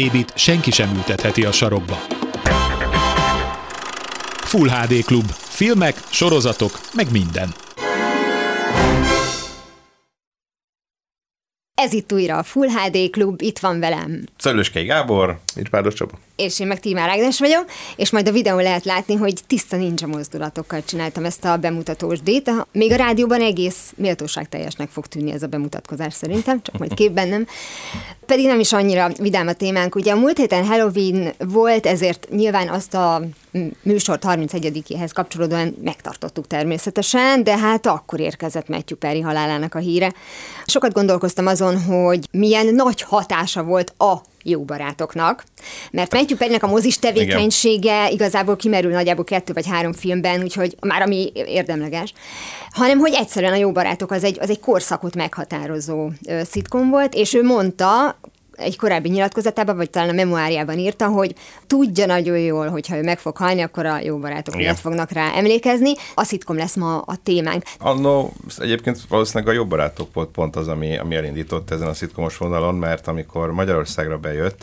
Bébit 0.00 0.32
senki 0.36 0.70
sem 0.70 0.94
ültetheti 0.94 1.44
a 1.44 1.52
sarokba. 1.52 1.94
Full 4.44 4.68
HD 4.68 5.04
Klub. 5.04 5.30
Filmek, 5.30 5.96
sorozatok, 6.10 6.80
meg 6.94 7.10
minden. 7.10 7.54
Ez 11.74 11.92
itt 11.92 12.12
újra 12.12 12.38
a 12.38 12.42
Full 12.42 12.68
HD 12.68 13.10
Klub, 13.10 13.42
itt 13.42 13.58
van 13.58 13.80
velem. 13.80 14.24
Szöllőskei 14.36 14.84
Gábor, 14.84 15.40
Irpáros 15.56 15.94
Csaba. 15.94 16.18
És 16.40 16.60
én 16.60 16.66
meg 16.66 16.80
Tímár 16.80 17.08
Ágnes 17.08 17.38
vagyok, 17.38 17.64
és 17.96 18.10
majd 18.10 18.28
a 18.28 18.32
videón 18.32 18.62
lehet 18.62 18.84
látni, 18.84 19.14
hogy 19.14 19.40
tiszta 19.46 19.76
ninja 19.76 20.06
mozdulatokkal 20.06 20.84
csináltam 20.84 21.24
ezt 21.24 21.44
a 21.44 21.56
bemutatós 21.56 22.20
dét. 22.20 22.50
Még 22.72 22.92
a 22.92 22.96
rádióban 22.96 23.40
egész 23.40 23.92
méltóságteljesnek 23.96 24.88
fog 24.88 25.06
tűnni 25.06 25.32
ez 25.32 25.42
a 25.42 25.46
bemutatkozás 25.46 26.14
szerintem, 26.14 26.62
csak 26.62 26.78
majd 26.78 26.94
képben 26.94 27.28
nem. 27.28 27.46
Pedig 28.26 28.46
nem 28.46 28.60
is 28.60 28.72
annyira 28.72 29.10
vidám 29.18 29.48
a 29.48 29.52
témánk. 29.52 29.94
Ugye 29.94 30.12
a 30.12 30.16
múlt 30.16 30.38
héten 30.38 30.66
Halloween 30.66 31.32
volt, 31.38 31.86
ezért 31.86 32.28
nyilván 32.30 32.68
azt 32.68 32.94
a 32.94 33.22
műsort 33.82 34.24
31-éhez 34.26 35.10
kapcsolódóan 35.12 35.76
megtartottuk 35.82 36.46
természetesen, 36.46 37.44
de 37.44 37.58
hát 37.58 37.86
akkor 37.86 38.20
érkezett 38.20 38.68
Matthew 38.68 38.96
Perry 38.96 39.20
halálának 39.20 39.74
a 39.74 39.78
híre. 39.78 40.12
Sokat 40.66 40.92
gondolkoztam 40.92 41.46
azon, 41.46 41.82
hogy 41.82 42.28
milyen 42.30 42.74
nagy 42.74 43.02
hatása 43.02 43.62
volt 43.62 43.94
a 43.98 44.20
jó 44.44 44.64
barátoknak, 44.64 45.44
mert 45.90 46.14
Matthew 46.14 46.36
Perrynek 46.36 46.62
a 46.62 46.66
mozis 46.66 46.98
tevékenysége 46.98 48.00
Igen. 48.00 48.12
igazából 48.12 48.56
kimerül 48.56 48.92
nagyjából 48.92 49.24
kettő 49.24 49.52
vagy 49.52 49.66
három 49.66 49.92
filmben, 49.92 50.42
úgyhogy 50.42 50.76
már 50.80 51.02
ami 51.02 51.32
érdemleges, 51.34 52.12
hanem 52.70 52.98
hogy 52.98 53.14
egyszerűen 53.14 53.52
a 53.52 53.56
jó 53.56 53.72
barátok 53.72 54.10
az 54.10 54.24
egy, 54.24 54.38
az 54.40 54.50
egy 54.50 54.60
korszakot 54.60 55.14
meghatározó 55.14 56.10
szitkom 56.42 56.90
volt, 56.90 57.14
és 57.14 57.34
ő 57.34 57.42
mondta, 57.42 58.18
egy 58.60 58.76
korábbi 58.76 59.08
nyilatkozatában, 59.08 59.76
vagy 59.76 59.90
talán 59.90 60.08
a 60.08 60.12
memoáriában 60.12 60.78
írta, 60.78 61.06
hogy 61.06 61.34
tudja 61.66 62.06
nagyon 62.06 62.38
jól, 62.38 62.68
hogyha 62.68 62.96
ő 62.96 63.02
meg 63.02 63.18
fog 63.18 63.36
halni, 63.36 63.60
akkor 63.60 63.86
a 63.86 64.00
jó 64.00 64.18
barátok 64.18 64.56
miatt 64.56 64.78
fognak 64.78 65.10
rá 65.10 65.32
emlékezni. 65.34 65.92
A 66.14 66.24
szitkom 66.24 66.56
lesz 66.56 66.76
ma 66.76 66.98
a 66.98 67.16
témánk. 67.22 67.62
Annó 67.78 68.32
egyébként 68.58 68.98
valószínűleg 69.08 69.48
a 69.54 69.56
jó 69.56 69.64
barátok 69.66 70.14
volt 70.14 70.28
pont 70.28 70.56
az, 70.56 70.68
ami, 70.68 70.98
ami 70.98 71.14
elindított 71.14 71.70
ezen 71.70 71.88
a 71.88 71.94
szitkomos 71.94 72.36
vonalon, 72.36 72.74
mert 72.74 73.08
amikor 73.08 73.52
Magyarországra 73.52 74.18
bejött, 74.18 74.60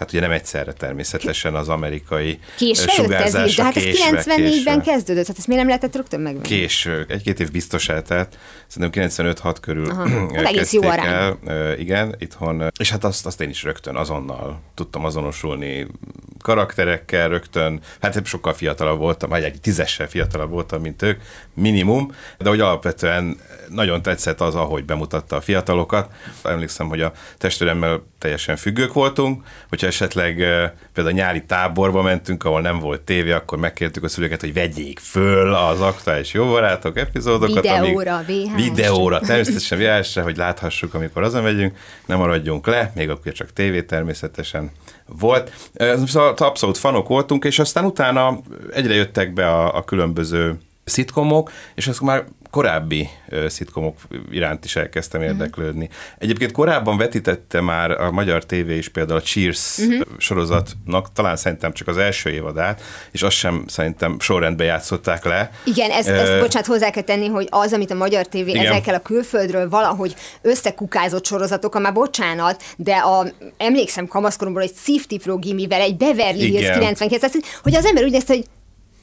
Hát 0.00 0.12
ugye 0.12 0.20
nem 0.20 0.30
egyszerre 0.30 0.72
természetesen 0.72 1.54
az 1.54 1.68
amerikai 1.68 2.38
késve 2.56 2.92
sugárzás. 2.92 3.48
Ez, 3.48 3.54
de 3.54 3.62
hát 3.62 3.76
ez 3.76 3.84
94-ben 3.84 4.82
kezdődött, 4.82 5.26
hát 5.26 5.38
ezt 5.38 5.46
miért 5.46 5.62
nem 5.62 5.70
lehetett 5.70 5.96
rögtön 5.96 6.20
megvenni? 6.20 6.46
Késő, 6.46 7.06
egy-két 7.08 7.40
év 7.40 7.50
biztos 7.50 7.88
eltelt, 7.88 8.38
szerintem 8.66 9.08
95-6 9.08 9.56
körül 9.60 9.94
hát 9.94 10.46
egész 10.54 10.72
jó 10.72 10.82
arány. 10.82 11.36
El, 11.46 11.78
igen, 11.78 12.14
itthon, 12.18 12.72
és 12.78 12.90
hát 12.90 13.04
azt, 13.04 13.26
azt 13.26 13.40
én 13.40 13.48
is 13.48 13.62
rögtön 13.62 13.96
azonnal 13.96 14.60
tudtam 14.74 15.04
azonosulni 15.04 15.86
karakterekkel, 16.42 17.28
rögtön, 17.28 17.80
hát 18.00 18.26
sokkal 18.26 18.54
fiatalabb 18.54 18.98
voltam, 18.98 19.28
vagy 19.28 19.42
egy 19.42 19.60
tízessel 19.60 20.08
fiatalabb 20.08 20.50
voltam, 20.50 20.80
mint 20.80 21.02
ők, 21.02 21.20
minimum, 21.54 22.14
de 22.38 22.48
hogy 22.48 22.60
alapvetően 22.60 23.36
nagyon 23.68 24.02
tetszett 24.02 24.40
az, 24.40 24.54
ahogy 24.54 24.84
bemutatta 24.84 25.36
a 25.36 25.40
fiatalokat. 25.40 26.12
Emlékszem, 26.42 26.88
hogy 26.88 27.00
a 27.00 27.12
testvéremmel 27.38 28.02
teljesen 28.18 28.56
függők 28.56 28.92
voltunk, 28.92 29.44
hogyha 29.68 29.86
esetleg 29.90 30.34
például 30.92 31.16
a 31.16 31.18
nyári 31.18 31.44
táborba 31.44 32.02
mentünk, 32.02 32.44
ahol 32.44 32.60
nem 32.60 32.78
volt 32.78 33.00
tévé, 33.00 33.30
akkor 33.30 33.58
megkértük 33.58 34.04
a 34.04 34.08
szülőket, 34.08 34.40
hogy 34.40 34.52
vegyék 34.52 34.98
föl 34.98 35.54
az 35.54 35.80
aktuális 35.80 36.32
jó 36.32 36.46
barátok 36.46 36.98
epizódokat. 36.98 37.62
Videóra, 37.62 38.16
amíg. 38.16 38.54
Videóra, 38.54 39.20
természetesen 39.20 39.78
vhs 39.78 40.14
hogy 40.14 40.36
láthassuk, 40.36 40.94
amikor 40.94 41.22
hazamegyünk, 41.22 41.76
nem 42.06 42.18
maradjunk 42.18 42.66
le, 42.66 42.92
még 42.94 43.10
akkor 43.10 43.32
csak 43.32 43.52
tévé 43.52 43.82
természetesen 43.82 44.70
volt. 45.06 45.52
Szóval 46.06 46.34
abszolút 46.36 46.78
fanok 46.78 47.08
voltunk, 47.08 47.44
és 47.44 47.58
aztán 47.58 47.84
utána 47.84 48.38
egyre 48.72 48.94
jöttek 48.94 49.32
be 49.32 49.48
a, 49.48 49.76
a 49.76 49.84
különböző 49.84 50.58
szitkomok, 50.90 51.52
és 51.74 51.86
azok 51.86 52.02
már 52.02 52.24
korábbi 52.50 53.08
szitkomok 53.48 53.96
iránt 54.30 54.64
is 54.64 54.76
elkezdtem 54.76 55.20
mhm. 55.20 55.30
érdeklődni. 55.30 55.88
Egyébként 56.18 56.52
korábban 56.52 56.96
vetítette 56.96 57.60
már 57.60 57.90
a 57.90 58.10
magyar 58.10 58.44
tévé 58.44 58.76
is 58.76 58.88
például 58.88 59.18
a 59.18 59.22
Cheers 59.22 59.78
uh-huh. 59.78 60.00
sorozatnak, 60.18 61.12
talán 61.12 61.36
szerintem 61.36 61.72
csak 61.72 61.88
az 61.88 61.96
első 61.96 62.30
évadát, 62.30 62.82
és 63.10 63.22
azt 63.22 63.36
sem 63.36 63.64
szerintem 63.66 64.20
sorrendben 64.20 64.66
játszották 64.66 65.24
le. 65.24 65.50
Igen, 65.64 65.90
ezt, 65.90 66.08
ezt 66.08 66.32
uh, 66.32 66.40
bocsánat, 66.40 66.68
hozzá 66.68 66.90
kell 66.90 67.02
tenni, 67.02 67.28
hogy 67.28 67.46
az, 67.50 67.72
amit 67.72 67.90
a 67.90 67.94
magyar 67.94 68.26
tévé 68.26 68.50
igen. 68.50 68.66
ezekkel 68.66 68.94
a 68.94 68.98
külföldről 68.98 69.68
valahogy 69.68 70.14
összekukázott 70.42 71.26
sorozatok, 71.26 71.80
már 71.80 71.92
bocsánat, 71.92 72.62
de 72.76 72.94
a, 72.94 73.26
emlékszem 73.56 74.06
kamaszkoromból, 74.06 74.62
egy 74.62 74.74
Sziftipró 74.74 75.36
gimivel, 75.38 75.80
egy 75.80 75.96
Beverly 75.96 76.38
Hills 76.38 76.70
99, 76.70 77.32
hogy 77.62 77.74
az 77.74 77.84
ember 77.84 78.04
úgy 78.04 78.10
nézte, 78.10 78.34
hogy 78.34 78.44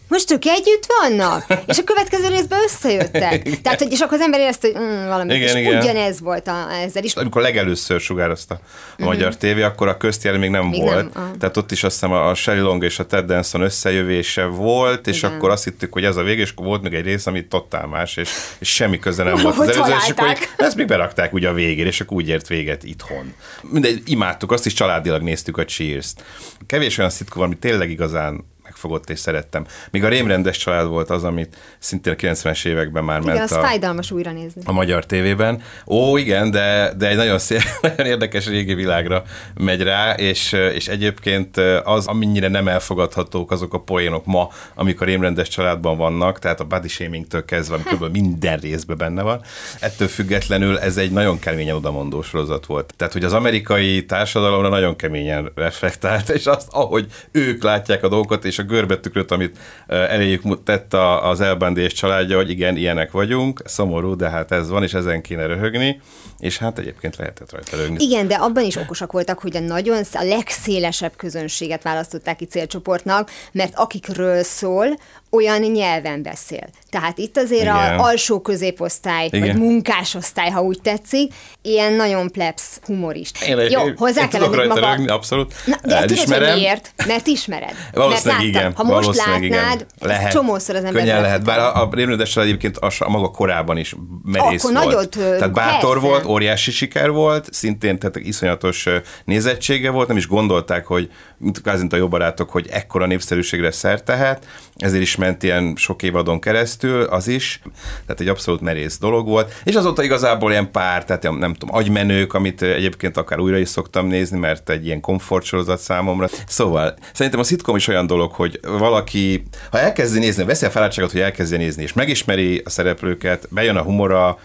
most 0.08 0.32
ők 0.32 0.46
együtt 0.46 0.86
vannak? 1.02 1.46
És 1.68 1.78
a 1.78 1.84
következő 1.84 2.28
részben 2.28 2.60
összejöttek. 2.64 3.50
Tehát, 3.64 3.82
hogy 3.82 3.92
és 3.92 4.00
akkor 4.00 4.18
az 4.18 4.24
ember 4.24 4.40
érezte, 4.40 4.68
hogy 4.68 4.82
mm, 4.82 5.08
valami, 5.08 5.34
igen, 5.34 5.56
és 5.56 5.62
igen. 5.62 5.82
ugyanez 5.82 6.20
volt 6.20 6.48
a, 6.48 6.72
ezzel 6.72 7.04
is. 7.04 7.14
Amikor 7.14 7.42
legelőször 7.42 8.00
sugározta 8.00 8.54
a 8.54 8.60
uh-huh. 8.92 9.08
magyar 9.08 9.38
tévé, 9.38 9.62
akkor 9.62 9.88
a 9.88 9.98
köztjel 9.98 10.38
még 10.38 10.50
nem 10.50 10.66
még 10.66 10.82
volt. 10.82 11.14
Nem. 11.14 11.34
Tehát 11.40 11.58
ott 11.58 11.72
is 11.72 11.84
azt 11.84 11.94
hiszem 11.94 12.12
a 12.12 12.34
Sherry 12.34 12.60
Long 12.60 12.84
és 12.84 13.00
a 13.00 13.06
Ted 13.06 13.26
Danson 13.26 13.62
összejövése 13.62 14.46
volt, 14.46 15.08
és 15.08 15.18
igen. 15.18 15.32
akkor 15.32 15.50
azt 15.50 15.64
hittük, 15.64 15.94
hogy 15.94 16.04
ez 16.04 16.16
a 16.16 16.24
vége, 16.24 16.42
és 16.42 16.52
akkor 16.52 16.66
volt 16.66 16.82
még 16.82 16.94
egy 16.94 17.06
rész, 17.06 17.26
ami 17.26 17.48
totál 17.48 17.88
más, 17.88 18.18
és, 18.18 18.30
és 18.60 18.74
semmi 18.74 19.00
köze 19.00 19.24
nem 19.24 19.36
volt 19.44 19.58
az 19.58 19.68
előző, 19.68 19.94
és 20.06 20.10
akkor 20.10 20.38
ezt 20.58 20.76
még 20.76 20.88
berakták 20.88 21.34
ugye 21.34 21.50
a 21.50 21.54
végére, 21.54 21.88
és 21.88 22.02
akkor 22.02 22.18
úgy 22.18 22.28
ért 22.28 22.48
véget 22.48 22.84
itthon. 22.84 23.34
Mindegy, 23.62 24.02
imádtuk, 24.06 24.52
azt 24.52 24.66
is 24.66 24.74
családilag 24.74 25.22
néztük 25.22 25.58
a 25.58 25.66
Cheers-t. 25.66 26.24
Kevés 26.66 26.98
olyan 26.98 27.10
szitkom, 27.10 27.44
ami 27.44 27.56
tényleg 27.56 27.90
igazán 27.90 28.46
megfogott 28.68 29.10
és 29.10 29.20
szerettem. 29.20 29.66
Míg 29.92 30.04
a 30.04 30.08
rémrendes 30.08 30.58
család 30.58 30.88
volt 30.88 31.10
az, 31.10 31.24
amit 31.24 31.58
szintén 31.80 32.14
a 32.14 32.16
90-es 32.16 32.66
években 32.66 33.04
már 33.04 33.22
igen, 33.22 33.36
ment 33.36 33.52
az 33.52 33.58
a, 33.58 33.62
fájdalmas 33.62 34.12
újra 34.12 34.32
nézni. 34.32 34.62
a 34.66 34.72
magyar 34.72 35.06
tévében. 35.06 35.62
Ó, 35.86 36.18
igen, 36.18 36.52
de, 36.52 36.94
de 36.98 37.10
egy 37.10 37.16
nagyon, 37.16 37.40
szép, 37.40 37.62
nagyon 37.82 38.06
érdekes 38.06 38.48
régi 38.48 38.74
világra 38.74 39.24
megy 39.60 39.82
rá, 39.82 40.14
és, 40.14 40.52
és 40.52 40.88
egyébként 40.88 41.58
az, 41.84 42.08
amennyire 42.08 42.48
nem 42.48 42.68
elfogadhatók 42.68 43.52
azok 43.52 43.74
a 43.74 43.80
poénok 43.80 44.26
ma, 44.26 44.50
amik 44.76 45.02
a 45.02 45.06
rémrendes 45.06 45.48
családban 45.48 45.98
vannak, 45.98 46.40
tehát 46.40 46.60
a 46.60 46.64
body 46.64 46.88
shaming-től 46.88 47.46
kezdve, 47.46 47.76
ami 47.76 47.84
kb. 47.84 48.12
minden 48.12 48.58
részben 48.58 48.98
benne 48.98 49.22
van. 49.22 49.42
Ettől 49.80 50.08
függetlenül 50.08 50.80
ez 50.80 50.98
egy 50.98 51.12
nagyon 51.12 51.40
keményen 51.40 51.76
odamondó 51.76 52.22
sorozat 52.22 52.66
volt. 52.66 52.94
Tehát, 52.98 53.14
hogy 53.14 53.24
az 53.24 53.34
amerikai 53.34 54.06
társadalomra 54.06 54.70
nagyon 54.70 54.96
keményen 54.96 55.52
reflektált, 55.56 56.30
és 56.30 56.46
azt, 56.46 56.68
ahogy 56.72 57.06
ők 57.32 57.64
látják 57.64 58.04
a 58.04 58.08
dolgokat, 58.08 58.46
és 58.46 58.57
a 58.60 58.64
görbetükröt, 58.64 59.32
amit 59.32 59.58
eléjük 59.88 60.64
tett 60.64 60.94
az 61.22 61.42
elbandés 61.42 61.94
családja, 61.94 62.36
hogy 62.36 62.50
igen, 62.50 62.78
ilyenek 62.78 63.12
vagyunk, 63.12 63.62
szomorú, 63.66 64.16
de 64.16 64.30
hát 64.30 64.52
ez 64.52 64.70
van, 64.70 64.84
és 64.84 64.94
ezen 64.94 65.22
kéne 65.22 65.46
röhögni, 65.46 66.02
és 66.40 66.58
hát 66.58 66.80
egyébként 66.80 67.16
lehetett 67.16 67.52
rajta 67.52 67.76
röhögni. 67.76 68.04
Igen, 68.04 68.28
de 68.28 68.36
abban 68.36 68.64
is 68.64 68.76
okosak 68.76 69.12
voltak, 69.12 69.40
hogy 69.40 69.58
a 69.58 69.60
nagyon 69.60 70.04
a 70.14 70.24
legszélesebb 70.24 71.16
közönséget 71.16 71.84
választották 71.84 72.36
ki 72.36 72.46
célcsoportnak, 72.46 73.32
mert 73.52 73.74
akikről 73.76 74.44
szól, 74.44 74.88
olyan 75.30 75.62
nyelven 75.62 76.24
beszél. 76.24 76.70
Tehát 76.90 77.18
itt 77.18 77.38
azért 77.38 77.62
Igen. 77.62 77.76
a 77.76 78.04
alsó 78.04 78.42
középosztály, 78.42 79.26
Igen. 79.26 79.40
vagy 79.40 79.56
munkásosztály, 79.56 80.50
ha 80.50 80.62
úgy 80.62 80.82
tetszik, 80.82 81.34
ilyen 81.62 81.94
nagyon 81.94 82.32
plebs 82.32 82.62
humorist. 82.86 83.44
Én, 83.44 83.58
Jó, 83.70 83.82
hozzá 83.96 84.22
én 84.22 84.30
kell 84.30 84.40
tudok 84.40 84.56
rajta 84.56 84.74
maga... 84.74 84.90
rögni, 84.90 85.08
abszolút. 85.08 85.54
Na, 85.66 85.76
de 85.84 86.06
tudod, 86.06 86.44
hogy 86.44 86.54
miért? 86.56 86.94
Mert 87.08 87.28
ismered. 87.28 87.76
Valószínűleg 87.94 88.44
Igen, 88.44 88.74
ha 88.76 88.84
most 88.84 89.00
valószínűleg 89.00 89.50
látnád, 89.50 89.86
igen. 89.96 90.08
lehet, 90.08 90.32
csomószor 90.32 90.76
az 90.76 90.84
ember 90.84 91.02
Könnyen 91.02 91.22
lehet, 91.22 91.44
bár 91.44 91.60
a, 91.60 91.82
a 91.82 91.90
rémlődessel 91.92 92.44
egyébként 92.44 92.78
a, 92.78 92.92
a 93.00 93.10
maga 93.10 93.30
korában 93.30 93.78
is 93.78 93.96
merész 94.24 94.64
Akkor 94.64 94.76
volt. 94.76 94.86
nagyot, 94.86 95.10
tehát 95.10 95.54
bátor 95.54 95.94
persze. 95.94 96.08
volt, 96.08 96.26
óriási 96.26 96.72
siker 96.72 97.12
volt, 97.12 97.54
szintén 97.54 98.00
tehát 98.00 98.16
iszonyatos 98.16 98.88
nézettsége 99.26 99.90
volt, 99.90 100.08
nem 100.08 100.18
is 100.18 100.28
gondolták, 100.28 100.86
hogy 100.86 101.10
mint 101.38 101.94
a 101.94 101.96
jó 101.96 102.08
barátok, 102.08 102.50
hogy 102.50 102.68
ekkora 102.70 103.06
népszerűségre 103.06 103.72
szert 103.72 104.04
tehet, 104.04 104.46
ezért 104.76 105.02
is 105.02 105.16
ment 105.18 105.44
ilyen 105.44 105.74
sok 105.76 106.04
évadon 106.04 106.40
keresztül, 106.40 107.02
az 107.02 107.28
is, 107.28 107.62
tehát 108.06 108.22
egy 108.22 108.28
abszolút 108.28 108.62
merész 108.62 108.98
dolog 109.00 109.28
volt, 109.28 109.54
és 109.64 109.76
azóta 109.76 110.04
igazából 110.04 110.52
ilyen 110.52 110.72
pár, 110.72 111.06
tehát 111.06 111.24
ilyen, 111.24 111.36
nem 111.36 111.54
tudom, 111.54 111.76
agymenők, 111.76 112.34
amit 112.34 112.62
egyébként 112.62 113.18
akár 113.18 113.40
újra 113.40 113.58
is 113.58 113.70
szoktam 113.70 114.08
nézni, 114.08 114.38
mert 114.38 114.70
egy 114.70 114.86
ilyen 114.86 115.02
komfortsorozat 115.02 115.80
számomra. 115.80 116.28
Szóval 116.48 116.98
szerintem 117.14 117.40
a 117.40 117.44
szitkom 117.44 117.76
is 117.76 117.88
olyan 117.88 118.08
dolog, 118.08 118.32
hogy 118.32 118.60
valaki, 118.62 119.44
ha 119.72 119.80
elkezdi 119.80 120.20
nézni, 120.20 120.44
veszi 120.44 120.66
a 120.66 120.70
fáradtságot, 120.70 121.12
hogy 121.12 121.22
elkezdje 121.22 121.58
nézni, 121.58 121.84
és 121.84 121.94
megismeri 121.94 122.62
a 122.66 122.70
szereplőket, 122.70 123.48
bejön 123.50 123.76
a 123.76 123.82
humora, 123.82 124.38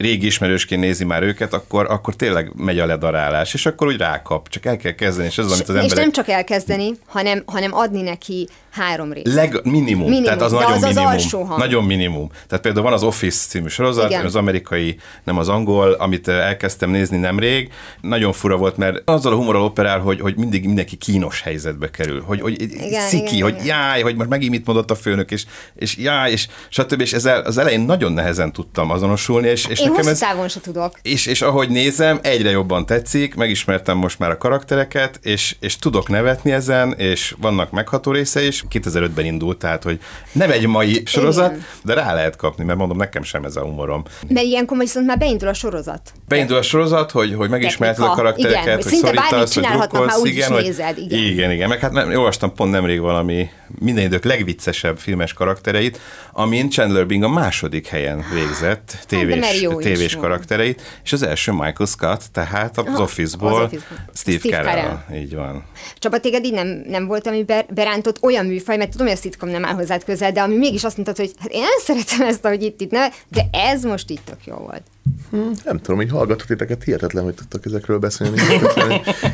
régi 0.00 0.26
ismerősként 0.26 0.80
nézi 0.80 1.04
már 1.04 1.22
őket, 1.22 1.54
akkor, 1.54 1.86
akkor 1.90 2.14
tényleg 2.14 2.52
megy 2.56 2.78
a 2.78 2.86
ledarálás, 2.86 3.54
és 3.54 3.66
akkor 3.66 3.86
úgy 3.86 3.96
rákap, 3.96 4.48
csak 4.48 4.66
el 4.66 4.76
kell 4.76 4.92
kezdeni, 4.92 5.26
és 5.26 5.38
ez 5.38 5.44
az, 5.44 5.52
amit 5.52 5.68
az 5.68 5.74
és 5.74 5.80
emberek... 5.80 6.02
nem 6.02 6.12
csak 6.12 6.28
elkezdeni, 6.28 6.90
hanem, 7.06 7.42
hanem 7.46 7.74
adni 7.74 8.02
neki 8.02 8.48
három 8.70 9.12
részt. 9.12 9.34
Leg, 9.34 9.60
minimum, 9.64 10.04
Minimum, 10.04 10.24
tehát 10.24 10.42
az 10.42 10.50
de 10.52 10.58
nagyon 10.58 10.72
az 10.72 10.82
az 10.82 10.88
minimum. 10.88 11.06
alsó 11.12 11.42
hang. 11.42 11.58
Nagyon 11.58 11.84
minimum. 11.84 12.30
Tehát 12.48 12.64
például 12.64 12.84
van 12.84 12.92
az 12.92 13.02
Office 13.02 13.46
című 13.48 13.68
sorozat, 13.68 14.10
Igen. 14.10 14.24
az 14.24 14.36
amerikai, 14.36 14.96
nem 15.24 15.38
az 15.38 15.48
angol, 15.48 15.92
amit 15.92 16.28
eh, 16.28 16.46
elkezdtem 16.46 16.90
nézni 16.90 17.16
nemrég. 17.16 17.70
Nagyon 18.00 18.32
fura 18.32 18.56
volt, 18.56 18.76
mert 18.76 19.02
azzal 19.04 19.32
a 19.32 19.36
humorral 19.36 19.62
operál, 19.62 19.98
hogy, 19.98 20.20
hogy 20.20 20.36
mindig 20.36 20.64
mindenki 20.64 20.96
kínos 20.96 21.40
helyzetbe 21.40 21.90
kerül. 21.90 22.22
Hogy, 22.22 22.40
hogy 22.40 22.62
Igen, 22.62 23.00
sziki, 23.08 23.34
igen, 23.34 23.42
hogy 23.42 23.54
igen. 23.54 23.66
jáj, 23.66 24.02
hogy 24.02 24.16
most 24.16 24.28
megint 24.28 24.50
mit 24.50 24.66
mondott 24.66 24.90
a 24.90 24.94
főnök, 24.94 25.30
és, 25.30 25.44
és 25.74 25.96
jáj, 25.96 26.30
és 26.30 26.46
stb. 26.68 27.00
És 27.00 27.12
ezzel 27.12 27.40
az 27.40 27.58
elején 27.58 27.80
nagyon 27.80 28.12
nehezen 28.12 28.52
tudtam 28.52 28.90
azonosulni, 28.90 29.48
és, 29.48 29.66
és 29.66 29.80
Én 29.80 29.90
nekem 29.90 30.08
ez... 30.08 30.18
távon 30.18 30.48
se 30.48 30.60
tudok. 30.60 30.98
És, 31.02 31.26
és 31.26 31.42
ahogy 31.42 31.68
nézem, 31.68 32.18
egyre 32.22 32.50
jobban 32.50 32.86
tetszik, 32.86 33.34
megismertem 33.34 33.96
most 33.96 34.18
már 34.18 34.30
a 34.30 34.38
karaktereket, 34.38 35.18
és, 35.22 35.56
és 35.60 35.76
tudok 35.76 36.08
nevetni 36.08 36.50
ezen, 36.52 36.92
és 36.92 37.34
vannak 37.40 37.70
megható 37.70 38.10
része 38.12 38.42
is. 38.46 38.59
2005-ben 38.70 39.24
indult, 39.24 39.58
tehát, 39.58 39.82
hogy 39.82 40.00
nem 40.32 40.50
egy 40.50 40.66
mai 40.66 41.02
sorozat, 41.04 41.50
Igen. 41.50 41.64
de 41.84 41.94
rá 41.94 42.14
lehet 42.14 42.36
kapni, 42.36 42.64
mert 42.64 42.78
mondom, 42.78 42.96
nekem 42.96 43.22
sem 43.22 43.44
ez 43.44 43.56
a 43.56 43.60
humorom. 43.60 44.04
Mert 44.28 44.46
ilyenkor 44.46 44.78
viszont 44.78 45.06
már 45.06 45.18
beindul 45.18 45.48
a 45.48 45.54
sorozat. 45.54 46.12
Beindul 46.28 46.56
a 46.56 46.62
sorozat, 46.62 47.10
hogy, 47.10 47.34
hogy 47.34 47.48
megismerted 47.48 48.04
a 48.04 48.10
karaktereket, 48.10 48.62
Igen, 48.62 48.74
hogy 48.82 48.92
szorítasz, 48.92 49.54
hogy 49.54 49.64
drukkolsz, 49.64 50.24
igen, 50.24 50.52
hogy- 50.52 50.62
nézed, 50.62 50.98
igen. 50.98 51.18
igen, 51.18 51.50
igen. 51.50 51.68
Meg 51.68 51.78
hát 51.78 51.92
nem, 51.92 52.14
olvastam 52.14 52.54
pont 52.54 52.70
nemrég 52.70 53.00
valami 53.00 53.48
minden 53.78 54.04
idők 54.04 54.24
legviccesebb 54.24 54.98
filmes 54.98 55.32
karaktereit, 55.32 56.00
amin 56.32 56.70
Chandler 56.70 57.06
Bing 57.06 57.22
a 57.22 57.28
második 57.28 57.86
helyen 57.86 58.24
végzett 58.34 58.92
mert 58.92 59.06
tévés, 59.06 59.60
is 59.60 59.68
tévés 59.78 60.16
karaktereit, 60.16 60.82
és 61.04 61.12
az 61.12 61.22
első 61.22 61.52
Michael 61.52 61.86
Scott, 61.86 62.22
tehát 62.32 62.78
az 62.78 62.84
Aha, 62.86 63.02
Office-ból 63.02 63.54
az 63.54 63.62
Office-ból. 63.62 63.98
Steve, 64.14 64.38
Steve 64.38 64.56
Carell. 64.56 65.04
Így 65.14 65.34
van. 65.34 65.64
Csaba, 65.98 66.20
téged 66.20 66.44
így 66.44 66.52
nem, 66.52 66.84
nem 66.88 67.06
volt, 67.06 67.26
ami 67.26 67.44
ber, 67.44 67.66
berántott 67.74 68.22
olyan 68.22 68.49
műfaj, 68.50 68.76
mert 68.76 68.90
tudom, 68.90 69.06
hogy 69.06 69.16
a 69.16 69.20
szitkom 69.20 69.48
nem 69.48 69.64
áll 69.64 69.74
hozzád 69.74 70.04
közel, 70.04 70.32
de 70.32 70.40
ami 70.40 70.56
mégis 70.56 70.84
azt 70.84 70.96
mondtad, 70.96 71.16
hogy 71.16 71.34
hát 71.38 71.50
én 71.50 71.60
nem 71.60 71.78
szeretem 71.78 72.26
ezt, 72.26 72.44
ahogy 72.44 72.62
itt, 72.62 72.80
itt 72.80 72.90
neve, 72.90 73.12
de 73.28 73.48
ez 73.52 73.82
most 73.84 74.10
itt 74.10 74.24
tök 74.24 74.44
jó 74.44 74.54
volt. 74.54 74.82
Nem 75.64 75.78
tudom, 75.80 75.96
hogy 75.96 76.10
hallgatok 76.10 76.46
titeket, 76.46 76.84
hihetetlen, 76.84 77.24
hogy 77.24 77.34
tudtok 77.34 77.66
ezekről 77.66 77.98
beszélni. 77.98 78.40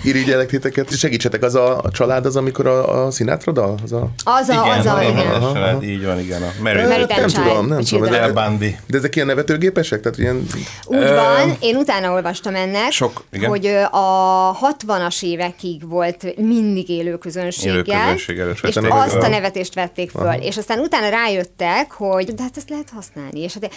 Irigyelek 0.03 0.47
titeket. 0.47 0.97
Segítsetek, 0.97 1.43
az 1.43 1.55
a, 1.55 1.83
a 1.83 1.91
család 1.91 2.27
az, 2.27 2.37
amikor 2.37 2.67
a, 2.67 3.07
a 3.07 3.11
Sinatra 3.11 3.53
dal? 3.53 3.75
Az 3.83 3.93
a... 3.93 4.11
Az 4.25 4.49
a, 4.49 4.73
az 4.73 4.87
a, 4.87 5.03
igen. 5.03 5.27
aha, 5.27 5.47
aha. 5.47 5.83
így 5.83 6.05
van, 6.05 6.19
igen. 6.19 6.43
A 6.43 6.53
Mary, 6.63 6.83
Mary 6.83 7.05
nem 7.09 7.27
Child, 7.27 7.33
tudom, 7.33 7.67
nem 7.67 7.81
tudom. 7.83 8.11
De, 8.11 8.33
Bundy. 8.33 8.77
de 8.87 8.99
ezek 8.99 9.15
ilyen 9.17 9.27
nevetőgépesek? 9.27 10.01
Tehát 10.01 10.19
ilyen... 10.19 10.47
Úgy 10.85 10.99
van, 10.99 11.57
én 11.61 11.77
utána 11.77 12.13
olvastam 12.13 12.55
ennek, 12.55 12.91
Sok, 12.91 13.25
igen. 13.33 13.49
hogy 13.49 13.67
a 13.91 14.59
60-as 14.77 15.23
évekig 15.23 15.89
volt 15.89 16.37
mindig 16.37 16.89
élő 16.89 17.19
közönséggel, 17.19 17.77
Élő 17.77 17.83
közönség 17.83 18.39
előtt 18.39 18.63
és 18.63 18.77
azt 18.77 19.15
a 19.15 19.29
nevetést 19.29 19.75
vették 19.75 20.11
föl, 20.11 20.33
és 20.33 20.57
aztán 20.57 20.79
utána 20.79 21.09
rájöttek, 21.09 21.91
hogy 21.93 22.35
de 22.35 22.43
hát 22.43 22.57
ezt 22.57 22.71
lehet 22.71 22.91
használni, 22.95 23.41
és, 23.41 23.53
hát, 23.53 23.73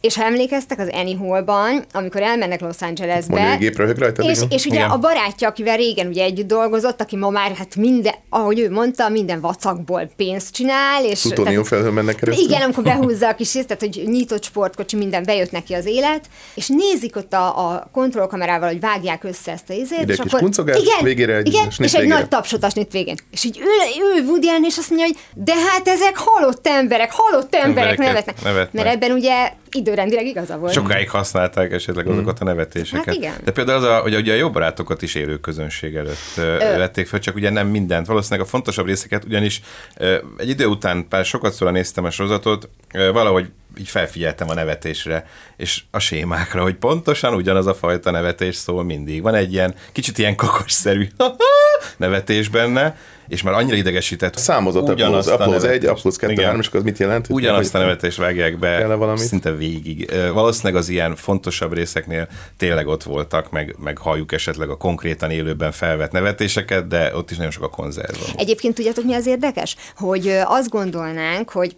és 0.00 0.16
ha 0.16 0.24
emlékeztek 0.24 0.78
az 0.78 0.88
Annie 0.92 1.16
Hall-ban, 1.16 1.84
amikor 1.92 2.22
elmennek 2.22 2.60
Los 2.60 2.80
Angelesbe, 2.80 3.58
rajta, 3.98 4.22
és, 4.22 4.36
igen. 4.36 4.48
és 4.50 4.64
ugye 4.66 4.74
Igen. 4.74 4.90
a 4.90 4.98
barátja, 4.98 5.48
akivel 5.48 5.76
régen 5.76 6.06
ugye 6.06 6.22
együtt 6.22 6.46
dolgozott, 6.46 7.00
aki 7.00 7.16
ma 7.16 7.30
már 7.30 7.52
hát 7.52 7.76
minden, 7.76 8.14
ahogy 8.28 8.58
ő 8.60 8.70
mondta, 8.70 9.08
minden 9.08 9.40
vacakból 9.40 10.10
pénzt 10.16 10.54
csinál, 10.54 11.04
és 11.04 11.20
Plutónium 11.20 11.64
felhőn 11.64 11.92
mennek 11.92 12.14
keresztül. 12.14 12.44
igen, 12.44 12.62
amikor 12.62 12.82
behúzza 12.82 13.28
a 13.28 13.34
kis 13.34 13.54
részt, 13.54 13.66
tehát 13.66 13.82
hogy 13.82 14.02
nyitott 14.06 14.44
sportkocsi, 14.44 14.96
minden 14.96 15.22
bejött 15.24 15.50
neki 15.50 15.74
az 15.74 15.86
élet, 15.86 16.24
és 16.54 16.68
nézik 16.68 17.16
ott 17.16 17.32
a, 17.32 17.70
a 17.70 17.88
kontrollkamerával, 17.92 18.68
hogy 18.68 18.80
vágják 18.80 19.24
össze 19.24 19.52
ezt 19.52 19.70
a 19.70 19.72
izét, 19.72 20.02
Ide 20.02 20.12
és 20.12 20.18
akkor 20.18 20.40
kuncogás, 20.40 20.78
igen, 20.80 21.02
végére 21.02 21.36
egy 21.36 21.46
igen, 21.46 21.66
és 21.68 21.78
egy 21.78 22.00
végére. 22.00 22.18
nagy 22.18 22.28
tapsot 22.28 22.64
a 22.64 22.68
snit 22.68 22.92
végén. 22.92 23.16
És 23.30 23.44
így 23.44 23.60
ő, 23.60 24.20
ő 24.20 24.24
Woody 24.24 24.48
Allen, 24.48 24.64
és 24.64 24.78
azt 24.78 24.88
mondja, 24.90 25.06
hogy 25.06 25.16
de 25.44 25.54
hát 25.54 25.88
ezek 25.88 26.16
halott 26.16 26.66
emberek, 26.66 27.12
halott 27.12 27.54
emberek 27.54 27.90
Embereket 27.90 28.06
nevetnek. 28.06 28.42
nevetnek. 28.42 28.84
Mert 28.84 28.94
ebben 28.94 29.16
ugye 29.16 29.52
időrendileg 29.86 30.26
igaza 30.26 30.58
volt. 30.58 30.72
Sokáig 30.72 31.10
használták 31.10 31.72
esetleg 31.72 32.06
azokat 32.06 32.40
a 32.40 32.44
nevetéseket. 32.44 33.04
Hát 33.04 33.14
igen. 33.14 33.34
De 33.44 33.52
például 33.52 33.78
az, 33.78 33.84
a, 33.84 33.98
hogy 33.98 34.14
ugye 34.14 34.32
a 34.32 34.36
jó 34.36 34.50
barátokat 34.50 35.02
is 35.02 35.14
élő 35.14 35.38
közönség 35.38 35.94
előtt 35.94 36.36
ö. 36.36 36.58
vették 36.58 37.06
fel, 37.06 37.20
csak 37.20 37.34
ugye 37.34 37.50
nem 37.50 37.68
mindent. 37.68 38.06
Valószínűleg 38.06 38.46
a 38.46 38.50
fontosabb 38.50 38.86
részeket, 38.86 39.24
ugyanis 39.24 39.60
ö, 39.96 40.16
egy 40.36 40.48
idő 40.48 40.66
után, 40.66 41.08
pár 41.08 41.24
sokat 41.24 41.52
szóra 41.52 41.70
néztem 41.70 42.04
a 42.04 42.10
sorozatot, 42.10 42.68
ö, 42.92 43.12
valahogy 43.12 43.50
így 43.78 43.88
felfigyeltem 43.88 44.48
a 44.48 44.54
nevetésre, 44.54 45.26
és 45.56 45.82
a 45.90 45.98
sémákra, 45.98 46.62
hogy 46.62 46.74
pontosan 46.74 47.34
ugyanaz 47.34 47.66
a 47.66 47.74
fajta 47.74 48.10
nevetés 48.10 48.54
szól 48.54 48.84
mindig. 48.84 49.22
Van 49.22 49.34
egy 49.34 49.52
ilyen 49.52 49.74
kicsit 49.92 50.18
ilyen 50.18 50.36
kakosszerű 50.36 51.08
nevetés 51.96 52.48
benne, 52.48 52.96
és 53.28 53.42
már 53.42 53.54
annyira 53.54 53.76
idegesített. 53.76 54.36
Számozott 54.36 54.88
ugyanazt 54.88 55.28
a 55.28 55.32
Apple 55.32 55.46
1, 55.46 55.52
nevetést. 55.52 55.88
Apple 55.88 56.10
2, 56.18 56.32
Igen. 56.32 56.44
3, 56.44 56.60
és 56.60 56.66
akkor 56.66 56.78
az 56.78 56.84
mit 56.84 56.98
jelent? 56.98 57.26
Ugyanazt 57.30 57.74
a 57.74 57.78
nevetést 57.78 58.16
vágják 58.16 58.58
be 58.58 58.98
szinte 59.14 59.52
végig. 59.52 60.10
Valószínűleg 60.32 60.82
az 60.82 60.88
ilyen 60.88 61.16
fontosabb 61.16 61.72
részeknél 61.72 62.28
tényleg 62.56 62.86
ott 62.86 63.02
voltak, 63.02 63.50
meg, 63.50 63.76
meg 63.78 63.98
halljuk 63.98 64.32
esetleg 64.32 64.68
a 64.68 64.76
konkrétan 64.76 65.30
élőben 65.30 65.72
felvett 65.72 66.10
nevetéseket, 66.10 66.88
de 66.88 67.16
ott 67.16 67.30
is 67.30 67.36
nagyon 67.36 67.52
sok 67.52 67.62
a 67.62 67.70
konzerv. 67.70 68.16
Egyébként 68.36 68.74
tudjátok, 68.74 69.04
mi 69.04 69.14
az 69.14 69.26
érdekes? 69.26 69.76
Hogy 69.96 70.28
azt 70.44 70.68
gondolnánk, 70.68 71.50
hogy 71.50 71.74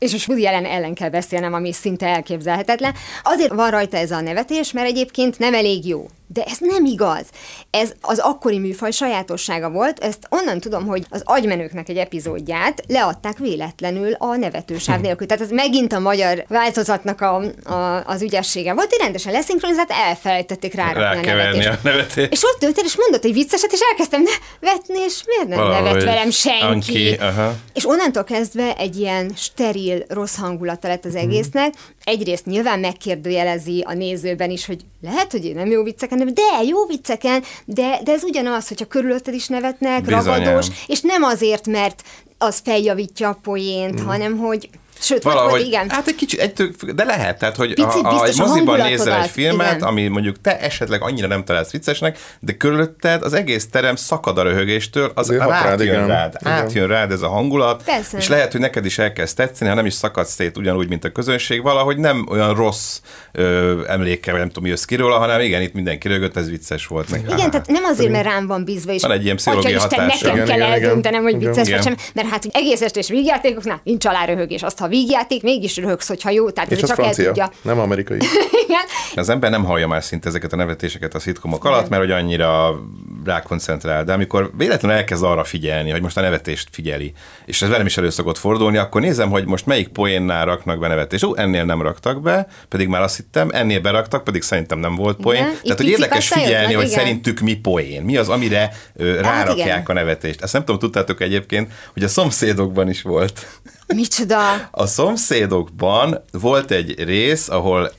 és 0.00 0.12
most 0.12 0.28
Woody 0.28 0.46
ellen, 0.46 0.64
ellen 0.64 0.94
kell 0.94 1.08
beszélnem, 1.08 1.52
ami 1.52 1.72
szinte 1.72 2.06
elképzelhetetlen. 2.06 2.94
Azért 3.22 3.52
van 3.52 3.70
rajta 3.70 3.96
ez 3.96 4.10
a 4.10 4.20
nevetés, 4.20 4.72
mert 4.72 4.86
egyébként 4.86 5.38
nem 5.38 5.54
elég 5.54 5.86
jó. 5.86 6.06
De 6.32 6.42
ez 6.42 6.56
nem 6.60 6.84
igaz. 6.84 7.26
Ez 7.70 7.92
az 8.00 8.18
akkori 8.18 8.58
műfaj 8.58 8.90
sajátossága 8.90 9.70
volt. 9.70 9.98
Ezt 9.98 10.26
onnan 10.28 10.60
tudom, 10.60 10.86
hogy 10.86 11.06
az 11.10 11.22
agymenőknek 11.24 11.88
egy 11.88 11.96
epizódját 11.96 12.82
leadták 12.88 13.38
véletlenül 13.38 14.12
a 14.12 14.36
nevetősáv 14.36 15.00
nélkül. 15.00 15.26
Tehát 15.26 15.42
ez 15.42 15.50
megint 15.50 15.92
a 15.92 15.98
magyar 15.98 16.44
változatnak 16.48 17.20
a, 17.20 17.42
a, 17.64 18.04
az 18.06 18.22
ügyessége 18.22 18.74
volt, 18.74 18.90
hogy 18.90 18.98
rendesen 18.98 19.32
leszinkronizált, 19.32 19.90
elfelejtették 19.90 20.78
a 20.78 20.92
Rákeverni 20.92 21.66
a 21.66 21.78
nevetést. 21.82 22.32
És 22.32 22.42
ott 22.44 22.62
ültél, 22.62 22.84
és 22.84 22.96
mondott 22.96 23.24
egy 23.24 23.32
vicceset, 23.32 23.72
és 23.72 23.80
elkezdtem 23.90 24.22
nevetni, 24.60 24.98
és 24.98 25.22
miért 25.26 25.48
nem 25.48 25.58
Valahogy 25.58 25.84
nevet 25.84 26.04
velem 26.04 26.30
senki? 26.30 26.64
Anki, 26.64 27.16
aha. 27.20 27.54
És 27.74 27.86
onnantól 27.86 28.24
kezdve 28.24 28.76
egy 28.76 28.96
ilyen 28.96 29.32
steril, 29.36 30.04
rossz 30.08 30.36
hangulata 30.36 30.88
lett 30.88 31.04
az 31.04 31.14
egésznek. 31.14 31.74
Egyrészt 32.04 32.46
nyilván 32.46 32.78
megkérdőjelezi 32.78 33.84
a 33.86 33.92
nézőben 33.92 34.50
is, 34.50 34.66
hogy 34.66 34.80
lehet, 35.00 35.30
hogy 35.32 35.52
nem 35.54 35.70
jó 35.70 35.82
vicceken, 35.82 36.19
nevet, 36.20 36.34
de 36.34 36.64
jó 36.66 36.86
vicceken, 36.86 37.42
de, 37.64 38.00
de 38.04 38.12
ez 38.12 38.24
ugyanaz, 38.24 38.68
hogyha 38.68 38.86
körülötted 38.86 39.34
is 39.34 39.46
nevetnek, 39.46 40.04
Bizonyám. 40.04 40.24
ragadós, 40.24 40.66
és 40.86 41.00
nem 41.00 41.22
azért, 41.22 41.66
mert 41.66 42.02
az 42.38 42.60
feljavítja 42.64 43.28
a 43.28 43.38
poént, 43.42 44.00
hanem 44.00 44.38
hogy 44.38 44.68
Sőt, 45.00 45.22
vagy 45.22 45.32
Valahogy, 45.32 45.50
volt, 45.50 45.66
igen. 45.66 45.90
hát 45.90 46.06
egy 46.06 46.14
kicsit, 46.14 46.40
egy 46.40 46.52
tök, 46.52 46.84
de 46.84 47.04
lehet, 47.04 47.38
tehát, 47.38 47.56
hogy 47.56 47.74
Picit 47.74 47.84
ha, 47.84 48.08
ha 48.08 48.14
egy 48.14 48.20
biztos 48.26 48.44
a 48.44 48.46
moziban 48.48 48.80
nézel 48.80 49.22
egy 49.22 49.28
filmet, 49.30 49.74
igen. 49.74 49.88
ami 49.88 50.08
mondjuk 50.08 50.40
te 50.40 50.60
esetleg 50.60 51.02
annyira 51.02 51.26
nem 51.26 51.44
találsz 51.44 51.70
viccesnek, 51.70 52.18
de 52.40 52.52
körülötted 52.52 53.22
az 53.22 53.32
egész 53.32 53.68
terem 53.70 53.96
szakad 53.96 54.38
a 54.38 54.42
röhögéstől, 54.42 55.12
az 55.14 55.28
Azért 55.28 55.42
hat 55.42 55.50
rád, 55.50 55.64
átjön 55.66 55.94
igen. 55.94 56.06
rád, 56.06 56.36
Igen. 56.40 56.52
átjön 56.52 56.88
rád 56.88 57.12
ez 57.12 57.22
a 57.22 57.28
hangulat, 57.28 57.82
Persze. 57.84 58.18
és 58.18 58.28
lehet, 58.28 58.52
hogy 58.52 58.60
neked 58.60 58.84
is 58.84 58.98
elkezd 58.98 59.36
tetszeni, 59.36 59.70
ha 59.70 59.76
nem 59.76 59.86
is 59.86 59.94
szakadsz 59.94 60.32
szét 60.32 60.56
ugyanúgy, 60.56 60.88
mint 60.88 61.04
a 61.04 61.10
közönség, 61.10 61.62
valahogy 61.62 61.96
nem 61.96 62.26
olyan 62.30 62.54
rossz 62.54 63.00
ö, 63.32 63.78
emléke, 63.88 64.30
vagy 64.30 64.40
nem 64.40 64.48
tudom, 64.48 64.64
mi 64.64 64.68
jössz 64.70 64.84
ki 64.84 64.94
róla, 64.96 65.18
hanem 65.18 65.40
igen, 65.40 65.62
itt 65.62 65.72
mindenki 65.74 66.08
rögött, 66.08 66.36
ez 66.36 66.50
vicces 66.50 66.86
volt. 66.86 67.10
Meg, 67.10 67.20
Igen, 67.30 67.50
tehát 67.50 67.66
nem 67.66 67.84
azért, 67.84 68.10
mert 68.10 68.24
rám 68.24 68.46
van 68.46 68.64
bízva, 68.64 68.92
és 68.92 69.02
Van 69.02 69.10
egy 69.10 69.24
ilyen 69.24 69.36
pszichológiai 69.36 69.74
hatása. 69.74 70.06
nekem 70.06 70.34
Igen, 70.34 70.46
kell 70.46 70.62
eldöntenem, 70.62 71.22
hogy 71.22 71.38
vicces 71.38 71.70
vagy 71.70 71.82
sem, 71.82 71.96
mert 72.14 72.28
hát 72.28 72.44
egész 72.52 72.80
estés 72.80 73.08
vígjátékoknál 73.08 73.80
nincs 73.84 74.04
aláröhögés. 74.06 74.62
Azt, 74.62 74.78
ha 74.78 74.88
vígjáték, 74.90 75.42
mégis 75.42 75.76
röhögsz, 75.76 76.08
hogyha 76.08 76.30
jó, 76.30 76.50
tehát 76.50 76.70
És 76.70 76.76
ez 76.76 76.82
az 76.82 76.88
csak 76.88 76.98
el 76.98 77.04
francia, 77.04 77.26
tudja. 77.26 77.50
nem 77.62 77.78
amerikai. 77.78 78.18
Igen. 78.66 78.82
Az 79.14 79.28
ember 79.28 79.50
nem 79.50 79.64
hallja 79.64 79.86
már 79.86 80.02
szinte 80.02 80.28
ezeket 80.28 80.52
a 80.52 80.56
nevetéseket 80.56 81.14
a 81.14 81.18
szitkomok 81.18 81.64
alatt, 81.64 81.88
mert 81.88 82.02
hogy 82.02 82.10
annyira 82.10 82.80
rákoncentrál, 83.24 84.04
de 84.04 84.12
amikor 84.12 84.50
véletlenül 84.56 84.96
elkezd 84.96 85.22
arra 85.22 85.44
figyelni, 85.44 85.90
hogy 85.90 86.02
most 86.02 86.16
a 86.16 86.20
nevetést 86.20 86.68
figyeli, 86.72 87.12
és 87.44 87.62
ez 87.62 87.68
velem 87.68 87.86
is 87.86 87.96
elő 87.96 88.10
szokott 88.10 88.38
fordulni, 88.38 88.76
akkor 88.76 89.00
nézem, 89.00 89.30
hogy 89.30 89.46
most 89.46 89.66
melyik 89.66 89.88
poénnál 89.88 90.44
raknak 90.44 90.78
be 90.78 90.88
nevetést. 90.88 91.24
Ó, 91.24 91.36
ennél 91.36 91.64
nem 91.64 91.82
raktak 91.82 92.22
be, 92.22 92.46
pedig 92.68 92.88
már 92.88 93.02
azt 93.02 93.16
hittem, 93.16 93.48
ennél 93.52 93.80
beraktak, 93.80 94.24
pedig 94.24 94.42
szerintem 94.42 94.78
nem 94.78 94.94
volt 94.94 95.16
poén. 95.16 95.42
Igen, 95.42 95.56
Tehát, 95.62 95.78
hogy 95.78 95.88
érdekes 95.88 96.28
figyelni, 96.28 96.72
hogy 96.72 96.86
igen. 96.86 96.98
szerintük 96.98 97.40
mi 97.40 97.54
poén. 97.54 98.02
Mi 98.02 98.16
az, 98.16 98.28
amire 98.28 98.72
ö, 98.96 99.20
rárakják 99.20 99.66
igen. 99.66 99.82
a 99.84 99.92
nevetést. 99.92 100.42
Ezt 100.42 100.52
nem 100.52 100.64
tudom, 100.64 100.80
tudtátok 100.80 101.20
egyébként, 101.20 101.72
hogy 101.92 102.02
a 102.02 102.08
szomszédokban 102.08 102.88
is 102.88 103.02
volt. 103.02 103.46
Micsoda? 103.94 104.68
A 104.70 104.86
szomszédokban 104.86 106.24
volt 106.32 106.70
egy 106.70 107.04
rész, 107.04 107.48
ahol 107.48 107.92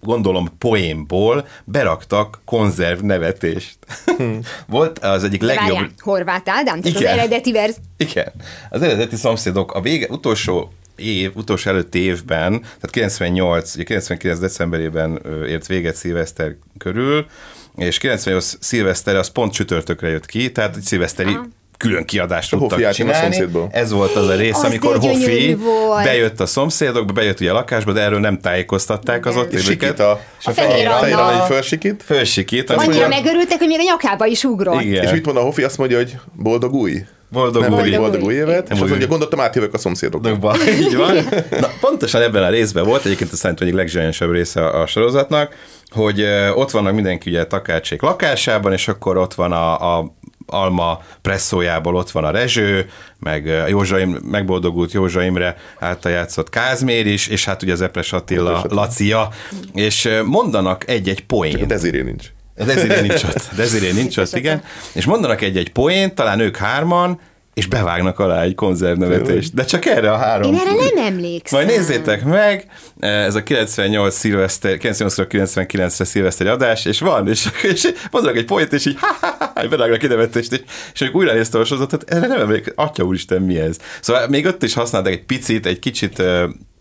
gondolom 0.00 0.48
poénból 0.58 1.46
beraktak 1.64 2.40
konzerv 2.44 3.00
nevetést. 3.00 3.76
volt 4.66 4.98
az 4.98 5.24
egyik 5.24 5.42
legjobb... 5.42 5.68
Várjál, 5.68 5.90
Horváth 5.98 6.50
Ádám? 6.50 6.80
Tehát 6.80 6.96
az 6.96 7.02
Igen. 7.02 7.18
eredeti 7.18 7.52
verz. 7.52 7.76
Igen. 7.96 8.32
Az 8.70 8.82
eredeti 8.82 9.16
szomszédok 9.16 9.72
a 9.72 9.80
vége, 9.80 10.06
utolsó 10.10 10.72
év, 10.96 11.36
utolsó 11.36 11.70
előtti 11.70 11.98
évben, 11.98 12.60
tehát 12.60 12.90
98, 12.90 13.74
ugye 13.74 13.84
99 13.84 14.38
decemberében 14.38 15.20
ért 15.46 15.66
véget 15.66 15.94
szilveszter 15.94 16.56
körül, 16.78 17.26
és 17.76 17.98
98 17.98 18.56
szilveszter 18.60 19.16
az 19.16 19.28
pont 19.28 19.52
csütörtökre 19.52 20.08
jött 20.08 20.26
ki, 20.26 20.52
tehát 20.52 20.76
egy 20.76 20.82
szilveszteri 20.82 21.38
külön 21.82 22.04
kiadást 22.04 22.52
A 22.52 22.56
tudtak 22.58 22.84
a 22.84 22.92
csinálni. 22.92 23.20
szomszédból. 23.34 23.68
Ez 23.72 23.90
volt 23.92 24.14
az 24.16 24.28
a 24.28 24.34
rész, 24.34 24.54
Az 24.56 24.64
amikor 24.64 24.96
Hofi 24.98 25.54
volt. 25.54 26.04
bejött 26.04 26.40
a 26.40 26.46
szomszédokba, 26.46 27.12
bejött 27.12 27.40
ugye 27.40 27.50
a 27.50 27.54
lakásba, 27.54 27.92
de 27.92 28.00
erről 28.00 28.20
nem 28.20 28.40
tájékoztatták 28.40 29.26
az 29.26 29.36
ott 29.36 29.52
És 29.52 29.62
sikít 29.64 29.98
a, 30.00 30.20
A 30.44 30.50
fehér 30.50 30.86
Anna. 30.86 31.32
egy 31.42 31.46
fölsikít, 31.46 32.02
Fölsikít. 32.06 32.70
azt 32.70 32.86
Annyira 32.86 33.08
megörültek, 33.08 33.58
hogy 33.58 33.66
még 33.68 33.78
a 33.78 33.82
nyakába 33.82 34.26
is 34.26 34.44
ugrott. 34.44 34.80
Igen. 34.82 35.04
és 35.04 35.10
mit 35.10 35.24
mond 35.24 35.36
a 35.36 35.40
Hofi? 35.40 35.62
Azt 35.62 35.78
mondja, 35.78 35.96
hogy 35.96 36.16
boldog 36.36 36.74
új. 36.74 36.92
Boldog 37.28 37.62
Nem, 37.62 37.72
új. 37.72 37.78
boldog, 37.78 37.98
boldog 38.00 38.22
új 38.22 38.34
évet, 38.34 38.62
és 38.62 38.68
Nem 38.68 38.72
azt 38.72 38.82
új. 38.82 38.88
mondja, 38.88 39.06
gondoltam, 39.06 39.40
átjövök 39.40 39.74
a 39.74 39.78
szomszédokba. 39.78 40.28
Dokba. 40.28 40.54
Így 40.80 40.96
van. 40.96 41.14
Na, 41.60 41.68
pontosan 41.80 42.22
ebben 42.22 42.42
a 42.42 42.48
részben 42.50 42.84
volt, 42.84 43.04
egyébként 43.04 43.32
ez 43.32 43.38
szerintem 43.38 43.66
egyik 43.66 43.78
legzsányosabb 43.78 44.32
része 44.32 44.60
a, 44.66 44.80
a 44.82 44.86
sorozatnak, 44.86 45.54
hogy 45.90 46.24
ott 46.54 46.70
vannak 46.70 46.94
mindenki 46.94 47.30
ugye 47.30 47.44
Takácsék 47.46 48.02
lakásában, 48.02 48.72
és 48.72 48.88
akkor 48.88 49.16
ott 49.16 49.34
van 49.34 49.52
a, 49.52 49.96
a 49.98 50.14
Alma 50.52 51.02
presszójából 51.22 51.96
ott 51.96 52.10
van 52.10 52.24
a 52.24 52.30
Rezső, 52.30 52.90
meg 53.18 53.46
ö, 53.46 53.66
Józsa 53.66 53.98
Im, 53.98 54.10
megboldogult 54.10 54.92
Józsa 54.92 55.22
Imre 55.22 55.56
által 55.78 56.12
játszott 56.12 56.50
Kázmér 56.50 57.06
is, 57.06 57.26
és 57.26 57.44
hát 57.44 57.62
ugye 57.62 57.72
az 57.72 57.80
Epres 57.80 58.12
Attila, 58.12 58.48
Epres 58.48 58.64
Attila. 58.64 58.80
Lacia, 58.80 59.28
és 59.74 60.08
mondanak 60.24 60.88
egy-egy 60.88 61.26
poént. 61.26 61.66
Deziré 61.66 62.02
nincs. 62.02 62.32
Desiré 62.56 63.00
nincs 63.00 63.24
ott. 63.24 63.48
Desiré 63.56 63.92
nincs 63.92 64.16
ott, 64.16 64.36
igen. 64.36 64.62
És 64.92 65.04
mondanak 65.04 65.40
egy-egy 65.40 65.72
poént, 65.72 66.14
talán 66.14 66.40
ők 66.40 66.56
hárman, 66.56 67.20
és 67.54 67.66
bevágnak 67.66 68.18
alá 68.18 68.42
egy 68.42 68.54
konzervnevetést. 68.54 69.54
De 69.54 69.64
csak 69.64 69.84
erre 69.84 70.12
a 70.12 70.16
három. 70.16 70.52
Én 70.52 70.58
erre 70.60 70.74
nem 70.74 71.06
emlékszem. 71.06 71.64
Majd 71.64 71.76
nézzétek 71.76 72.24
meg, 72.24 72.66
ez 72.98 73.34
a 73.34 73.42
98 73.42 74.14
szilveszter, 74.14 74.76
98 74.76 75.32
99-re 75.32 76.04
szilveszteri 76.04 76.50
adás, 76.50 76.84
és 76.84 77.00
van, 77.00 77.28
és, 77.28 77.48
és 77.62 77.92
mondanak 78.10 78.36
egy 78.36 78.44
poént, 78.44 78.72
és 78.72 78.86
így 78.86 78.96
ha, 79.00 79.16
ha, 79.20 79.52
ha, 79.54 79.68
berágnak 79.68 80.02
egy 80.02 80.08
nevetést, 80.08 80.52
és, 80.52 80.60
és 80.94 81.00
amikor 81.00 81.20
újra 81.20 81.34
néztem 81.34 81.60
a 81.60 81.64
sorozatot, 81.64 82.10
erre 82.10 82.26
nem 82.26 82.40
emlékszem, 82.40 82.74
atya 82.76 83.04
úristen, 83.04 83.42
mi 83.42 83.58
ez? 83.58 83.76
Szóval 84.00 84.28
még 84.28 84.46
ott 84.46 84.62
is 84.62 84.74
használtak 84.74 85.12
egy 85.12 85.24
picit, 85.24 85.66
egy 85.66 85.78
kicsit 85.78 86.22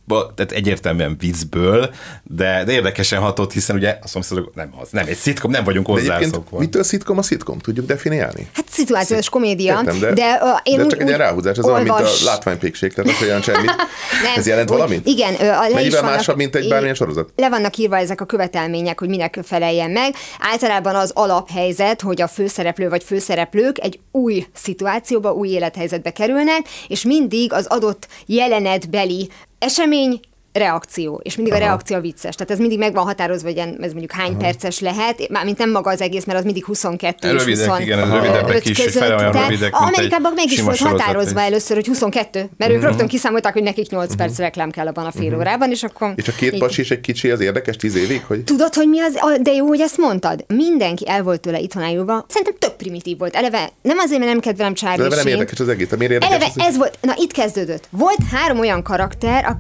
tehát 0.08 0.52
egyértelműen 0.52 1.16
viccből, 1.20 1.94
de, 2.24 2.64
de 2.64 2.72
érdekesen 2.72 3.20
hatott, 3.20 3.54
hiszen 3.54 3.76
ugye 3.76 3.98
a 4.02 4.08
szomszédok 4.08 4.56
nem 4.56 4.74
az, 4.82 4.88
nem 4.92 5.06
egy 5.08 5.16
szitkom, 5.18 5.52
nem 5.52 5.64
vagyunk 5.64 5.86
hozzászokva. 5.86 6.60
mitől 6.60 6.84
szitkom 6.84 7.18
a 7.18 7.22
szitkom? 7.22 7.58
Tudjuk 7.60 7.86
definiálni? 7.86 8.50
Hát 8.54 8.66
szituációs 8.70 9.30
komédia, 9.30 9.78
Értem, 9.78 10.00
de, 10.00 10.14
de, 10.14 10.40
uh, 10.42 10.60
én 10.64 10.78
de 10.78 10.84
úgy, 10.84 10.90
csak 10.90 11.00
egy 11.00 11.08
ilyen 11.08 11.20
úgy 11.20 11.26
ráhúzás, 11.26 11.58
ez 11.58 11.66
olyan, 11.66 11.78
mint 11.78 11.90
a 11.90 11.94
olvas- 11.94 12.24
látványpékség, 12.24 12.94
tehát 12.94 13.20
jelent 13.22 13.44
semmit. 13.44 13.66
Nem, 13.66 14.34
Ez 14.36 14.48
jelent 14.48 14.72
úgy- 14.72 14.78
valamit? 14.78 15.06
Igen, 15.08 15.34
a, 15.34 15.44
le 15.44 15.68
is 15.68 15.74
Mennyivel 15.74 16.02
vannak- 16.02 16.16
másabb, 16.16 16.36
mint 16.36 16.56
egy 16.56 16.68
bármilyen 16.70 16.96
sorozat? 16.96 17.30
Le 17.36 17.50
vannak 17.50 17.78
írva 17.78 17.98
ezek 17.98 18.22
a 18.22 18.26
követelmények, 18.26 19.00
hogy 19.00 19.10
minek 19.10 19.40
feleljen 19.44 19.92
meg. 19.92 20.16
Általában 20.40 20.96
az 20.96 21.12
alaphelyzet, 21.14 22.02
hogy 22.02 22.22
a 22.22 22.28
főszereplő 22.28 22.90
vagy 22.90 23.04
főszereplők 23.04 23.80
egy 23.80 24.00
új 24.12 24.46
szituációba, 24.54 25.34
új 25.34 25.48
élethelyzetbe 25.50 26.12
kerülnek, 26.12 26.60
és 26.88 27.04
mindig 27.04 27.54
az 27.54 27.66
adott 27.66 28.08
jelenetbeli 28.26 29.30
esemény 29.62 30.22
reakció, 30.54 31.20
és 31.24 31.36
mindig 31.36 31.54
Aha. 31.54 31.62
a 31.62 31.66
reakció 31.66 32.00
vicces. 32.00 32.36
Tehát 32.36 32.52
ez 32.52 32.60
mindig 32.60 32.78
meg 32.78 32.94
van 32.94 33.04
határozva, 33.04 33.48
hogy 33.48 33.56
ilyen, 33.56 33.78
ez 33.82 33.92
mondjuk 33.92 34.12
hány 34.12 34.30
Aha. 34.32 34.38
perces 34.40 34.80
lehet, 34.80 35.30
mármint 35.30 35.58
nem 35.58 35.72
maga 35.72 35.90
az 35.90 36.02
egész, 36.02 36.26
mert 36.26 36.38
az 36.40 36.46
mindig 36.46 36.66
22 36.66 37.28
és 37.28 37.34
Rövidek, 37.34 37.70
20 37.70 37.80
igen, 37.80 38.00
ez 38.00 38.10
rövidebbek 38.10 38.66
is, 38.70 38.80
és 38.80 38.84
között, 38.86 39.02
fele 39.02 39.16
olyan 39.16 39.32
de 39.32 39.40
rövidek, 39.40 39.72
mint 39.80 39.94
Amerikában 39.96 40.32
meg 40.36 40.52
is 40.52 40.62
volt 40.62 40.78
határozva 40.78 41.40
is. 41.40 41.46
először, 41.46 41.76
hogy 41.76 41.88
22, 41.88 42.50
mert 42.58 42.72
ők 42.72 42.82
rögtön 42.82 43.08
kiszámolták, 43.08 43.54
hogy 43.54 43.64
nekik 43.64 43.90
8 43.90 44.16
perc 44.16 44.38
reklám 44.38 44.72
kell 44.72 44.88
abban 44.88 45.06
a 45.06 45.12
fél 45.12 45.36
órában, 45.36 45.72
és 45.72 45.84
akkor... 45.84 46.14
És 46.16 46.28
a 46.28 46.32
két 46.32 46.58
pasi 46.58 46.82
és 46.82 46.92
egy 46.92 47.02
kicsi 47.02 47.30
az 47.30 47.40
érdekes 47.40 47.76
tíz 47.76 47.96
évig, 47.96 48.24
hogy 48.28 48.44
Tudod, 48.44 48.74
hogy 48.74 48.88
mi 48.90 49.00
az, 49.00 49.16
a- 49.16 49.38
de 49.42 49.52
jó, 49.52 49.68
hogy 49.68 49.80
ezt 49.82 49.98
mondtad. 49.98 50.44
Mindenki 50.48 51.10
el 51.10 51.24
volt 51.24 51.42
tőle 51.42 51.60
itthon 51.60 51.84
ájulva. 51.84 52.26
Szerintem 52.28 52.56
tök 52.60 52.76
primitív 52.76 53.18
volt. 53.18 53.36
Eleve 53.36 53.70
nem 53.82 53.98
azért, 53.98 54.20
mert 54.20 54.32
nem 54.32 54.42
kedvelem 54.42 54.74
Charlie 54.74 55.08
de 55.08 55.16
nem 55.16 55.28
érdekes 55.28 55.60
az 55.60 55.68
egész. 55.68 55.90
Miért 55.98 56.12
érdekes 56.12 56.36
Eleve 56.36 56.66
ez 56.70 56.78
volt, 56.78 56.98
na 57.02 57.14
itt 57.18 57.32
kezdődött. 57.32 57.88
Volt 57.90 58.18
három 58.32 58.60
olyan 58.60 58.84
karakter, 58.84 59.46
a, 59.46 59.58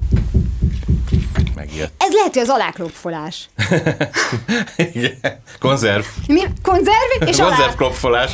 Megijedt. 1.61 1.91
ez 1.97 2.13
lehet, 2.13 2.33
hogy 2.33 2.41
az 2.41 2.49
aláklopfolás. 2.49 3.49
Igen. 4.93 5.19
Konzerv. 5.59 6.03
Mi? 6.27 6.41
Konzerv 6.61 7.29
és 7.29 7.39
alá. 7.39 7.49
Konzervklopfolás. 7.49 8.31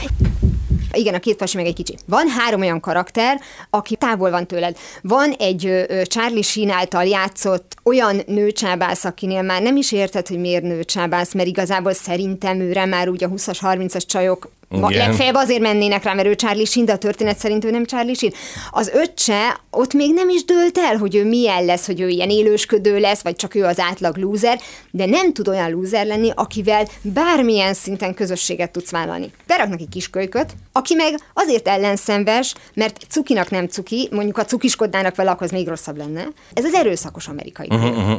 Igen, 0.91 1.13
a 1.13 1.19
két 1.19 1.36
pasi 1.36 1.57
meg 1.57 1.65
egy 1.65 1.74
kicsi. 1.74 1.98
Van 2.05 2.27
három 2.27 2.62
olyan 2.62 2.79
karakter, 2.79 3.39
aki 3.69 3.96
távol 3.96 4.29
van 4.29 4.48
tőled. 4.48 4.77
Van 5.01 5.31
egy 5.39 5.65
ö, 5.65 6.01
Charlie 6.03 6.41
Sheen 6.41 6.69
által 6.69 7.03
játszott 7.05 7.75
olyan 7.84 8.22
nőcsábász, 8.27 9.03
akinél 9.03 9.41
már 9.41 9.62
nem 9.62 9.75
is 9.75 9.91
érted, 9.91 10.27
hogy 10.27 10.39
miért 10.39 10.63
nőcsábász, 10.63 11.34
mert 11.34 11.48
igazából 11.48 11.93
szerintem 11.93 12.60
őre 12.60 12.86
már 12.86 13.10
úgy 13.10 13.24
a 13.24 13.29
20-as, 13.29 13.57
30-as 13.62 14.05
csajok 14.05 14.51
Igen. 14.69 14.91
legfeljebb 14.91 15.36
azért 15.36 15.62
mennének 15.62 16.03
rá, 16.03 16.13
mert 16.13 16.27
ő 16.27 16.36
Charlie 16.36 16.65
Sheen, 16.65 16.86
de 16.86 16.91
a 16.91 16.97
történet 16.97 17.38
szerint 17.38 17.65
ő 17.65 17.69
nem 17.69 17.86
Charlie 17.86 18.13
Sheen. 18.13 18.33
Az 18.71 18.89
öccse 18.93 19.59
ott 19.71 19.93
még 19.93 20.13
nem 20.13 20.29
is 20.29 20.45
dőlt 20.45 20.77
el, 20.77 20.97
hogy 20.97 21.15
ő 21.15 21.25
milyen 21.25 21.65
lesz, 21.65 21.86
hogy 21.86 22.01
ő 22.01 22.07
ilyen 22.07 22.29
élősködő 22.29 23.00
lesz, 23.00 23.21
vagy 23.21 23.36
csak 23.36 23.55
ő 23.55 23.63
az 23.63 23.79
átlag 23.79 24.17
lúzer, 24.17 24.59
de 24.91 25.05
nem 25.05 25.33
tud 25.33 25.47
olyan 25.47 25.71
lúzer 25.71 26.05
lenni, 26.05 26.31
akivel 26.36 26.88
bármilyen 27.01 27.74
szinten 27.74 28.13
közösséget 28.13 28.71
tudsz 28.71 28.91
vállalni. 28.91 29.31
Beraknak 29.57 29.81
egy 29.81 29.89
kis 29.89 30.09
kölyköt, 30.09 30.55
aki 30.71 30.95
meg 30.95 31.15
azért 31.33 31.67
ellenszenves, 31.67 32.55
mert 32.73 32.97
cukinak 33.09 33.49
nem 33.49 33.67
cuki, 33.67 34.07
mondjuk 34.11 34.37
a 34.37 34.45
cukiskodnának 34.45 35.15
vele, 35.15 35.31
akkor 35.31 35.43
az 35.43 35.51
még 35.51 35.67
rosszabb 35.67 35.97
lenne. 35.97 36.27
Ez 36.53 36.65
az 36.65 36.73
erőszakos 36.73 37.27
amerikai 37.27 37.67
nő. 37.67 38.17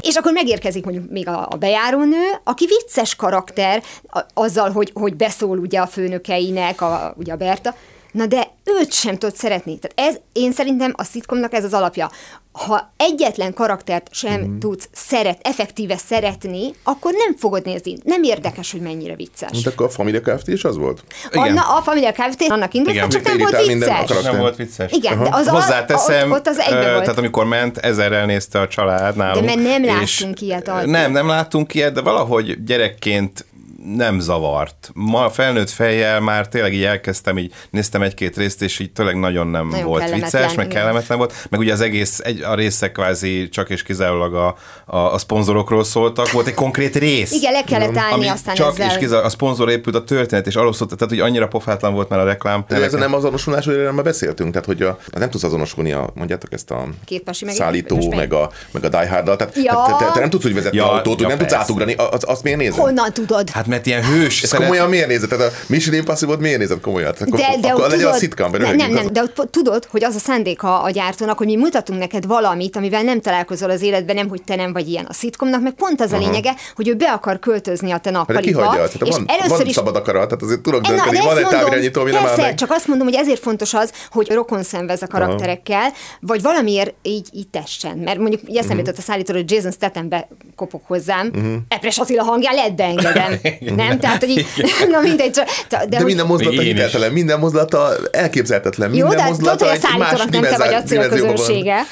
És 0.00 0.16
akkor 0.16 0.32
megérkezik 0.32 0.84
mondjuk 0.84 1.10
még 1.10 1.28
a, 1.28 1.46
a 1.50 1.56
bejárónő, 1.56 2.22
aki 2.44 2.66
vicces 2.66 3.14
karakter, 3.16 3.82
a, 4.08 4.20
azzal, 4.34 4.70
hogy, 4.70 4.90
hogy 4.94 5.16
beszól 5.16 5.58
ugye 5.58 5.80
a 5.80 5.86
főnökeinek, 5.86 6.80
a, 6.80 7.14
ugye 7.16 7.32
a 7.32 7.36
Berta, 7.36 7.74
Na 8.12 8.26
de 8.26 8.50
őt 8.80 8.92
sem 8.92 9.18
tudod 9.18 9.36
szeretni. 9.36 9.78
Tehát 9.78 10.10
ez, 10.12 10.20
én 10.32 10.52
szerintem 10.52 10.92
a 10.96 11.04
szitkomnak 11.04 11.52
ez 11.52 11.64
az 11.64 11.72
alapja. 11.72 12.10
Ha 12.52 12.92
egyetlen 12.96 13.54
karaktert 13.54 14.08
sem 14.12 14.40
mm. 14.40 14.58
tudsz 14.58 14.88
szeret, 14.92 15.38
effektíve 15.42 15.96
szeretni, 15.96 16.70
akkor 16.82 17.12
nem 17.12 17.36
fogod 17.36 17.64
nézni. 17.64 17.96
Nem 18.04 18.22
érdekes, 18.22 18.72
hogy 18.72 18.80
mennyire 18.80 19.14
vicces. 19.14 19.50
Mint 19.50 19.66
akkor 19.66 19.86
a 19.86 19.88
Familia 19.88 20.20
Kft. 20.20 20.48
is 20.48 20.64
az 20.64 20.76
volt? 20.76 21.04
Igen. 21.30 21.42
Anna, 21.42 21.76
a 21.76 21.82
Familia 21.82 22.12
Kft. 22.12 22.44
annak 22.48 22.74
indult, 22.74 22.94
Igen. 22.94 23.08
csak 23.08 23.22
nem 23.22 23.38
volt 23.38 23.66
vicces. 23.66 24.22
Nem 24.22 24.38
volt 24.38 24.56
vicces. 24.56 24.92
Igen, 24.92 25.22
de 25.22 25.28
az 25.32 25.46
a- 25.46 25.50
Hozzáteszem, 25.50 26.30
ott, 26.30 26.38
ott 26.38 26.46
az 26.46 26.58
egybe 26.58 26.86
ö, 26.86 26.90
volt. 26.90 27.02
tehát 27.02 27.18
amikor 27.18 27.44
ment, 27.44 27.78
ezerrel 27.78 28.26
nézte 28.26 28.60
a 28.60 28.68
család 28.68 29.16
nálunk. 29.16 29.46
mert 29.46 29.62
nem 29.62 29.84
láttunk 29.84 30.40
ilyet 30.40 30.68
addig. 30.68 30.90
Nem, 30.90 31.12
nem 31.12 31.26
láttunk 31.26 31.74
ilyet, 31.74 31.92
de 31.92 32.00
valahogy 32.00 32.64
gyerekként 32.64 33.44
nem 33.84 34.18
zavart. 34.18 34.90
Ma 34.94 35.30
felnőtt 35.30 35.70
fejjel 35.70 36.20
már 36.20 36.48
tényleg 36.48 36.74
így 36.74 36.84
elkezdtem, 36.84 37.38
így 37.38 37.52
néztem 37.70 38.02
egy-két 38.02 38.36
részt, 38.36 38.62
és 38.62 38.78
így 38.78 38.92
tényleg 38.92 39.18
nagyon 39.18 39.46
nem 39.46 39.68
Nagyon 39.68 39.86
volt 39.86 40.10
vicces, 40.10 40.54
meg 40.54 40.68
kellemetlen 40.68 41.18
volt. 41.18 41.46
Meg 41.50 41.60
ugye 41.60 41.72
az 41.72 41.80
egész, 41.80 42.18
egy, 42.18 42.42
a 42.42 42.54
részek 42.54 42.92
kvázi 42.92 43.48
csak 43.48 43.70
és 43.70 43.82
kizárólag 43.82 44.34
a, 44.34 44.54
a, 44.86 44.96
a 44.96 45.18
szponzorokról 45.18 45.84
szóltak. 45.84 46.30
Volt 46.30 46.46
egy 46.46 46.54
konkrét 46.54 46.96
rész. 46.96 47.32
Igen, 47.32 47.52
le 47.52 47.64
kellett 47.64 47.96
állni 47.96 48.12
ami 48.12 48.28
aztán 48.28 48.54
csak 48.54 48.70
ezzel. 48.72 48.90
és 48.90 48.96
kizárólag 48.96 49.26
a 49.26 49.30
szponzor 49.30 49.70
épült 49.70 49.96
a 49.96 50.04
történet, 50.04 50.46
és 50.46 50.56
arról 50.56 50.72
szólt, 50.72 50.96
tehát 50.96 51.14
hogy 51.14 51.20
annyira 51.20 51.48
pofátlan 51.48 51.94
volt 51.94 52.08
már 52.08 52.20
a 52.20 52.24
reklám. 52.24 52.64
De 52.68 52.82
ez 52.82 52.92
nem 52.92 53.14
azonosulás, 53.14 53.64
hogy 53.64 53.74
erről 53.74 53.92
már 53.92 54.04
beszéltünk, 54.04 54.50
tehát 54.50 54.66
hogy 54.66 54.82
a, 54.82 54.98
nem 55.12 55.30
tudsz 55.30 55.44
azonosulni, 55.44 55.92
a, 55.92 56.10
mondjátok 56.14 56.52
ezt 56.52 56.70
a 56.70 56.86
Két 57.04 57.44
meg 57.44 57.54
szállító, 57.54 58.14
meg 58.16 58.32
a, 58.32 58.50
meg 58.70 58.84
a 58.84 58.88
Die 58.88 59.08
Hard-dal, 59.08 59.36
tehát 59.36 59.56
Ja. 59.56 59.72
tehát 59.72 59.98
te, 59.98 60.04
te, 60.04 60.12
te, 60.12 60.20
nem 60.20 60.30
tudsz 60.30 60.44
úgy 60.44 60.54
vezetni 60.54 60.76
Ja, 60.78 60.92
autót, 60.92 61.20
ja, 61.20 61.26
hogy 61.26 61.26
nem 61.26 61.38
tudsz 61.38 61.50
persze. 61.50 61.56
átugrani, 61.56 61.94
az, 61.94 62.24
azt 62.26 62.42
miért 62.42 62.58
nézed? 62.58 62.74
Honnan 62.80 63.12
tudod? 63.12 63.50
Hát 63.50 63.66
mert 63.70 63.86
ilyen 63.86 64.04
hős. 64.04 64.42
Ez 64.42 64.48
szeret- 64.48 64.66
komolyan 64.66 64.88
miért 64.88 65.06
nézed? 65.06 65.28
Tehát 65.28 65.52
a 65.52 65.54
Mission 65.66 65.94
Impossible-t 65.94 66.40
miért 66.40 66.58
nézed 66.58 66.80
komolyan? 66.80 67.14
Tehát 67.14 67.34
De, 67.34 67.60
de 67.60 67.68
akkor 67.68 67.82
legyen 67.82 67.98
a 67.98 68.02
tudod, 68.02 68.18
szitkamban, 68.18 68.60
nem, 68.60 68.90
nem, 68.92 69.06
de 69.12 69.22
tudod, 69.50 69.86
hogy 69.90 70.04
az 70.04 70.14
a 70.14 70.18
szándéka 70.18 70.82
a 70.82 70.90
gyártónak, 70.90 71.38
hogy 71.38 71.46
mi 71.46 71.56
mutatunk 71.56 71.98
neked 71.98 72.26
valamit, 72.26 72.76
amivel 72.76 73.02
nem 73.02 73.20
találkozol 73.20 73.70
az 73.70 73.82
életben, 73.82 74.14
nem, 74.14 74.28
hogy 74.28 74.42
te 74.42 74.56
nem 74.56 74.72
vagy 74.72 74.88
ilyen. 74.88 75.04
A 75.08 75.12
szitkomnak 75.12 75.62
meg 75.62 75.72
pont 75.72 76.00
az 76.00 76.12
a 76.12 76.18
lényege, 76.18 76.54
hogy 76.74 76.88
ő 76.88 76.94
be 76.94 77.10
akar 77.12 77.38
költözni 77.38 77.90
a 77.90 77.98
te 77.98 78.10
nappaliba. 78.10 78.70
tehát 78.70 78.92
és 78.92 79.14
van, 79.14 79.24
először 79.26 79.58
van 79.58 79.66
is 79.66 79.74
szabad 79.74 79.96
akarat, 79.96 80.24
tehát 80.24 80.42
azért 80.42 80.60
tudok 80.60 80.82
dönteni, 80.86 81.16
de 81.16 81.22
van 81.22 81.38
egy 81.38 81.46
távirányító, 81.46 82.00
ami 82.00 82.10
nem 82.10 82.26
áll 82.26 82.36
meg. 82.36 82.54
csak 82.54 82.70
azt 82.70 82.86
mondom, 82.86 83.06
hogy 83.06 83.16
ezért 83.16 83.40
fontos 83.40 83.74
az, 83.74 83.92
hogy 84.10 84.30
rokon 84.30 84.62
szenvez 84.62 85.02
a 85.02 85.06
karakterekkel, 85.06 85.92
vagy 86.20 86.42
valamiért 86.42 86.94
így, 87.02 87.28
így 87.32 87.48
tessen. 87.48 87.98
Mert 87.98 88.18
mondjuk 88.18 88.40
eszembe 88.54 88.76
jutott 88.76 88.98
a 88.98 89.02
szállító, 89.02 89.34
hogy 89.34 89.50
Jason 89.50 89.70
Stathambe 89.70 90.28
kopog 90.56 90.80
hozzám, 90.86 91.30
uh-huh. 91.34 91.54
Epres 91.68 91.98
Attila 91.98 92.22
hangján 92.22 92.54
lehet 92.54 92.76
beengedem. 92.76 93.38
nem? 93.60 93.98
Tehát, 93.98 94.20
hogy 94.20 94.28
így, 94.28 94.46
na 94.92 95.00
mindegy, 95.00 95.30
csak, 95.30 95.46
de, 95.68 95.86
De 95.88 95.96
hogy- 95.96 96.06
minden 96.06 96.26
mozdulata 96.26 96.60
hiteltelen, 96.60 97.12
minden 97.12 97.38
mozdulata 97.38 97.92
elképzelhetetlen, 98.10 98.94
Jó, 98.94 99.06
minden 99.06 99.16
de 99.16 99.22
tudod, 99.22 99.30
mozdulata 99.30 99.64
hogy 99.64 99.78
a 99.82 99.92
egy 99.92 99.98
más 99.98 100.08
szállítónak 100.08 100.30
nem 100.30 100.42
te 100.42 100.56
vagy 100.56 100.74
a 100.74 100.82
célközönsége. 100.82 101.86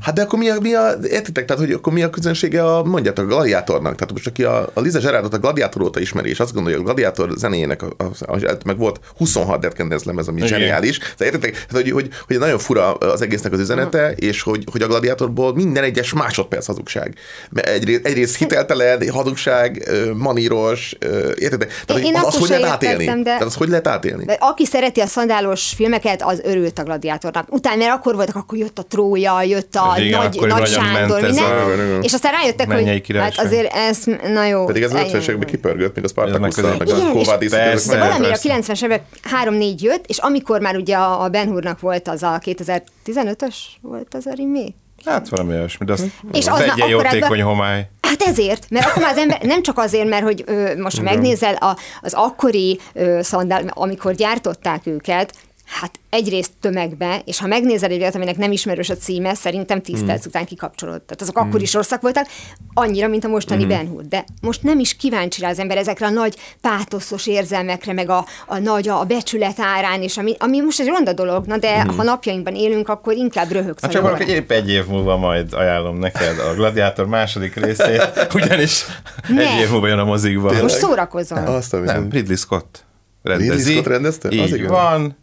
Hát 0.00 0.14
de 0.14 0.22
akkor 0.22 0.38
mi 0.38 0.48
a, 0.48 0.60
mi 0.60 0.74
a 0.74 0.90
értitek, 1.02 1.44
tehát 1.44 1.62
hogy 1.62 1.72
akkor 1.72 1.92
mi 1.92 2.02
a 2.02 2.10
közönsége 2.10 2.64
a, 2.64 2.84
mondjátok, 2.84 3.24
a 3.24 3.28
gladiátornak? 3.28 3.94
Tehát 3.94 4.12
most 4.12 4.26
aki 4.26 4.44
a, 4.44 4.70
a 4.74 4.80
Liza 4.80 4.98
Gerardot 4.98 5.34
a 5.34 5.38
gladiátor 5.38 5.82
óta 5.82 6.00
ismeri, 6.00 6.28
és 6.28 6.40
azt 6.40 6.52
gondolja, 6.52 6.76
hogy 6.78 6.86
a 6.86 6.88
gladiátor 6.92 7.30
zenéjének, 7.36 7.82
a, 7.82 7.88
a, 7.96 8.32
a, 8.32 8.56
meg 8.64 8.78
volt 8.78 9.00
26 9.16 9.60
Dead 9.60 10.00
lemez, 10.04 10.28
ami 10.28 10.46
zseniális. 10.46 10.98
Tehát 10.98 11.34
értitek, 11.34 11.52
tehát, 11.52 11.70
hogy, 11.70 11.90
hogy, 11.90 12.08
hogy, 12.26 12.38
nagyon 12.38 12.58
fura 12.58 12.92
az 12.94 13.22
egésznek 13.22 13.52
az 13.52 13.60
üzenete, 13.60 14.12
és 14.12 14.42
hogy, 14.42 14.64
hogy 14.70 14.82
a 14.82 14.86
gladiátorból 14.86 15.54
minden 15.54 15.84
egyes 15.84 16.12
másodperc 16.12 16.66
hazugság. 16.66 17.14
Mert 17.50 17.68
egyrészt, 17.68 18.06
egyrészt 18.06 18.36
hiteltelen, 18.36 19.10
hazugság, 19.10 19.90
maníros, 20.14 20.96
ö, 20.98 21.30
értitek? 21.38 21.82
Tehát, 21.86 22.02
Én 22.02 22.14
hogy 22.14 22.26
az, 22.26 22.36
hogy 22.38 22.48
lehet 22.48 22.66
átélni? 22.66 23.04
de- 23.06 23.22
Tehát 23.22 23.42
az 23.42 23.54
hogy 23.54 23.68
lehet 23.68 23.86
átélni? 23.86 24.24
De 24.24 24.36
aki 24.40 24.64
szereti 24.64 25.00
a 25.00 25.06
szandálos 25.06 25.72
filmeket, 25.76 26.22
az 26.22 26.40
örült 26.44 26.78
a 26.78 26.82
gladiátornak. 26.82 27.52
Utána, 27.52 27.76
mert 27.76 27.90
akkor 27.92 28.14
voltak, 28.14 28.36
akkor 28.36 28.58
jött 28.58 28.78
a 28.78 28.82
Trója, 28.82 29.42
jött 29.42 29.74
a 29.74 29.94
Igen, 29.98 30.18
Nagy, 30.18 30.36
akkor 30.36 30.48
nagy 30.48 30.66
Sándor, 30.66 30.92
ment 31.20 31.24
ez 31.24 31.34
minden, 31.36 31.96
a- 31.96 32.02
és 32.02 32.12
aztán 32.12 32.32
rájöttek, 32.32 32.72
hogy 32.72 33.00
királyság. 33.00 33.34
hát 33.36 33.46
azért 33.46 33.72
ez, 33.74 33.98
na 34.32 34.44
jó. 34.46 34.64
Pedig 34.64 34.82
ez 34.82 34.90
az 34.90 34.96
eljön. 34.96 35.10
50-es 35.20 35.22
években 35.22 35.48
kipörgött, 35.48 35.94
még 35.94 36.04
a 36.04 36.08
Spartacus, 36.08 36.56
meg 36.56 36.72
a. 36.72 36.82
De 36.82 37.76
valamire 37.98 38.34
a 38.34 38.38
persze. 38.42 38.72
90-es 38.72 38.84
évek 38.84 39.02
3-4 39.44 39.80
jött, 39.80 40.06
és 40.06 40.18
amikor 40.18 40.60
már 40.60 40.76
ugye 40.76 40.96
a 40.96 41.22
a 41.22 41.28
Ben 41.28 41.48
Hurnak 41.48 41.80
volt 41.80 42.08
az 42.08 42.22
a 42.22 42.40
2015-ös 42.44 43.54
volt 43.80 44.14
az 44.14 44.26
a 44.26 44.32
remake? 44.36 44.72
Hát 45.04 45.28
valami 45.28 45.52
olyasmi, 45.54 45.86
de 45.86 45.92
azt 45.92 46.06
És 46.32 46.46
az 46.46 46.58
na- 46.58 46.86
jótékony 46.86 47.04
akkorában- 47.22 47.40
homály. 47.42 47.88
Hát 48.00 48.22
ezért, 48.22 48.66
mert 48.70 48.86
akkor 48.86 49.02
már 49.02 49.12
az 49.12 49.18
ember, 49.18 49.42
nem 49.42 49.62
csak 49.62 49.78
azért, 49.78 50.08
mert 50.08 50.22
hogy 50.22 50.42
ö, 50.46 50.76
most 50.76 50.96
ha 50.96 51.02
megnézel 51.02 51.54
a, 51.54 51.76
az 52.02 52.12
akkori 52.14 52.80
ö, 52.92 53.18
szandál, 53.22 53.62
amikor 53.68 54.14
gyártották 54.14 54.86
őket, 54.86 55.32
hát 55.68 55.98
egyrészt 56.10 56.50
tömegbe, 56.60 57.22
és 57.24 57.38
ha 57.38 57.46
megnézel 57.46 57.90
egy 57.90 58.00
olyat, 58.00 58.14
aminek 58.14 58.36
nem 58.36 58.52
ismerős 58.52 58.88
a 58.90 58.96
címe, 58.96 59.34
szerintem 59.34 59.82
10 59.82 60.04
perc 60.04 60.26
után 60.26 60.44
kikapcsolod. 60.44 61.02
Tehát 61.02 61.20
azok 61.22 61.38
akkor 61.38 61.62
is 61.62 61.74
rosszak 61.74 62.00
voltak, 62.00 62.26
annyira, 62.74 63.08
mint 63.08 63.24
a 63.24 63.28
mostani 63.28 63.66
Ben 63.66 63.86
Hur. 63.88 64.06
De 64.06 64.24
most 64.40 64.62
nem 64.62 64.78
is 64.78 64.96
kíváncsi 64.96 65.40
rá 65.40 65.48
az 65.48 65.58
ember 65.58 65.76
ezekre 65.76 66.06
a 66.06 66.10
nagy 66.10 66.36
pátoszos 66.60 67.26
érzelmekre, 67.26 67.92
meg 67.92 68.08
a, 68.10 68.24
a 68.46 68.58
nagy 68.58 68.88
a 68.88 69.04
becsület 69.04 69.60
árán, 69.60 70.02
és 70.02 70.16
ami, 70.16 70.34
ami 70.38 70.60
most 70.60 70.80
egy 70.80 70.86
ronda 70.88 71.12
dolog, 71.12 71.46
na 71.46 71.56
de 71.58 71.82
ha 71.82 72.02
napjainkban 72.02 72.54
élünk, 72.54 72.88
akkor 72.88 73.12
inkább 73.14 73.50
röhögsz. 73.50 73.82
Hát 73.82 73.90
csak 73.90 74.02
valaki 74.02 74.30
épp 74.30 74.50
egy 74.50 74.70
év 74.70 74.86
múlva 74.86 75.16
majd 75.16 75.52
ajánlom 75.52 75.98
neked 75.98 76.38
a 76.38 76.54
Gladiátor 76.54 77.06
második 77.06 77.54
részét, 77.54 78.02
ugyanis 78.34 78.84
Ne. 79.28 79.42
egy 79.42 79.60
év 79.60 79.70
múlva 79.70 79.86
jön 79.86 79.98
a 79.98 80.04
mozikba. 80.04 80.52
Most 80.62 80.74
szórakozom. 80.76 81.46
Azt 81.46 81.74
a 81.74 81.78
Nem. 81.78 82.08
Ridley 82.10 82.36
Scott 82.36 82.84
rendezi. 83.22 83.50
Ridley 83.50 83.72
Scott 83.72 83.86
rendezte? 83.86 84.28
Az 84.28 84.34
Így 84.34 84.54
igen. 84.54 84.66
van. 84.66 85.16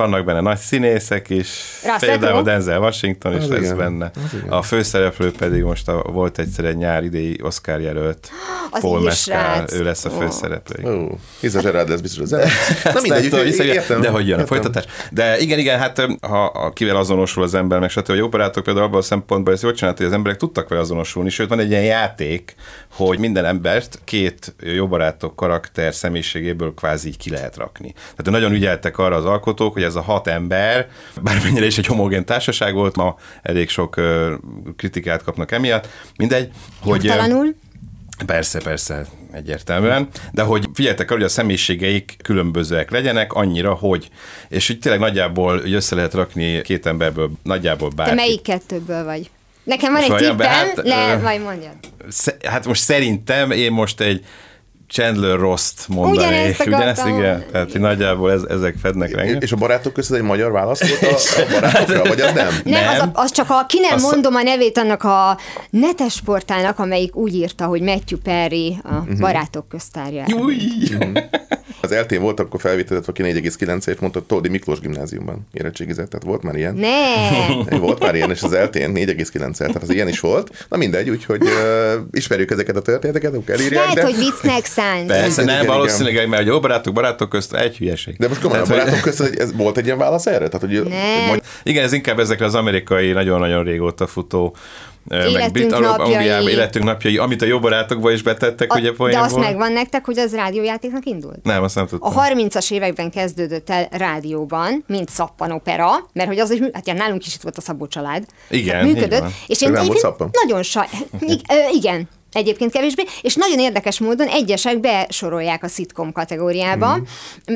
Vannak 0.00 0.24
benne 0.24 0.40
nagy 0.40 0.58
színészek 0.58 1.30
is, 1.30 1.48
Russell 1.82 1.98
például. 1.98 2.42
Denzel 2.42 2.80
Washington 2.80 3.36
is 3.36 3.42
Az 3.42 3.48
lesz 3.48 3.60
igen, 3.60 3.76
benne. 3.76 4.10
igen. 4.34 4.48
A 4.48 4.62
főszereplő 4.62 5.32
pedig 5.38 5.62
most 5.62 5.88
a, 5.88 6.02
volt 6.12 6.38
egyszer 6.38 6.64
egy 6.64 6.76
nyár 6.76 7.04
idei 7.04 7.38
Oscar 7.42 7.80
jelölt, 7.80 8.30
Az 8.70 8.80
Paul 8.80 9.00
Mescal, 9.00 9.64
ő 9.72 9.82
lesz 9.82 10.04
a 10.04 10.10
főszereplő. 10.10 10.92
Ó, 10.92 11.18
Liza 11.40 11.60
Gerard 11.60 11.88
lesz 11.88 12.00
biztos 12.00 12.22
az. 12.22 12.30
Na 12.94 13.00
mindegy, 13.00 13.44
hiszem, 13.44 13.66
értem. 13.66 14.00
De 14.00 14.08
hogy 14.08 14.28
jön 14.28 14.40
a 14.40 14.46
folytatás. 14.46 14.84
De 15.10 15.38
igen, 15.38 15.58
igen, 15.58 15.78
hát 15.78 16.06
ha 16.20 16.44
a 16.44 16.72
kivel 16.72 16.96
azonosul 16.96 17.42
az 17.42 17.54
ember, 17.54 17.78
meg 17.78 17.90
stb. 17.90 18.10
A 18.10 18.14
jó 18.14 18.28
barátok 18.28 18.64
például 18.64 18.86
abban 18.86 18.98
a 18.98 19.02
szempontból 19.02 19.52
ezt 19.52 19.62
jól 19.62 19.72
csinált, 19.72 19.96
hogy 19.96 20.06
az 20.06 20.12
emberek 20.12 20.38
tudtak 20.38 20.68
vele 20.68 20.80
azonosulni, 20.80 21.30
sőt 21.30 21.48
van 21.48 21.58
egy 21.60 21.70
ilyen 21.70 21.82
játék, 21.84 22.54
hogy 22.92 23.18
minden 23.18 23.44
embert 23.44 23.98
két 24.04 24.54
jó 24.60 24.88
barátok 24.88 25.36
karakter 25.36 25.94
személyiségéből 25.94 26.74
kvázi 26.74 27.10
ki 27.10 27.30
lehet 27.30 27.56
rakni. 27.56 27.92
Tehát 27.92 28.40
nagyon 28.40 28.52
ügyeltek 28.52 28.98
arra 28.98 29.16
az 29.16 29.24
alkotók, 29.24 29.72
hogy 29.72 29.82
ez 29.90 29.96
a 29.96 30.02
hat 30.02 30.26
ember, 30.26 30.88
bármennyire 31.22 31.66
is 31.66 31.78
egy 31.78 31.86
homogén 31.86 32.24
társaság 32.24 32.74
volt, 32.74 32.96
ma 32.96 33.16
elég 33.42 33.68
sok 33.68 34.00
kritikát 34.76 35.22
kapnak 35.22 35.52
emiatt, 35.52 35.88
mindegy, 36.16 36.50
hogy... 36.80 37.04
Jogtalanul. 37.04 37.54
Persze, 38.26 38.60
persze, 38.60 39.06
egyértelműen. 39.32 40.08
De 40.32 40.42
hogy 40.42 40.68
figyeltek 40.74 41.10
arra, 41.10 41.20
hogy 41.20 41.28
a 41.28 41.32
személyiségeik 41.32 42.16
különbözőek 42.22 42.90
legyenek, 42.90 43.32
annyira, 43.32 43.74
hogy, 43.74 44.08
és 44.48 44.68
így 44.68 44.78
tényleg 44.78 45.00
nagyjából 45.00 45.62
így 45.66 45.72
össze 45.74 45.94
lehet 45.94 46.14
rakni 46.14 46.60
két 46.62 46.86
emberből 46.86 47.30
nagyjából 47.42 47.88
Te 47.88 47.94
bárki. 47.94 48.14
melyik 48.14 48.42
kettőből 48.42 49.04
vagy? 49.04 49.30
Nekem 49.64 49.92
van 49.92 50.02
egy 50.02 50.08
Most 50.08 50.22
olyan 50.22 50.36
tippem, 50.36 50.52
hát, 50.52 50.80
le, 50.82 51.18
vagy 51.18 51.40
mondjad. 51.42 51.72
Sze- 52.08 52.46
Hát 52.46 52.66
most 52.66 52.82
szerintem 52.82 53.50
én 53.50 53.72
most 53.72 54.00
egy 54.00 54.24
Chandler 54.92 55.38
Rost 55.38 55.88
mondanék. 55.88 56.56
Ugyanezt 56.66 57.00
akartam. 57.00 57.18
igen? 57.18 57.44
Tehát 57.52 57.72
hogy 57.72 57.80
nagyjából 57.80 58.32
ez, 58.32 58.42
ezek 58.48 58.74
fednek 58.82 59.12
engem. 59.12 59.36
És 59.40 59.52
a 59.52 59.56
barátok 59.56 59.92
között 59.92 60.16
egy 60.18 60.22
magyar 60.24 60.52
válasz 60.52 60.88
volt 60.88 61.12
a, 61.12 61.16
a 61.40 61.44
barátokra, 61.60 62.02
vagy 62.08 62.20
az 62.20 62.32
nem? 62.32 62.48
Nem, 62.64 62.84
Nem. 62.84 62.88
Az, 62.92 62.98
a, 62.98 63.10
az 63.12 63.32
csak 63.32 63.50
a, 63.50 63.64
ki 63.68 63.78
nem 63.80 63.92
Az- 63.94 64.02
mondom 64.02 64.34
a 64.34 64.42
nevét 64.42 64.78
annak 64.78 65.02
a 65.02 65.38
netes 65.70 66.20
portálnak, 66.24 66.78
amelyik 66.78 67.16
úgy 67.16 67.34
írta, 67.34 67.64
hogy 67.64 67.80
Matthew 67.82 68.18
Perry 68.18 68.76
a 68.82 68.92
Mhm. 68.94 69.20
barátok 69.20 69.68
köztárja. 69.68 70.24
Az 71.82 71.92
eltén 71.92 72.20
volt, 72.20 72.40
akkor 72.40 72.60
felvételezett 72.60 73.16
valaki 73.16 73.40
4,9 73.40 73.88
és 73.88 73.98
mondta, 73.98 74.26
Tódi 74.26 74.48
Miklós 74.48 74.80
gimnáziumban 74.80 75.46
érettségizett, 75.52 76.08
tehát 76.10 76.26
volt 76.26 76.42
már 76.42 76.56
ilyen. 76.56 76.74
Ne! 76.74 77.78
Volt 77.78 78.00
már 78.02 78.14
ilyen, 78.14 78.30
és 78.30 78.42
az 78.42 78.52
eltén 78.52 78.92
4,9 78.94 79.56
tehát 79.56 79.82
az 79.82 79.90
ilyen 79.90 80.08
is 80.08 80.20
volt. 80.20 80.66
Na 80.68 80.76
mindegy, 80.76 81.10
úgyhogy 81.10 81.42
uh, 81.42 81.50
ismerjük 82.10 82.50
ezeket 82.50 82.76
a 82.76 82.82
történeteket, 82.82 83.34
akkor 83.34 83.54
elírják, 83.54 83.82
Lehet, 83.82 83.94
de... 83.94 84.02
hogy 84.02 84.16
viccnek 84.16 84.64
szánt. 84.64 85.06
Persze, 85.06 85.44
nem, 85.44 85.66
valószínűleg, 85.66 86.28
mert 86.28 86.42
a 86.42 86.46
jó 86.46 86.60
barátok, 86.60 86.94
barátok 86.94 87.28
közt 87.28 87.54
egy 87.54 87.76
hülyeség. 87.76 88.16
De 88.16 88.28
most 88.28 88.40
komolyan 88.40 88.62
a 88.64 88.66
Tehát, 88.66 88.82
hogy- 88.82 88.90
barátok 88.92 89.10
között 89.10 89.38
ez 89.38 89.56
volt 89.56 89.78
egy 89.78 89.84
ilyen 89.84 89.98
válasz 89.98 90.26
erre? 90.26 90.48
Tehát, 90.48 90.66
hogy 90.66 90.82
Nem. 90.88 91.26
Majd, 91.26 91.42
Igen, 91.62 91.84
ez 91.84 91.92
inkább 91.92 92.18
ezekre 92.18 92.44
az 92.44 92.54
amerikai 92.54 93.12
nagyon-nagyon 93.12 93.64
régóta 93.64 94.06
futó 94.06 94.56
Életünk 95.10 95.52
brit- 95.52 95.68
napjai. 95.80 96.50
Életünk 96.50 96.84
napjai, 96.84 97.16
amit 97.18 97.42
a 97.42 97.46
jó 97.46 97.58
barátokba 97.58 98.10
is 98.12 98.22
betettek, 98.22 98.72
A, 98.72 98.78
ugye 98.78 98.90
de 98.90 98.96
poénból. 98.96 99.22
azt 99.24 99.36
megvan 99.36 99.72
nektek, 99.72 100.04
hogy 100.04 100.18
az 100.18 100.34
rádiójátéknak 100.34 101.06
indult? 101.06 101.42
Nem, 101.42 101.62
azt 101.62 101.74
nem 101.74 101.86
tudtam. 101.86 102.16
A 102.18 102.22
30-as 102.22 102.72
években 102.72 103.10
kezdődött 103.10 103.70
el 103.70 103.88
rádióban, 103.90 104.84
mint 104.86 105.08
szappanopera, 105.08 105.90
mert 106.12 106.28
hogy 106.28 106.38
az, 106.38 106.48
hogy 106.48 106.70
hát 106.72 106.86
ilyen 106.86 106.98
nálunk 106.98 107.26
is 107.26 107.34
itt 107.34 107.42
volt 107.42 107.56
a 107.56 107.60
Szabó 107.60 107.86
család. 107.86 108.24
Igen, 108.50 108.86
így 108.86 108.94
működött. 108.94 109.24
És 109.46 109.62
én 109.62 109.70
Nem 109.70 109.86
volt 109.86 109.98
szappan? 109.98 110.30
nagyon 110.44 110.62
saj... 110.62 110.86
Igen, 111.78 112.08
egyébként 112.32 112.72
kevésbé, 112.72 113.02
és 113.22 113.34
nagyon 113.34 113.58
érdekes 113.58 113.98
módon 113.98 114.26
egyesek 114.26 114.80
besorolják 114.80 115.62
a 115.64 115.68
szitkom 115.68 116.12
kategóriába. 116.12 116.96
Mhm. 116.96 117.04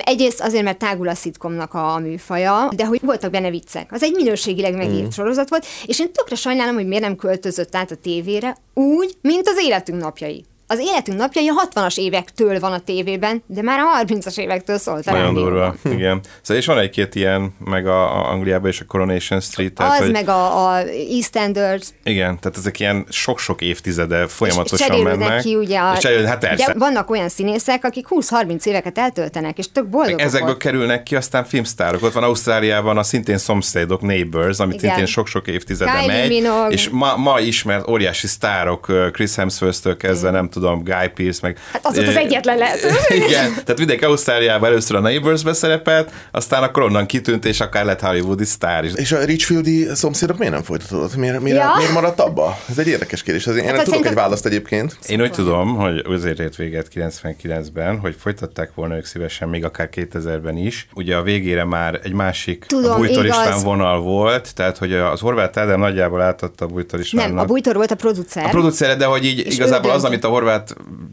Egyrészt 0.04 0.40
azért, 0.40 0.64
mert 0.64 0.78
tágul 0.78 1.08
a 1.08 1.14
szitkomnak 1.14 1.74
a 1.74 1.98
műfaja, 1.98 2.68
de 2.76 2.84
hogy 2.84 3.00
voltak 3.02 3.30
benne 3.30 3.50
viccek. 3.50 3.92
Az 3.92 4.02
egy 4.02 4.14
minőségileg 4.14 4.74
megírt 4.76 5.00
Mhm. 5.02 5.10
sorozat 5.10 5.48
volt, 5.48 5.66
és 5.86 6.00
én 6.00 6.12
tökre 6.12 6.34
sajnálom, 6.36 6.74
hogy 6.74 6.86
miért 6.86 7.02
nem 7.02 7.16
költözött 7.16 7.76
át 7.76 7.90
a 7.90 7.96
tévére 7.96 8.56
úgy, 8.74 9.14
mint 9.20 9.48
az 9.48 9.58
életünk 9.64 10.00
napjai. 10.00 10.44
Az 10.66 10.78
életünk 10.78 11.18
napjai 11.18 11.48
a 11.48 11.68
60-as 11.68 11.98
évektől 11.98 12.60
van 12.60 12.72
a 12.72 12.78
tévében, 12.78 13.42
de 13.46 13.62
már 13.62 13.78
a 13.78 14.04
30-as 14.04 14.38
évektől 14.38 14.78
szólt 14.78 15.04
Nagyon 15.04 15.34
durva, 15.34 15.74
igen. 15.84 16.20
Szóval 16.42 16.56
és 16.62 16.66
van 16.66 16.78
egy-két 16.78 17.14
ilyen, 17.14 17.54
meg 17.64 17.86
a, 17.86 18.16
a 18.16 18.30
Angliában 18.30 18.68
is 18.68 18.80
a 18.80 18.84
Coronation 18.84 19.40
Street. 19.40 19.72
Tehát, 19.72 19.92
Az 19.92 19.98
hogy, 19.98 20.10
meg 20.12 20.28
a, 20.28 20.66
a 20.68 20.78
EastEnders, 21.10 21.88
Igen, 22.02 22.38
tehát 22.40 22.56
ezek 22.56 22.80
ilyen 22.80 23.06
sok-sok 23.08 23.60
évtizede 23.60 24.22
és 24.24 24.32
folyamatosan 24.32 24.88
cserélődnek 24.88 25.28
mennek. 25.28 25.42
ki 25.42 25.54
ugye, 25.54 25.78
a, 25.78 25.92
és 25.92 25.98
cserélődnek, 25.98 26.32
hát 26.32 26.40
persze. 26.40 26.74
vannak 26.78 27.10
olyan 27.10 27.28
színészek, 27.28 27.84
akik 27.84 28.06
20-30 28.10 28.64
éveket 28.64 28.98
eltöltenek, 28.98 29.58
és 29.58 29.72
tök 29.72 29.88
boldogok 29.88 30.20
Ezekből 30.20 30.50
ott. 30.50 30.58
kerülnek 30.58 31.02
ki 31.02 31.16
aztán 31.16 31.44
filmsztárok. 31.44 32.02
Ott 32.02 32.12
van 32.12 32.22
Ausztráliában 32.22 32.98
a 32.98 33.02
szintén 33.02 33.38
szomszédok, 33.38 34.00
Neighbors, 34.00 34.58
amit 34.58 34.74
Igen. 34.74 34.86
szintén 34.88 35.06
sok-sok 35.06 35.46
évtizede 35.48 35.90
Kylie 35.90 36.06
megy. 36.06 36.28
Minogue. 36.28 36.68
És 36.68 36.88
ma, 36.88 37.16
ma 37.16 37.40
ismert 37.40 37.88
óriási 37.88 38.26
sztárok, 38.26 38.92
Chris 39.12 39.34
Hemsworth-től 39.34 39.96
kezdve, 39.96 40.30
nem 40.30 40.48
tudom, 40.54 40.82
Guy 40.84 41.08
Pearce, 41.14 41.38
meg... 41.42 41.58
Hát 41.72 41.86
az 41.86 41.94
volt 41.96 42.08
az 42.08 42.16
egyetlen 42.16 42.58
lehetőség. 42.58 43.16
Igen, 43.28 43.50
tehát 43.52 43.78
mindenki 43.78 44.04
Ausztráliában 44.04 44.68
először 44.68 44.96
a 44.96 45.00
Neighbors-be 45.00 45.52
szerepelt, 45.52 46.10
aztán 46.30 46.62
akkor 46.62 46.82
onnan 46.82 47.06
kitűnt, 47.06 47.44
és 47.44 47.60
akár 47.60 47.84
lett 47.84 48.00
Hollywoodi 48.00 48.44
sztár 48.44 48.84
is. 48.84 48.92
És 48.94 49.12
a 49.12 49.24
Richfieldi 49.24 49.86
szomszédok 49.94 50.38
miért 50.38 50.52
nem 50.52 50.62
folytatódott? 50.62 51.16
Miért, 51.16 51.40
miért, 51.40 51.58
Ja. 51.58 51.72
miért 51.76 51.92
maradt 51.92 52.20
abba? 52.20 52.58
Ez 52.70 52.78
egy 52.78 52.88
érdekes 52.88 53.22
kérdés. 53.22 53.46
Azért 53.46 53.64
én 53.64 53.68
Hát 53.68 53.76
nem 53.76 53.84
tudok 53.84 53.98
szerintem- 53.98 54.22
egy 54.24 54.28
választ 54.30 54.46
egyébként. 54.46 54.98
Én 55.06 55.20
úgy 55.20 55.32
tudom, 55.32 55.76
hogy 55.76 56.04
azért 56.08 56.38
ért 56.38 56.56
véget 56.56 56.88
99-ben, 56.94 57.98
hogy 57.98 58.16
folytatták 58.20 58.70
volna 58.74 58.96
ők 58.96 59.04
szívesen, 59.04 59.48
még 59.48 59.64
akár 59.64 59.88
2000-ben 59.94 60.56
is. 60.56 60.88
Ugye 60.94 61.16
a 61.16 61.22
végére 61.22 61.64
már 61.64 62.00
egy 62.02 62.12
másik 62.12 62.64
Tudom, 62.68 62.92
a 62.92 62.96
Bújtor 62.96 63.24
igaz. 63.24 63.38
István 63.38 63.62
vonal 63.62 64.00
volt, 64.00 64.54
tehát 64.54 64.78
hogy 64.78 64.92
az 64.92 65.20
Horváth 65.20 65.58
Ádám 65.58 65.78
nagyjából 65.78 66.20
átadta 66.20 66.64
a 66.64 66.68
Bújtor 66.68 67.00
Istvánnak. 67.00 67.32
Nem, 67.34 67.38
a 67.42 67.44
Bújtor 67.44 67.74
volt 67.74 67.90
a 67.90 67.94
producer. 67.94 68.44
A 68.44 68.48
producere, 68.48 68.94
de 68.94 69.04
hogy 69.04 69.24
így 69.24 69.38
És 69.46 69.54
igazából 69.54 69.90
az, 69.90 70.04
amit 70.04 70.24
a 70.24 70.28
Horváth 70.28 70.43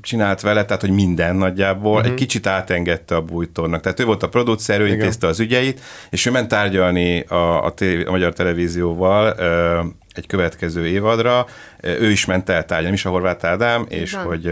csinált 0.01 0.41
vele, 0.41 0.65
tehát 0.65 0.81
hogy 0.81 0.91
minden 0.91 1.35
nagyjából, 1.35 1.89
Mhm. 1.91 1.97
uh-huh. 1.99 2.11
egy 2.11 2.19
kicsit 2.19 2.47
átengedte 2.47 3.15
a 3.15 3.21
bújtornak. 3.21 3.81
Tehát 3.81 3.99
ő 3.99 4.05
volt 4.05 4.23
a 4.23 4.29
producer, 4.29 4.79
ő 4.79 4.85
Igen. 4.85 4.97
intézte 4.97 5.27
az 5.27 5.39
ügyeit, 5.39 5.79
és 6.09 6.25
ő 6.25 6.31
ment 6.31 6.47
tárgyalni 6.47 7.19
a, 7.19 7.63
a, 7.65 7.71
tévé, 7.73 8.03
a 8.03 8.11
magyar 8.11 8.33
televízióval 8.33 9.35
ö, 9.37 9.79
egy 10.13 10.27
következő 10.27 10.87
évadra. 10.87 11.45
Ő 11.81 12.09
is 12.11 12.25
ment 12.25 12.49
el 12.49 12.65
tárgyalni, 12.65 12.95
is 12.95 13.05
a 13.05 13.09
Horváth 13.09 13.45
Ádám, 13.45 13.85
és 13.89 14.11
van. 14.13 14.23
hogy 14.23 14.51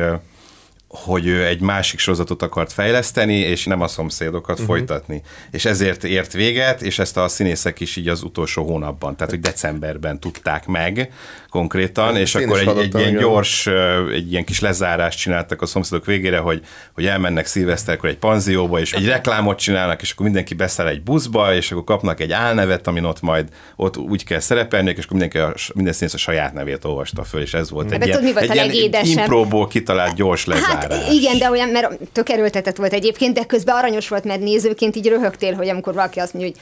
hogy 0.88 1.28
ő 1.28 1.46
egy 1.46 1.62
másik 1.62 2.00
sorozatot 2.00 2.42
akart 2.42 2.74
fejleszteni, 2.74 3.34
és 3.36 3.66
nem 3.66 3.82
a 3.82 3.88
szomszédokat 3.88 4.56
Mhm. 4.60 4.62
uh-huh. 4.70 4.78
folytatni. 4.78 5.22
És 5.52 5.66
ezért 5.66 6.04
ért 6.04 6.34
véget, 6.34 6.82
és 6.82 7.00
ezt 7.00 7.18
a 7.18 7.28
színészek 7.28 7.80
is 7.80 7.96
így 7.96 8.08
az 8.08 8.24
utolsó 8.24 8.64
hónapban, 8.66 9.16
tehát 9.16 9.32
hogy 9.32 9.40
decemberben 9.40 10.20
tudták 10.20 10.68
meg 10.68 11.12
konkrétan, 11.50 12.16
és 12.16 12.34
én 12.34 12.46
akkor 12.46 12.62
is 12.62 12.68
egy, 12.68 12.78
egy 12.78 12.96
ilyen 12.96 13.10
igen. 13.10 13.22
gyors, 13.22 13.68
egy 14.14 14.32
ilyen 14.32 14.44
kis 14.44 14.60
lezárást 14.60 15.20
csináltak 15.20 15.62
a 15.62 15.66
szomszédok 15.66 16.06
végére, 16.06 16.38
hogy, 16.38 16.62
hogy 16.94 17.06
elmennek 17.06 17.46
szilveszterkor 17.46 18.10
egy 18.10 18.18
panzióba, 18.18 18.80
és 18.80 18.94
egy 18.94 19.06
reklámot 19.06 19.58
csinálnak, 19.58 20.02
és 20.02 20.12
akkor 20.12 20.26
mindenki 20.26 20.54
beszáll 20.54 20.88
egy 20.88 21.02
buszba, 21.02 21.54
és 21.54 21.72
akkor 21.72 21.84
kapnak 21.84 22.20
egy 22.20 22.32
álnevet, 22.32 22.88
amin 22.88 23.04
ott 23.04 23.22
majd 23.22 23.48
ott 23.76 23.98
úgy 23.98 24.24
kell 24.24 24.40
szerepelni, 24.40 24.90
és 24.90 25.06
akkor 25.06 25.20
mindenki 25.20 25.38
a, 25.38 25.54
minden 25.74 25.94
színész 25.94 26.14
a 26.14 26.18
saját 26.18 26.54
nevét 26.54 26.86
olvasta 26.86 27.24
föl, 27.24 27.42
és 27.42 27.54
ez 27.54 27.70
volt 27.70 27.92
egy 27.92 27.94
Ebbe 27.94 28.06
ilyen, 28.06 28.24
mi 28.24 28.34
volt 28.34 28.50
egy 28.50 28.58
a 28.58 28.64
ilyen 28.64 29.06
impróból 29.06 29.68
kitalált 29.68 30.16
gyors 30.16 30.46
lezárás. 30.46 31.04
Hát 31.04 31.12
igen, 31.12 31.38
de 31.38 31.50
olyan, 31.50 31.70
mert 31.70 31.98
tök 32.12 32.30
erőltetett 32.30 32.78
volt 32.78 32.94
egyébként, 32.94 33.34
de 33.34 33.46
közben 33.46 33.76
aranyos 33.76 34.08
volt, 34.08 34.24
mert 34.24 34.42
nézőként 34.42 34.96
így 34.96 35.08
röhögtél, 35.08 35.54
hogy 35.54 35.70
amikor 35.70 35.94
valaki 35.94 36.20
azt 36.20 36.34
mondja, 36.34 36.52
hogy 36.52 36.62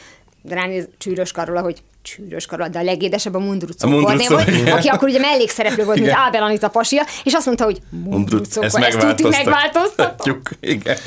ránéz 0.52 0.88
csűrös 0.98 1.32
karola, 1.32 1.62
hogy 1.62 1.78
csűrös 2.08 2.46
karola, 2.46 2.70
de 2.70 2.80
a 2.80 2.84
legédesebb 2.84 3.36
a 3.36 3.40
Mundrucó 3.40 3.88
A 3.88 3.92
Mundrucó, 3.92 4.34
volt, 4.34 4.48
igen. 4.48 4.78
aki 4.78 4.88
akkor 4.88 5.08
ugye 5.08 5.20
mellékszereplő 5.20 5.84
volt, 5.84 6.00
mint. 6.00 6.12
Ábel 6.12 6.44
Anita 6.44 6.70
pasia, 6.70 7.06
és 7.24 7.34
azt 7.34 7.46
mondta, 7.46 7.64
hogy 7.64 7.82
Mundrucó, 7.90 8.62
ezt 8.62 8.78
ezt 8.78 8.98
tuti 8.98 9.28
megváltoztatjuk. 9.28 10.50
Igen. 10.60 10.98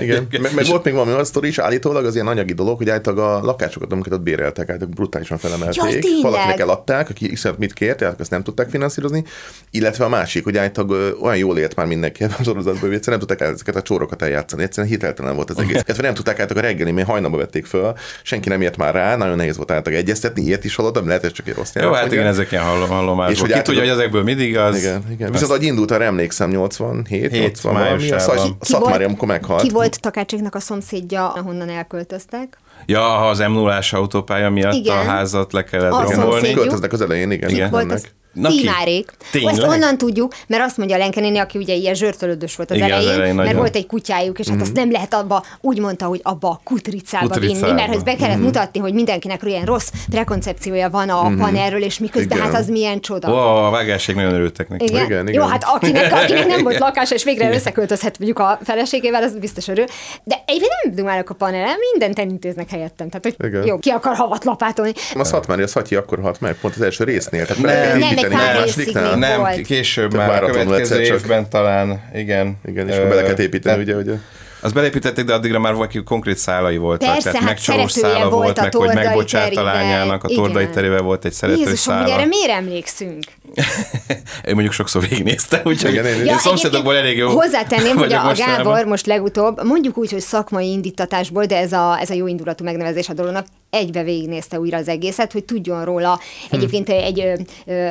Igen. 0.00 0.28
Meg, 0.30 0.54
meg 0.54 0.66
volt 0.66 0.84
még 0.84 0.92
valami 0.92 1.12
olyan 1.12 1.24
sztori 1.24 1.48
is, 1.48 1.58
állítólag 1.58 2.04
az 2.04 2.14
ilyen 2.14 2.26
anyagi 2.26 2.52
dolog, 2.52 2.76
hogy 2.76 2.90
általában 2.90 3.42
a 3.42 3.44
lakásokat, 3.44 3.92
amiket 3.92 4.12
ott 4.12 4.20
béreltek, 4.20 4.68
általában 4.68 4.94
brutálisan 4.94 5.38
felemelték. 5.38 6.04
Jaj? 6.04 6.20
Valakinek 6.22 6.58
eladták, 6.58 7.10
aki 7.10 7.30
iszonyat 7.30 7.58
mit 7.58 7.72
kért, 7.72 8.02
azt 8.02 8.30
nem 8.30 8.42
tudták 8.42 8.70
finanszírozni. 8.70 9.24
Illetve 9.70 10.04
a 10.04 10.08
másik, 10.08 10.44
hogy 10.44 10.56
általában 10.56 10.96
ö, 10.96 11.10
olyan 11.14 11.36
jól 11.36 11.58
élt 11.58 11.76
már 11.76 11.86
mindenki 11.86 12.24
ebben 12.24 12.36
a 12.38 12.42
sorozatban, 12.42 12.80
hogy 12.80 12.94
egyszerűen 12.94 13.18
nem 13.18 13.28
tudták 13.28 13.48
ezeket 13.48 13.76
a 13.76 13.82
csórokat 13.82 14.22
eljátszani. 14.22 14.62
Egyszerűen 14.62 14.92
hiteltelen 14.92 15.34
volt 15.34 15.50
az 15.50 15.58
egész. 15.58 15.82
Illetve 15.86 16.02
nem 16.02 16.14
tudták 16.14 16.40
általában 16.40 16.64
a 16.64 16.72
reggeli, 16.72 16.90
mert 16.90 17.08
hajnalba 17.08 17.36
vették 17.36 17.66
föl, 17.66 17.94
senki 18.22 18.48
nem 18.48 18.60
ért 18.60 18.76
már 18.76 18.94
rá, 18.94 19.16
nagyon 19.16 19.36
nehéz 19.36 19.56
volt 19.56 19.70
általában 19.70 20.02
egyeztetni, 20.04 20.42
ilyet 20.50 20.64
is 20.64 20.74
hallottam, 20.74 21.06
lehet, 21.06 21.24
ez 21.24 21.32
csak 21.32 21.48
egy 21.48 21.54
rossz 21.54 21.70
Jó, 21.74 21.80
nyelv, 21.80 21.92
hát 21.92 22.00
mondja. 22.02 22.20
igen, 22.20 22.32
ezek 22.32 22.50
ilyen 22.52 22.64
hallom, 22.64 22.88
hallomásból. 22.88 23.32
És 23.32 23.40
hogy 23.40 23.48
Ki 23.50 23.54
át- 23.56 23.64
tudja, 23.64 23.80
hogy 23.80 23.90
ezekből 23.90 24.22
mindig 24.22 24.56
az. 24.56 24.76
Igen, 24.78 25.04
igen. 25.10 25.32
Viszont 25.32 25.50
ahogy 25.50 25.64
indult, 25.64 25.90
arra 25.90 26.04
emlékszem, 26.04 26.50
87, 26.50 27.30
80 27.30 27.72
valami, 27.72 27.90
a 27.92 27.96
májusában. 27.96 28.36
Szat- 28.36 28.44
Ki 28.46 28.56
Ki 28.60 28.72
Szatmári, 28.72 29.04
amikor 29.04 29.28
meghalt. 29.28 29.62
Ki 29.62 29.70
volt 29.70 30.00
Takácséknak 30.00 30.54
a 30.54 30.60
szomszédja, 30.60 31.32
ahonnan 31.32 31.68
elköltöztek? 31.68 32.58
Ja, 32.86 33.00
ha 33.00 33.28
az 33.28 33.38
m 33.38 33.52
0 33.52 33.78
autópálya 33.90 34.50
miatt 34.50 34.74
Igen. 34.74 34.96
a 34.96 35.02
házat 35.02 35.52
le 35.52 35.64
kellett 35.64 35.92
A 35.92 36.02
rombolni. 36.02 36.52
Költöznek 36.52 36.92
az 36.92 37.00
elején, 37.00 37.30
igen. 37.30 37.50
Igen. 37.50 37.70
Volt 37.70 37.92
az 37.92 38.06
Na? 38.32 38.48
Tímárék. 38.48 39.10
Tényleg? 39.30 39.54
Ezt 39.54 39.62
onnan 39.62 39.98
tudjuk, 39.98 40.34
mert 40.46 40.62
azt 40.62 40.76
mondja 40.76 40.96
a 40.96 40.98
Lenke 40.98 41.20
néni, 41.20 41.38
aki 41.38 41.58
ugye 41.58 41.74
ilyen 41.74 41.94
zsörtölődös 41.94 42.56
volt 42.56 42.70
az 42.70 42.76
Igen, 42.76 42.90
az 42.90 42.96
elején, 42.96 43.12
elején 43.14 43.34
mert 43.34 43.46
nagyon. 43.46 43.60
volt 43.62 43.76
egy 43.76 43.86
kutyájuk, 43.86 44.38
és 44.38 44.48
hát 44.48 44.60
azt 44.60 44.72
nem 44.72 44.90
lehet 44.92 45.14
abba, 45.14 45.44
úgy 45.60 45.78
mondta, 45.78 46.06
hogy 46.06 46.20
abba 46.22 46.48
a 46.48 46.60
kutricába, 46.64 47.26
Kutricába. 47.26 47.66
vinni, 47.66 47.72
mert 47.72 47.94
hogy 47.94 48.02
be 48.02 48.16
kellett 48.16 48.38
mutatni, 48.40 48.80
hogy 48.80 48.92
mindenkinek 48.94 49.42
ilyen 49.44 49.64
rossz 49.64 49.88
prekoncepciója 50.10 50.90
van 50.90 51.08
a 51.08 51.34
panerről, 51.38 51.82
és 51.82 51.98
miközben 51.98 52.38
Igen. 52.38 52.50
hát 52.50 52.60
az 52.60 52.68
milyen 52.68 53.00
csoda. 53.00 53.32
Ó, 53.32 53.36
a 53.66 53.70
vágásig 53.70 54.14
nagyon 54.14 54.34
örültek 54.34 54.68
neki. 54.68 54.84
Igen? 54.84 55.04
Igen, 55.04 55.26
Jó, 55.26 55.32
igen. 55.32 55.48
hát 55.48 55.64
akinek, 55.64 56.12
akinek 56.22 56.46
nem 56.46 56.62
volt 56.62 56.78
lakása, 56.78 57.14
és 57.14 57.24
végre 57.24 57.54
összeköltözhet 57.54 58.18
mondjuk 58.18 58.38
a 58.38 58.58
feleségével, 58.64 59.22
az 59.22 59.38
biztos 59.38 59.68
örül. 59.68 59.84
De 60.24 60.42
egyébként 60.46 60.72
nem 60.84 60.94
dumálok 60.94 61.30
a 61.30 61.34
panelen, 61.34 61.74
mindent 61.90 62.18
elintéznek 62.18 62.70
helyettem. 62.70 63.08
Tehát, 63.08 63.24
hogy 63.24 63.48
Igen. 63.48 63.66
jó, 63.66 63.78
ki 63.78 63.90
akar 63.90 64.16
havat 64.16 64.44
lapátolni. 64.44 64.92
A 65.14 65.24
Szatmári, 65.24 65.62
a 65.62 65.66
Szatyi 65.66 65.94
akkor 65.94 66.20
halt 66.20 66.40
meg, 66.40 66.54
pont 66.60 66.74
az 66.74 66.80
első 66.82 67.04
résznél. 67.04 67.46
Tehát 67.46 67.62
Nem, 67.62 67.98
nem, 67.98 68.14
egy 68.22 68.30
építeni 68.30 68.30
pár 68.30 68.56
a 68.56 68.62
részig. 68.62 68.94
Nem, 69.16 69.40
volt. 69.40 69.60
később 69.60 70.10
Tehát 70.10 70.28
már 70.28 70.42
a 70.42 70.50
következő 70.50 71.00
évben 71.00 71.48
talán, 71.48 72.10
igen. 72.14 72.58
Igen, 72.64 72.88
és 72.88 72.96
akkor 72.96 73.08
bele 73.08 73.22
kellett 73.22 73.38
építeni, 73.38 73.82
ugye, 73.82 73.94
hogy 73.94 74.12
Azt 74.60 74.74
belépítették, 74.74 75.24
de 75.24 75.34
addigra 75.34 75.58
már 75.58 75.74
valaki 75.74 76.02
konkrét 76.02 76.36
szálai 76.36 76.76
voltak. 76.76 77.08
Persze, 77.08 77.30
tehát 77.30 77.38
hát 77.38 77.48
megcsalós 77.48 77.92
szála 77.92 78.28
volt 78.28 78.44
volt, 78.44 78.58
a 78.58 78.62
meg 78.62 78.74
hogy 78.74 78.94
megbocsát 78.94 79.56
a 79.56 79.62
lányának, 79.62 80.24
a 80.24 80.28
tordai 80.28 80.68
terével 80.68 81.02
volt 81.02 81.24
egy 81.24 81.32
szerető 81.32 81.58
Jézusom, 81.58 81.94
szála. 81.94 82.12
erre 82.12 82.26
miért 82.26 82.50
emlékszünk? 82.50 83.24
Én 84.48 84.52
mondjuk 84.54 84.72
sokszor 84.72 85.02
végignéztem, 85.08 85.60
úgyhogy 85.64 85.90
Igen, 85.92 86.04
én 86.04 86.14
is. 86.14 86.20
én 86.20 86.26
Ja, 86.26 86.38
szomszédokból 86.38 86.96
elég 86.96 87.16
jó 87.16 87.28
Hozzátenném, 87.30 87.96
hogy 87.96 88.12
a, 88.12 88.28
a. 88.28 88.34
Gábor 88.34 88.84
most 88.84 89.06
legutóbb, 89.06 89.64
mondjuk 89.64 89.98
úgy, 89.98 90.10
hogy 90.10 90.20
szakmai 90.20 90.70
indítatásból, 90.70 91.44
de 91.44 91.56
ez 91.56 91.72
a, 91.72 91.98
ez 92.00 92.10
a 92.10 92.14
jó 92.14 92.26
indulatú 92.26 92.64
megnevezés 92.64 93.08
a 93.08 93.12
dolognak, 93.12 93.46
egybe 93.70 94.02
végignézte 94.02 94.60
újra 94.60 94.76
az 94.76 94.88
egészet, 94.88 95.32
hogy 95.32 95.44
tudjon 95.44 95.84
róla 95.84 96.20
Hm. 96.48 96.54
egyébként 96.56 96.88
egy 96.88 97.32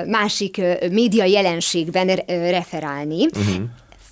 másik 0.05 0.61
média 0.91 1.23
jelenségben 1.23 2.07
referálni. 2.27 3.25
Uh-huh. 3.25 3.63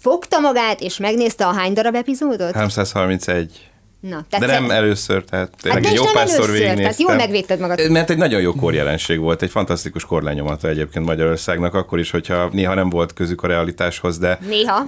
Fogta 0.07 0.39
magát, 0.39 0.81
és 0.81 0.97
megnézte 0.97 1.45
a 1.45 1.53
hány 1.53 1.73
darab 1.73 1.95
epizódot? 1.95 2.53
331. 2.53 3.69
Na, 3.99 4.15
De 4.15 4.25
tetszett? 4.29 4.59
nem 4.59 4.71
először, 4.71 5.23
tehát 5.23 5.53
tényleg 5.61 5.81
de 5.81 5.89
egy 5.89 5.95
jó 5.95 6.03
párszor 6.03 6.43
először, 6.43 6.59
tehát 6.59 6.75
végignéztem. 6.75 7.07
jól 7.07 7.15
megvédted 7.15 7.59
magad. 7.59 7.91
Mert 7.91 8.09
egy 8.09 8.17
nagyon 8.17 8.41
jó 8.41 8.53
korjelenség 8.53 9.19
volt, 9.19 9.41
egy 9.41 9.49
fantasztikus 9.49 10.05
korlenyomata 10.05 10.67
egyébként 10.67 11.05
Magyarországnak, 11.05 11.73
akkor 11.73 11.99
is, 11.99 12.11
hogyha 12.11 12.49
néha 12.51 12.73
nem 12.73 12.89
volt 12.89 13.13
közük 13.13 13.43
a 13.43 13.47
realitáshoz, 13.47 14.17
de 14.17 14.39
Néha. 14.47 14.85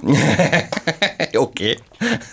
oké. 1.32 1.32
Okay. 1.32 1.76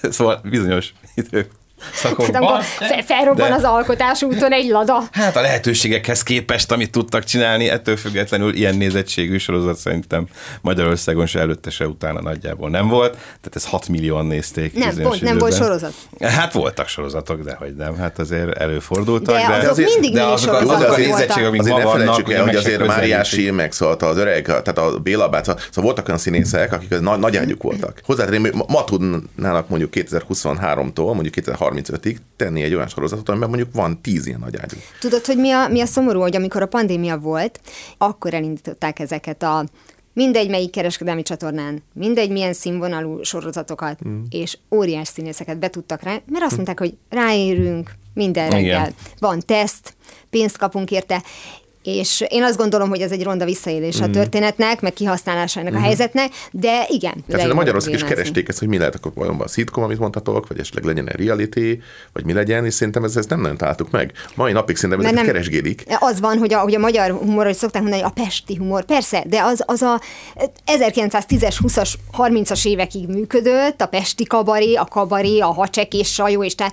Szóval 0.02 0.42
bizonyos 0.44 0.94
idők. 1.16 1.52
Szakokban. 1.94 2.62
fe- 2.62 3.04
felrobban 3.06 3.50
De- 3.50 3.56
az 3.56 3.64
alkotás 3.64 4.24
úton 4.24 4.52
egy 4.52 4.70
lada. 4.70 5.04
Hát 5.12 5.36
a 5.36 5.42
lehetőségekhez 5.42 6.24
képest, 6.24 6.72
amit 6.72 6.92
tudtak 6.92 7.24
csinálni, 7.24 7.70
ettől 7.70 7.98
függetlenül 7.98 8.54
ilyen 8.56 8.76
nézettségű 8.76 9.38
sorozat 9.38 9.78
szerintem 9.78 10.28
Magyarországon 10.62 11.26
se 11.26 11.40
előtte, 11.40 11.70
se 11.70 11.88
utána 11.88 12.22
nagyjából 12.22 12.70
nem 12.70 12.88
volt. 12.88 13.12
Tehát 13.12 13.56
ez 13.56 13.66
6 13.66 13.88
millióan 13.88 14.26
nézték. 14.26 14.74
Nem, 14.74 14.96
pont 14.96 15.22
nem 15.22 15.38
volt 15.38 15.52
időben. 15.54 15.68
sorozat. 15.68 15.94
Hát 16.22 16.54
voltak 16.54 16.88
sorozatok, 16.88 17.42
de 17.42 17.56
hogy 17.60 17.76
nem. 17.76 17.98
Hát 17.98 18.20
azért 18.20 18.58
előfordultak. 18.58 19.36
De 19.36 19.56
azok 19.56 19.70
azért- 19.70 19.90
mindig 19.90 20.14
de 20.14 20.24
azok, 20.24 20.34
azok 20.54 20.68
sorozatok 20.68 20.84
a 20.84 20.88
voltak. 20.88 20.98
nézettségek, 21.18 21.48
amik 21.48 21.62
Azért 21.62 21.76
ma 21.84 21.84
vannak, 21.84 22.32
el, 22.34 22.44
hogy 22.44 22.56
azért. 22.56 22.86
Máriási, 22.88 23.52
meg 23.52 23.72
szóval 23.72 23.96
az 23.96 24.18
öreg, 24.18 24.44
tehát 24.46 24.78
a 24.78 25.00
Béla 25.00 25.30
bácsa, 25.30 25.56
szóval 25.58 25.84
voltak 25.84 26.08
olyan 26.08 26.20
színészek, 26.20 26.74
akik 26.74 27.00
nagy, 27.00 27.20
nagy 27.20 27.38
ágyuk 27.38 27.64
voltak. 27.64 28.02
Hozzátenném, 28.06 28.52
ma, 28.68 28.84
tudnának 28.84 29.70
mondjuk 29.70 29.92
2023-tól, 29.96 31.14
mondjuk 31.14 31.34
2035-ig 31.74 32.18
tenni 32.36 32.62
egy 32.62 32.74
olyan 32.74 32.88
sorozatot, 32.88 33.30
amiben 33.30 33.50
mondjuk 33.50 33.74
van 33.74 34.02
10 34.02 34.26
ilyen 34.26 34.40
nagy 34.40 34.58
ágyú. 34.58 34.78
Tudod, 35.00 35.26
hogy 35.26 35.38
mi 35.38 35.52
a, 35.52 35.68
mi 35.68 35.82
a 35.82 35.86
szomorú, 35.86 36.20
hogy 36.20 36.36
amikor 36.36 36.62
a 36.62 36.68
pandémia 36.68 37.18
volt, 37.18 37.62
akkor 37.98 38.34
elindították 38.34 39.00
ezeket 39.00 39.44
a 39.44 39.66
mindegy 40.14 40.50
melyik 40.50 40.72
kereskedelmi 40.72 41.22
csatornán, 41.22 41.84
mindegy 41.94 42.30
milyen 42.30 42.54
színvonalú 42.54 43.24
sorozatokat, 43.24 44.08
mm. 44.08 44.22
és 44.30 44.58
óriás 44.72 45.08
színészeket 45.08 45.60
betudtak 45.60 46.02
rá, 46.02 46.22
mert 46.26 46.44
azt 46.46 46.56
mondták, 46.56 46.80
hogy 46.80 46.98
ráérünk 47.10 47.92
minden 48.14 48.48
Igen. 48.48 48.62
reggel, 48.62 48.92
van 49.20 49.40
teszt, 49.40 49.96
pénzt 50.30 50.58
kapunk 50.58 50.92
érte, 50.92 51.24
és 51.84 52.24
én 52.28 52.44
azt 52.44 52.58
gondolom, 52.58 52.90
hogy 52.90 53.02
ez 53.02 53.12
egy 53.12 53.24
ronda 53.24 53.46
visszaélés 53.46 54.00
a 54.00 54.10
történetnek, 54.10 54.82
meg 54.82 54.94
kihasználásának 54.94 55.74
a 55.74 55.80
helyzetnek, 55.80 56.32
de 56.52 56.86
igen. 56.90 57.24
Tehát 57.28 57.50
a 57.50 57.54
magyarország 57.54 57.94
is 57.94 58.04
keresték 58.04 58.48
ezt, 58.48 58.60
hogy 58.60 58.68
mi 58.68 58.78
lehet 58.78 58.96
akkor 58.96 59.12
vajon 59.16 59.42
a 59.42 59.48
szitkom, 59.48 59.84
amit 59.84 60.00
mondhatok, 60.00 60.48
vagy 60.48 60.60
esetleg 60.60 60.84
legyen 60.84 61.10
egy 61.10 61.26
reality, 61.26 61.82
vagy 62.14 62.26
mi 62.26 62.34
legyen, 62.34 62.66
és 62.66 62.74
szerintem 62.74 63.04
ezt, 63.04 63.18
ezt 63.18 63.30
nem 63.30 63.42
nagyon 63.42 63.58
találtuk 63.58 63.92
meg. 63.92 64.12
Mai 64.36 64.52
napig 64.52 64.76
szerintem 64.76 65.00
ezeket 65.00 65.24
nem- 65.24 65.34
keresgélik. 65.34 65.84
Az 66.00 66.20
van, 66.20 66.38
hogy 66.38 66.54
a, 66.54 66.60
hogy 66.60 66.76
a 66.76 66.80
magyar 66.80 67.12
humor, 67.12 67.46
hogy 67.46 67.56
szokták 67.56 67.82
mondani, 67.82 68.02
a 68.02 68.10
pesti 68.10 68.56
humor, 68.56 68.86
persze, 68.86 69.24
de 69.28 69.42
az, 69.42 69.64
az 69.66 69.82
a 69.82 70.02
1910-es, 70.66 71.56
20-as, 71.64 71.94
30-as 72.18 72.68
évekig 72.68 73.08
működött, 73.08 73.82
a 73.82 73.86
pesti 73.86 74.24
kabaré, 74.24 74.74
a 74.74 74.86
kabaré, 74.86 75.40
a 75.40 75.54
hacsek 75.54 75.94
és 75.94 76.14
sajó, 76.14 76.44
és 76.44 76.56
te, 76.56 76.72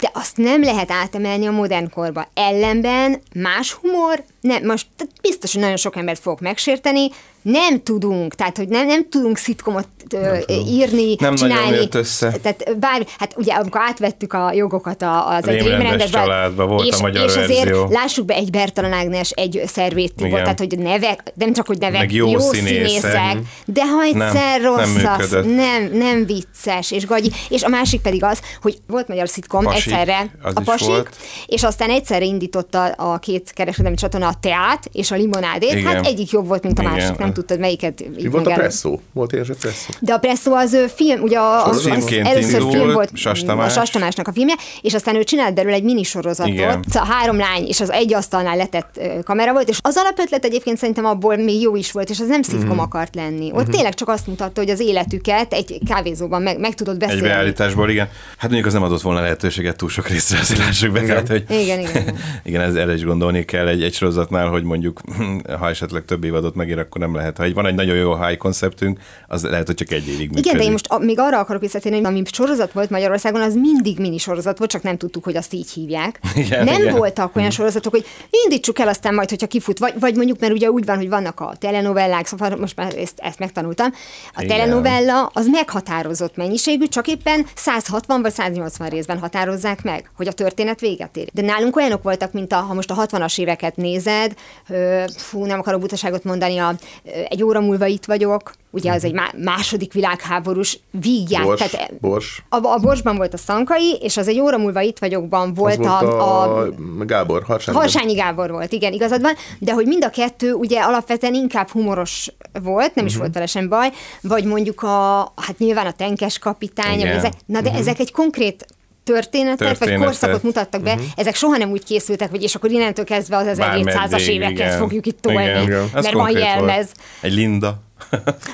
de 0.00 0.10
azt 0.12 0.36
nem 0.36 0.62
lehet 0.62 0.90
átemelni 0.90 1.46
a 1.46 1.50
modern 1.50 1.90
korba. 1.90 2.28
Ellenben 2.34 3.20
más 3.34 3.72
humor, 3.72 4.24
nem, 4.46 4.64
most 4.64 4.86
biztos, 5.20 5.52
hogy 5.52 5.60
nagyon 5.60 5.76
sok 5.76 5.96
embert 5.96 6.20
fogok 6.20 6.40
megsérteni, 6.40 7.10
nem 7.50 7.82
tudunk, 7.82 8.34
tehát 8.34 8.56
hogy 8.56 8.68
nem, 8.68 8.86
nem 8.86 9.08
tudunk 9.08 9.36
szitkomot 9.36 9.86
ö, 10.14 10.36
írni, 10.48 11.14
Nem 11.18 11.34
csinálni. 11.34 11.76
jött 11.76 11.94
össze. 11.94 12.30
Tehát 12.42 12.78
bár, 12.78 13.06
hát 13.18 13.34
ugye 13.36 13.52
amikor 13.54 13.80
átvettük 13.84 14.32
a 14.32 14.52
jogokat 14.52 15.02
a- 15.02 15.28
az 15.28 15.48
egy 15.48 15.62
Rémrendes 15.62 16.10
családba 16.10 16.66
volt 16.66 16.82
a 16.82 16.86
és, 16.86 16.96
magyar 17.00 17.24
és 17.28 17.36
azért 17.36 17.64
verzió. 17.64 17.86
lássuk 17.90 18.24
be 18.26 18.34
egy 18.34 18.50
Bertalan 18.50 18.92
Ágnes, 18.92 19.30
egy 19.30 19.62
Szervét 19.66 20.14
Tibor, 20.14 20.30
Igen. 20.30 20.42
tehát 20.42 20.58
hogy 20.58 20.78
nevek, 20.78 21.32
nem 21.34 21.52
csak 21.52 21.66
hogy 21.66 21.78
nevek, 21.78 22.00
Meg 22.00 22.12
jó 22.12 22.38
színészek. 22.38 23.36
de 23.66 23.86
ha 23.86 24.02
egyszer 24.02 24.60
Nem, 24.60 24.62
rossz 24.74 24.92
nem 25.02 25.14
az, 25.18 25.30
nem, 25.44 25.90
nem 25.92 26.26
vicces, 26.26 26.90
és 26.90 27.06
gagyi. 27.06 27.30
És 27.48 27.62
a 27.62 27.68
másik 27.68 28.00
pedig 28.00 28.24
az, 28.24 28.40
hogy 28.62 28.78
volt 28.86 29.08
magyar 29.08 29.28
szitkom 29.28 29.64
Pasik, 29.64 29.92
egyszerre, 29.92 30.26
a 30.42 30.60
pasik, 30.60 30.86
volt. 30.86 31.16
és 31.46 31.62
aztán 31.62 31.90
egyszerre 31.90 32.24
indította 32.24 32.84
a 32.84 33.18
két 33.18 33.50
kereskedelmi 33.54 33.96
csatorna 33.96 34.26
a 34.28 34.34
teát 34.40 34.88
és 34.92 35.10
a 35.10 35.14
limonádét. 35.16 35.72
Igen. 35.72 35.94
Hát 35.94 36.06
egyik 36.06 36.30
jobb 36.30 36.46
volt, 36.46 36.62
mint 36.62 36.78
a 36.78 36.82
Igen. 36.82 36.94
másik, 36.94 37.16
nem 37.16 37.32
tudtad 37.36 37.58
melyiket. 37.58 38.02
Mi 38.16 38.22
volt 38.28 38.34
a 38.34 38.48
megáll- 38.48 38.58
presszó? 38.58 39.00
Volt 39.12 39.32
ilyen 39.32 39.44
a 39.48 39.54
presszó? 39.60 39.92
de 40.00 40.12
a 40.12 40.18
Presszó 40.18 40.54
az 40.54 40.76
film, 40.94 41.20
ugye 41.22 41.38
a, 41.38 41.66
az, 41.66 41.76
az 41.76 41.86
először 41.86 42.60
indult, 42.60 42.74
film 42.74 42.92
volt 42.92 43.10
Sas 43.14 43.42
a. 43.42 43.68
Sas 43.68 43.90
Tamásnak 43.90 44.28
a 44.28 44.32
filmje, 44.32 44.54
és 44.80 44.94
aztán 44.94 45.16
ő 45.16 45.24
csinált 45.24 45.54
belőle 45.54 45.74
egy 45.74 45.82
minisorozatot, 45.82 46.52
Igen. 46.52 46.84
szóval 46.88 47.08
három 47.08 47.36
lány, 47.36 47.64
és 47.66 47.80
az 47.80 47.90
egy 47.90 48.14
asztalnál 48.14 48.56
letett 48.56 49.00
kamera 49.24 49.52
volt, 49.52 49.68
és 49.68 49.78
az 49.82 49.96
alapötlet 49.96 50.44
egyébként 50.44 50.78
szerintem 50.78 51.04
abból 51.04 51.36
még 51.36 51.60
jó 51.60 51.76
is 51.76 51.92
volt, 51.92 52.10
és 52.10 52.20
az 52.20 52.26
nem 52.26 52.40
Mhm. 52.40 52.48
szitkom 52.50 52.78
akart 52.78 53.14
lenni. 53.14 53.50
Ott 53.54 53.66
tényleg 53.68 53.94
csak 53.94 54.08
azt 54.08 54.26
mutatta, 54.26 54.60
hogy 54.60 54.70
az 54.70 54.80
életüket 54.80 55.52
egy 55.52 55.80
kávézóban 55.88 56.42
meg, 56.42 56.58
meg 56.58 56.74
tudod 56.74 56.94
Egy 56.94 57.00
beszélni. 57.00 57.22
beállításból, 57.28 57.90
igen. 57.90 58.08
Hát 58.36 58.42
mondjuk 58.50 58.66
az 58.66 58.72
nem 58.72 58.82
adott 58.82 59.00
volna 59.00 59.20
lehetőséget 59.20 59.76
túl 59.76 59.88
sok 59.88 60.08
részre, 60.08 60.38
azért 60.38 60.58
lássuk 60.60 60.92
be. 60.92 61.02
Tehát, 61.02 61.28
hogy 61.28 61.44
Igen, 61.48 61.78
igen, 61.78 61.80
igen. 61.80 62.16
igen, 62.44 62.60
ez 62.60 62.74
erre 62.74 62.94
is 62.94 63.04
gondolni 63.04 63.44
kell 63.44 63.66
egy, 63.68 63.82
egy 63.82 63.94
sorozatnál, 63.94 64.48
hogy 64.48 64.62
mondjuk, 64.62 65.00
ha 65.60 65.68
esetleg 65.68 66.04
több 66.04 66.24
évadot 66.24 66.54
megír, 66.54 66.78
akkor 66.78 67.00
nem 67.00 67.14
lehet. 67.14 67.25
Ha 67.36 67.42
egy, 67.42 67.54
van 67.54 67.66
egy 67.66 67.74
nagyon 67.74 67.96
jó 67.96 68.24
high 68.24 68.38
konceptünk, 68.38 68.98
az 69.28 69.42
lehet, 69.42 69.66
hogy 69.66 69.74
csak 69.74 69.90
egy 69.90 70.08
évig 70.08 70.28
működik. 70.28 70.44
Igen, 70.44 70.56
de 70.56 70.64
én 70.64 70.70
most 70.70 70.86
a, 70.86 70.98
még 70.98 71.18
arra 71.18 71.38
akarok 71.38 71.62
visszatérni, 71.62 71.98
hogy 71.98 72.06
ami 72.06 72.22
sorozat 72.32 72.72
volt 72.72 72.90
Magyarországon, 72.90 73.40
az 73.40 73.54
mindig 73.54 73.98
mini 73.98 74.18
sorozat 74.18 74.58
volt, 74.58 74.70
csak 74.70 74.82
nem 74.82 74.96
tudtuk, 74.96 75.24
hogy 75.24 75.36
azt 75.36 75.52
így 75.52 75.70
hívják. 75.70 76.20
Igen, 76.34 76.64
nem 76.64 76.82
igen. 76.82 76.96
voltak 76.96 77.36
olyan 77.36 77.50
sorozatok, 77.50 77.92
hogy 77.92 78.06
indítsuk 78.44 78.78
el, 78.78 78.88
aztán 78.88 79.14
majd, 79.14 79.28
hogyha 79.28 79.46
kifut, 79.46 79.78
vagy, 79.78 79.94
vagy 80.00 80.14
mondjuk, 80.14 80.40
mert 80.40 80.52
ugye 80.52 80.70
úgy 80.70 80.84
van, 80.84 80.96
hogy 80.96 81.08
vannak 81.08 81.40
a 81.40 81.54
telenovellák, 81.58 82.26
szóval 82.26 82.56
most 82.56 82.76
már 82.76 82.96
ezt, 82.96 83.18
ezt 83.20 83.38
megtanultam. 83.38 83.92
A 84.34 84.42
Igen. 84.42 84.56
telenovella 84.56 85.30
az 85.32 85.46
meghatározott 85.46 86.36
mennyiségű, 86.36 86.86
csak 86.86 87.06
éppen 87.06 87.46
160 87.54 88.22
vagy 88.22 88.32
180 88.32 88.88
részben 88.88 89.18
határozzák 89.18 89.82
meg, 89.82 90.10
hogy 90.16 90.28
a 90.28 90.32
történet 90.32 90.80
véget 90.80 91.16
ér. 91.16 91.28
De 91.32 91.42
nálunk 91.42 91.76
olyanok 91.76 92.02
voltak, 92.02 92.32
mint 92.32 92.52
a, 92.52 92.56
ha 92.56 92.74
most 92.74 92.90
a 92.90 93.06
60-as 93.06 93.38
éveket 93.40 93.76
nézed, 93.76 94.34
ö, 94.68 95.04
fú, 95.16 95.44
nem 95.44 95.58
akarok 95.58 95.80
butaságot 95.80 96.24
mondani, 96.24 96.58
a, 96.58 96.74
ö, 97.04 97.15
egy 97.28 97.42
óra 97.42 97.60
múlva 97.60 97.86
itt 97.86 98.04
vagyok, 98.04 98.52
ugye 98.70 98.92
az 98.92 99.04
egy 99.04 99.12
má- 99.12 99.34
második 99.44 99.92
világháborús 99.92 100.78
vígját. 100.90 101.42
Bors, 101.44 101.60
tehát 101.60 102.00
Bors. 102.00 102.42
a, 102.48 102.56
a 102.66 102.78
Borsban 102.78 103.16
volt 103.16 103.34
a 103.34 103.36
Szankai, 103.36 103.98
és 104.00 104.16
az 104.16 104.28
egy 104.28 104.40
óra 104.40 104.58
múlva 104.58 104.80
itt 104.80 104.98
vagyokban 104.98 105.48
Az 105.48 105.56
volt, 105.56 105.76
volt 105.76 105.88
a, 105.88 106.20
a, 106.20 106.58
a, 106.60 106.68
Gábor, 107.06 107.42
Harsányi. 107.42 107.78
Harsányi 107.78 108.14
Gábor 108.14 108.50
volt, 108.50 108.72
igen, 108.72 108.92
igazad 108.92 109.20
van, 109.20 109.34
de 109.58 109.72
hogy 109.72 109.86
mind 109.86 110.04
a 110.04 110.10
kettő 110.10 110.52
ugye 110.52 110.80
alapvetően 110.80 111.34
inkább 111.34 111.68
humoros 111.68 112.28
volt, 112.62 112.94
nem 112.94 113.06
is 113.06 113.12
Mhm. 113.12 113.20
volt 113.20 113.34
vele 113.34 113.46
sem 113.46 113.68
baj, 113.68 113.90
vagy 114.22 114.44
mondjuk 114.44 114.82
a, 114.82 115.32
hát 115.36 115.58
nyilván 115.58 115.86
a 115.86 115.92
tenkes 115.92 116.38
kapitány, 116.38 117.00
ezek, 117.00 117.32
na 117.46 117.60
de 117.60 117.72
ezek 117.72 117.98
egy 117.98 118.12
konkrét 118.12 118.66
történetet, 119.12 119.58
vagy 119.58 119.78
Történetet. 119.78 120.04
korszakot 120.04 120.42
mutattak 120.42 120.82
be, 120.82 120.98
ezek 121.16 121.34
soha 121.34 121.56
nem 121.56 121.70
úgy 121.70 121.84
készültek, 121.84 122.30
hogy 122.30 122.42
és 122.42 122.54
akkor 122.54 122.70
innentől 122.70 123.04
kezdve 123.04 123.36
az 123.36 123.46
1700-as 123.46 123.56
Bármeddig, 123.58 124.28
éveket 124.28 124.50
igen. 124.50 124.78
fogjuk 124.78 125.06
itt 125.06 125.20
tolni, 125.20 125.44
mert 125.44 125.92
van 125.92 126.12
konkrét 126.12 126.14
volt. 126.14 126.38
jelmez. 126.38 126.92
Egy 127.20 127.32
Linda. 127.32 127.85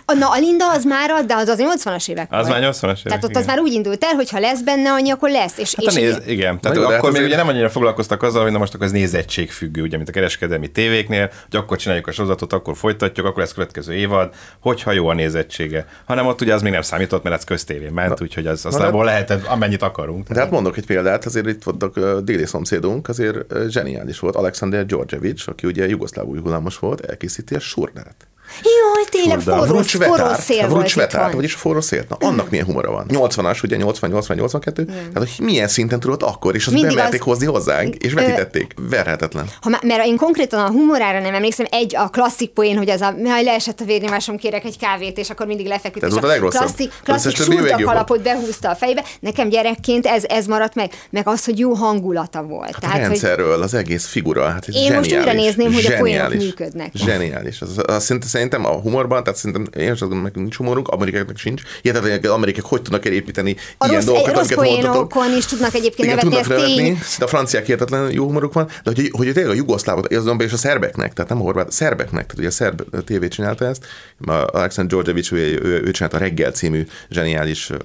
A- 0.05 0.14
Na, 0.14 0.31
a 0.31 0.38
Linda 0.38 0.70
az 0.72 0.85
már 0.85 1.11
az, 1.11 1.24
de 1.24 1.35
az 1.35 1.48
az 1.48 1.59
80-as 1.62 2.09
évek 2.09 2.26
Az 2.33 2.46
volt. 2.48 2.61
már 2.61 2.70
80-as 2.72 2.83
évek, 2.85 3.02
Tehát 3.02 3.24
ott 3.24 3.31
igen. 3.31 3.42
az 3.42 3.48
már 3.48 3.59
úgy 3.61 3.72
indult 3.72 4.05
el, 4.05 4.14
hogy 4.14 4.31
ha 4.31 4.38
lesz 4.38 4.61
benne 4.61 4.90
annyi, 4.92 5.11
akkor 5.11 5.31
lesz. 5.31 5.59
És, 5.59 5.74
Hát 5.74 5.87
és 5.87 5.94
néz, 5.94 6.20
igen, 6.26 6.61
tehát 6.61 6.76
jó, 6.76 6.83
de 6.83 6.88
hát 6.88 6.98
akkor 6.98 7.11
még 7.12 7.20
azért- 7.20 7.26
ugye 7.26 7.37
nem 7.44 7.48
annyira 7.55 7.70
foglalkoztak 7.70 8.22
azzal, 8.22 8.42
hogy 8.42 8.52
na 8.52 8.59
most 8.59 8.74
akkor 8.74 8.87
ez 8.87 8.92
nézettségfüggő, 8.92 9.83
ugye, 9.83 9.96
mint 9.96 10.09
a 10.09 10.12
kereskedelmi 10.12 10.70
tévéknél, 10.70 11.31
hogy 11.50 11.61
akkor 11.61 11.76
csináljuk 11.76 12.07
a 12.07 12.12
sorozatot, 12.12 12.52
akkor 12.52 12.76
folytatjuk, 12.76 13.26
akkor 13.26 13.38
lesz 13.42 13.52
következő 13.52 13.92
évad, 13.94 14.35
hogyha 14.61 14.92
jó 14.92 15.09
a 15.09 15.14
nézettsége. 15.14 15.87
Hanem 16.05 16.26
ott 16.26 16.40
ugye 16.40 16.55
az 16.55 16.62
még 16.62 16.72
nem 16.72 16.83
számított, 16.83 17.22
mert 17.22 17.37
ez 17.37 17.44
köztévén 17.44 17.92
ment, 17.92 18.20
úgyhogy 18.20 18.46
az, 18.46 18.64
az 18.66 18.74
abból 18.74 19.05
lehetett 19.05 19.46
amennyit 19.46 19.83
akarunk. 19.83 20.28
De 20.28 20.40
hát 20.40 20.50
mondok 20.50 20.76
egy 20.76 20.87
példát, 20.87 21.24
azért 21.24 21.46
itt 21.48 21.62
voltak 21.62 22.20
déli 22.20 22.46
szomszédunk, 22.46 23.09
azért 23.09 23.37
zseniális 23.68 24.18
volt. 24.18 24.37
Alexander 24.37 24.87
Georgievich, 24.87 25.48
aki 25.48 25.66
ugye 25.66 25.88
jugoszláv 25.88 26.24
hullámos 26.24 26.78
volt, 26.78 27.00
elkészíti 27.00 27.55
a 27.55 27.61
surnát. 27.61 28.14
Jaj, 28.62 29.04
tényleg 29.10 29.40
Surda. 29.40 29.56
forró, 29.58 29.72
Vrucs 29.72 29.96
forró 29.96 30.34
szél 30.38 30.68
volt 30.68 30.92
vetárt, 30.92 31.14
itthon. 31.14 31.34
vagyis 31.34 31.54
forró 31.54 31.80
szélt. 31.80 32.08
Na, 32.08 32.16
annak 32.20 32.50
milyen 32.50 32.64
humora 32.64 32.90
van. 32.90 33.06
80-as, 33.08 33.62
ugye 33.64 33.76
80, 33.76 34.10
80, 34.10 34.36
82, 34.36 34.84
tehát 34.84 35.12
hogy 35.14 35.30
milyen 35.38 35.68
szinten 35.68 36.00
tudott 36.00 36.22
akkor, 36.22 36.54
és 36.54 36.66
azt 36.66 36.74
Mindig 36.74 36.94
bemerték 36.94 37.20
az- 37.20 37.26
hozni 37.26 37.46
hozzánk, 37.46 37.94
és 37.94 38.12
Ö- 38.12 38.18
vetítették. 38.18 38.74
Verhetetlen. 38.90 39.46
Ha 39.60 39.68
mert 39.82 40.04
én 40.04 40.16
konkrétan 40.16 40.60
a 40.64 40.68
humorára 40.70 41.20
nem 41.20 41.34
emlékszem, 41.34 41.66
egy 41.70 41.96
a 41.96 42.08
klasszik 42.08 42.50
poén, 42.50 42.76
hogy 42.76 42.90
az 42.90 43.00
a, 43.00 43.14
majd 43.24 43.44
leesett 43.44 43.80
a 43.80 43.84
vérnyomásom, 43.84 44.36
kérek 44.36 44.64
egy 44.64 44.78
kávét, 44.78 45.18
és 45.18 45.30
akkor 45.30 45.46
mindig 45.46 45.66
lefeküdt. 45.66 46.04
Ez 46.04 46.10
volt 46.12 46.24
a 46.24 46.26
legrosszabb. 46.26 46.62
Klasszik, 46.62 46.88
Az 46.92 47.00
klasszik 47.02 47.36
surda 47.36 47.76
kalapot 47.84 48.22
behúzta 48.22 48.70
a 48.70 48.74
fejbe. 48.74 49.04
Nekem 49.20 49.48
gyerekként 49.48 50.06
ez, 50.06 50.24
ez 50.28 50.46
maradt 50.46 50.74
meg, 50.74 50.90
meg 51.10 51.28
az, 51.28 51.44
hogy 51.44 51.58
jó 51.58 51.72
hangulata 51.72 52.42
volt. 52.42 52.76
Hát 52.84 52.94
a 52.94 52.98
rendszerről, 52.98 53.62
az 53.62 53.74
egész 53.74 54.06
figura, 54.06 54.48
hát 54.48 54.64
ez 54.68 54.74
Én 54.74 54.92
most 54.92 55.08
zseniális. 55.08 55.12
újra 55.32 55.32
nézném, 55.32 55.72
hogy 55.72 55.86
a 55.92 55.96
poénok 55.98 56.34
működnek. 56.34 56.90
Zseniális. 56.94 57.60
Az, 57.60 57.68
az, 57.86 57.94
az, 57.94 58.04
szerintem 58.42 58.72
a 58.72 58.81
humorban, 58.81 59.22
tehát 59.22 59.38
szerintem 59.38 59.83
én 59.83 59.90
azt 59.90 60.00
gondolom, 60.00 60.24
nekünk 60.24 60.42
nincs 60.42 60.57
humorunk, 60.57 60.88
amerikáknak 60.88 61.37
sincs. 61.37 61.62
Hogy 61.83 61.90
az 62.22 62.31
amerikák 62.31 62.64
hogy 62.64 62.83
tudnak 62.83 63.07
elépíteni 63.07 63.57
a 63.78 63.87
ilyen 63.87 63.96
rossz, 63.96 64.05
dolgokat, 64.05 64.35
rossz 64.35 64.50
amiket 64.50 64.83
poénokon 64.83 65.37
is 65.37 65.46
tudnak 65.46 65.74
egyébként 65.74 66.09
Igen, 66.09 66.14
nevetni, 66.16 66.37
tudnak 66.37 66.59
nevetni, 66.59 66.98
a 67.18 67.26
franciák 67.26 67.66
hihetetlen 67.66 68.12
jó 68.12 68.24
humoruk 68.24 68.52
van, 68.52 68.66
de 68.66 68.92
hogy, 68.94 69.11
hogy 69.12 69.33
tényleg 69.33 69.52
a 69.52 69.55
jugoszlávot, 69.55 70.12
és 70.38 70.52
a 70.52 70.57
szerbeknek, 70.57 71.12
tehát 71.12 71.31
nem 71.31 71.40
a 71.40 71.42
horvát, 71.44 71.68
a 71.68 71.70
szerbeknek, 71.70 72.26
tehát 72.26 72.38
ugye 72.38 72.48
a 72.48 72.50
szerb 72.50 73.05
tévé 73.05 73.28
csinálta 73.28 73.64
ezt, 73.64 73.87
Alexander 74.26 74.92
Georgievich, 74.92 75.33
ő, 75.33 75.61
ő, 75.62 75.83
ő 75.85 75.90
csinálta 75.90 76.16
a 76.16 76.20
Reggel 76.20 76.50
című 76.50 76.87
zseniális 77.11 77.70
uh, 77.70 77.76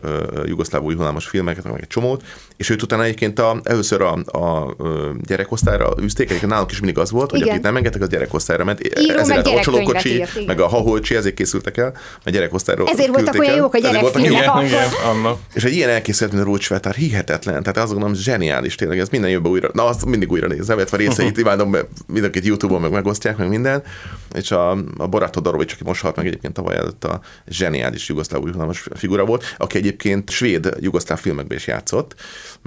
jugoszláv 0.45 0.83
új 0.83 0.95
hullámos 0.95 1.25
filmeket, 1.25 1.63
meg 1.63 1.81
egy 1.81 1.87
csomót, 1.87 2.23
és 2.57 2.69
őt 2.69 2.81
utána 2.81 3.03
egyébként 3.03 3.39
a, 3.39 3.59
először 3.63 4.01
a, 4.01 4.13
a, 4.13 4.75
gyerekosztályra 5.27 5.93
üzték, 6.01 6.27
egyébként 6.27 6.51
nálunk 6.51 6.71
is 6.71 6.79
mindig 6.79 6.97
az 6.97 7.11
volt, 7.11 7.29
hogy 7.29 7.39
Igen. 7.39 7.51
akit 7.51 7.63
nem 7.63 7.75
engedtek, 7.75 8.01
az 8.01 8.09
gyerekosztályra 8.09 8.63
ment. 8.63 8.99
Író, 8.99 9.25
meg 9.25 9.27
lett 9.27 9.65
a 9.65 9.99
igen. 10.03 10.27
meg 10.45 10.59
a 10.59 10.67
Haholcsi, 10.67 11.15
ezért 11.15 11.35
készültek 11.35 11.77
el, 11.77 11.93
a 12.23 12.29
gyerekosztályról 12.29 12.87
Ezért 12.87 13.09
voltak 13.09 13.39
olyan 13.39 13.55
jók 13.55 13.73
a 13.73 13.77
Ezért 13.77 13.93
gyerekfilmek. 13.93 14.31
jók. 14.31 14.39
Igen, 14.39 14.49
akkor- 14.49 14.63
igen, 14.63 14.89
annak. 15.05 15.39
És 15.53 15.63
egy 15.63 15.73
ilyen 15.73 15.89
elkészült, 15.89 16.31
mint 16.31 16.43
a 16.43 16.45
Rócsvetár, 16.45 16.95
hihetetlen. 16.95 17.61
Tehát 17.61 17.77
azt 17.77 17.91
gondolom, 17.91 18.15
zseniális 18.15 18.75
tényleg, 18.75 18.99
ez 18.99 19.09
minden 19.09 19.29
jövőben 19.29 19.51
újra, 19.51 19.69
na 19.73 19.85
azt 19.85 20.05
mindig 20.05 20.31
újra 20.31 20.47
nézem, 20.47 20.77
illetve 20.77 20.97
a 20.97 20.99
részeit 20.99 21.37
imádom, 21.47 21.69
mert 21.69 21.87
mindenkit 22.07 22.45
YouTube-on 22.45 22.81
meg 22.81 22.91
megosztják, 22.91 23.37
meg 23.37 23.47
minden. 23.47 23.83
És 24.33 24.51
a, 24.51 24.71
a 24.97 25.07
Borato 25.07 25.39
Dorovics, 25.39 25.73
aki 25.73 25.83
most 25.83 26.01
halt 26.01 26.15
meg 26.15 26.25
egyébként 26.25 26.53
tavaly 26.53 26.75
előtt 26.75 27.03
a 27.03 27.19
zseniális 27.47 28.09
jugoszláv 28.09 28.41
figura 28.95 29.25
volt, 29.25 29.43
aki 29.57 29.77
egyébként 29.77 30.29
svéd 30.29 30.69
jugoszláv 30.79 31.19
filmekben 31.19 31.57
is 31.57 31.67
játszott, 31.67 32.15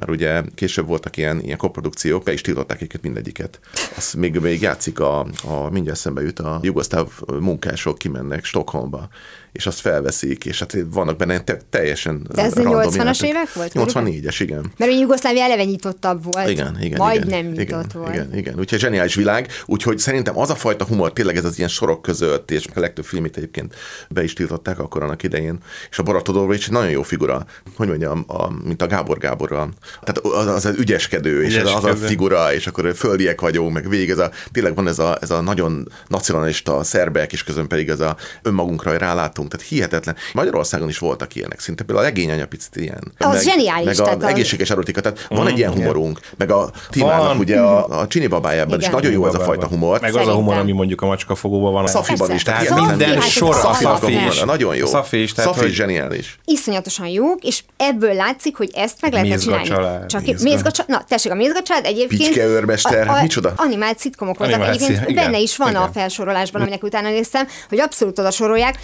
mert 0.00 0.12
ugye 0.12 0.42
később 0.54 0.86
voltak 0.86 1.16
ilyen, 1.16 1.40
ilyen 1.40 1.56
koprodukciók, 1.56 2.22
be 2.22 2.32
is 2.32 2.40
tiltották 2.40 2.82
őket 2.82 3.02
mindegyiket. 3.02 3.60
Azt 3.96 4.16
még, 4.16 4.38
még 4.38 4.60
játszik 4.60 5.00
a, 5.00 5.26
a 5.44 5.70
mindjárt 5.70 5.98
szembe 5.98 6.22
jut 6.22 6.38
a 6.38 6.58
jugoszláv 6.62 7.08
munkások 7.40 7.98
kimennek 7.98 8.44
Stockholmba, 8.44 9.08
és 9.52 9.66
azt 9.66 9.80
felveszik, 9.80 10.44
és 10.44 10.58
hát 10.58 10.76
vannak 10.90 11.16
benne 11.16 11.40
te, 11.40 11.58
teljesen 11.70 12.26
De 12.34 12.42
ez 12.42 12.56
a 12.56 12.62
random 12.62 12.80
80-as 12.80 12.92
jelenetek. 12.92 13.28
évek 13.28 13.52
volt? 13.52 13.72
84-es, 13.74 14.36
igen. 14.38 14.72
Mert 14.76 14.90
a 14.90 14.94
Jugoszlávia 14.94 15.42
eleve 15.42 15.64
nyitottabb 15.64 16.24
volt. 16.24 16.48
Igen, 16.48 16.76
igen, 16.80 16.98
Majd 16.98 17.24
igen, 17.24 17.44
nem 17.44 17.52
igen, 17.52 17.64
nyitott 17.64 17.92
volt. 17.92 18.14
Igen, 18.14 18.36
igen. 18.36 18.58
Úgyhogy 18.58 18.78
zseniális 18.78 19.14
világ, 19.14 19.48
úgyhogy 19.66 19.98
szerintem 19.98 20.38
az 20.38 20.50
a 20.50 20.54
fajta 20.54 20.84
humor, 20.84 21.12
tényleg 21.12 21.36
ez 21.36 21.44
az 21.44 21.56
ilyen 21.56 21.68
sorok 21.70 22.02
között, 22.02 22.50
és 22.50 22.64
a 22.74 22.80
legtöbb 22.80 23.04
filmét 23.04 23.36
egyébként 23.36 23.74
be 24.08 24.22
is 24.22 24.32
tiltották 24.32 24.78
akkor 24.78 25.02
annak 25.02 25.22
idején, 25.22 25.58
és 25.90 25.98
a 25.98 26.02
Baratodorovics 26.02 26.66
egy 26.66 26.72
nagyon 26.72 26.90
jó 26.90 27.02
figura, 27.02 27.44
hogy 27.76 27.88
mondjam, 27.88 28.24
a, 28.26 28.50
mint 28.64 28.82
a 28.82 28.86
Gábor 28.86 29.18
Gáborral. 29.18 29.70
Tehát 30.02 30.18
az 30.18 30.46
az, 30.46 30.64
az 30.64 30.78
ügyeskedő, 30.78 31.44
és 31.44 31.56
az, 31.56 31.74
az 31.74 31.84
a 31.84 31.94
figura, 31.94 32.54
és 32.54 32.66
akkor 32.66 32.94
földiek 32.94 33.40
vagyunk, 33.40 33.72
meg 33.72 33.88
végig 33.88 34.10
ez 34.10 34.18
a, 34.18 34.30
tényleg 34.52 34.74
van 34.74 34.88
ez 34.88 34.98
a, 34.98 35.18
ez 35.20 35.30
a 35.30 35.40
nagyon 35.40 35.88
nacionalista 36.06 36.84
szerbek, 36.84 37.32
és 37.32 37.44
közben 37.44 37.66
pedig 37.66 37.88
ez 37.88 38.00
a 38.00 38.16
önmagunkra 38.42 38.96
rálátó 38.96 39.39
látunk, 39.40 39.50
tehát 39.52 39.66
hihetetlen. 39.68 40.16
Magyarországon 40.32 40.88
is 40.88 40.98
voltak 40.98 41.34
ilyenek, 41.34 41.60
szinte 41.60 41.84
például 41.84 42.06
a 42.06 42.10
legény 42.10 42.30
anya 42.30 42.46
picit 42.46 42.76
ilyen. 42.76 43.12
Az 43.18 43.32
meg, 43.32 43.42
zseniális, 43.42 43.84
Meg 43.98 44.08
az 44.08 44.22
a- 44.22 44.28
egészséges 44.28 44.70
erotika, 44.70 45.00
tehát 45.00 45.26
van 45.28 45.46
egy 45.46 45.58
ilyen 45.58 45.72
humorunk, 45.72 46.20
meg 46.36 46.50
a 46.50 46.70
Timának 46.90 47.26
Van. 47.26 47.38
ugye 47.38 47.58
a, 47.60 48.00
a 48.00 48.06
Csini 48.06 48.26
babájában 48.26 48.80
is 48.80 48.88
nagyon 48.88 49.12
jó 49.12 49.26
ez 49.26 49.34
a 49.34 49.40
fajta 49.40 49.66
humor. 49.66 50.00
Meg 50.00 50.16
az 50.16 50.26
a 50.26 50.32
humor, 50.34 50.56
ami 50.56 50.72
mondjuk 50.72 51.02
a 51.02 51.06
macskafogóban 51.06 51.72
van. 51.72 51.84
A 51.84 51.86
Szafiban 51.86 52.32
is, 52.32 52.42
tehát 52.42 52.74
minden 52.86 53.20
sor 53.20 53.56
a 53.64 53.74
Szafi 53.74 54.24
is. 54.26 54.40
Nagyon 54.40 54.74
jó. 54.76 54.84
A 54.84 54.88
Szafi 54.88 55.22
is, 55.22 55.32
tehát 55.32 55.54
Szafi 55.54 55.68
zseniális. 55.70 56.38
iszonyatosan 56.44 57.06
jók, 57.06 57.44
és 57.44 57.62
ebből 57.76 58.14
látszik, 58.14 58.56
hogy 58.56 58.70
ezt 58.74 58.96
meg 59.00 59.12
Mézga 59.20 59.38
csinálni. 59.38 59.66
család, 59.68 60.06
Csak 60.06 60.22
Mézga. 60.42 60.70
Család, 60.70 60.88
na 60.90 61.04
tessék, 61.08 61.32
a 61.32 61.34
Mézga 61.34 61.62
család 61.62 61.84
egyébként... 61.84 62.22
Picske 62.22 62.44
őrmester, 62.46 63.08
micsoda? 63.22 63.52
Animált 63.56 63.98
szitkomok 63.98 64.38
voltak. 64.38 64.66
Egyébként 64.68 65.08
igen, 65.08 65.24
benne 65.24 65.38
is 65.38 65.56
van 65.56 65.74
a 65.74 65.88
felsorolásban, 65.94 66.60
aminek 66.62 66.82
utána 66.82 67.08
néztem, 67.08 67.46
hogy 67.68 67.80
abszolút 67.80 68.18
oda 68.18 68.30
sorolják. 68.30 68.78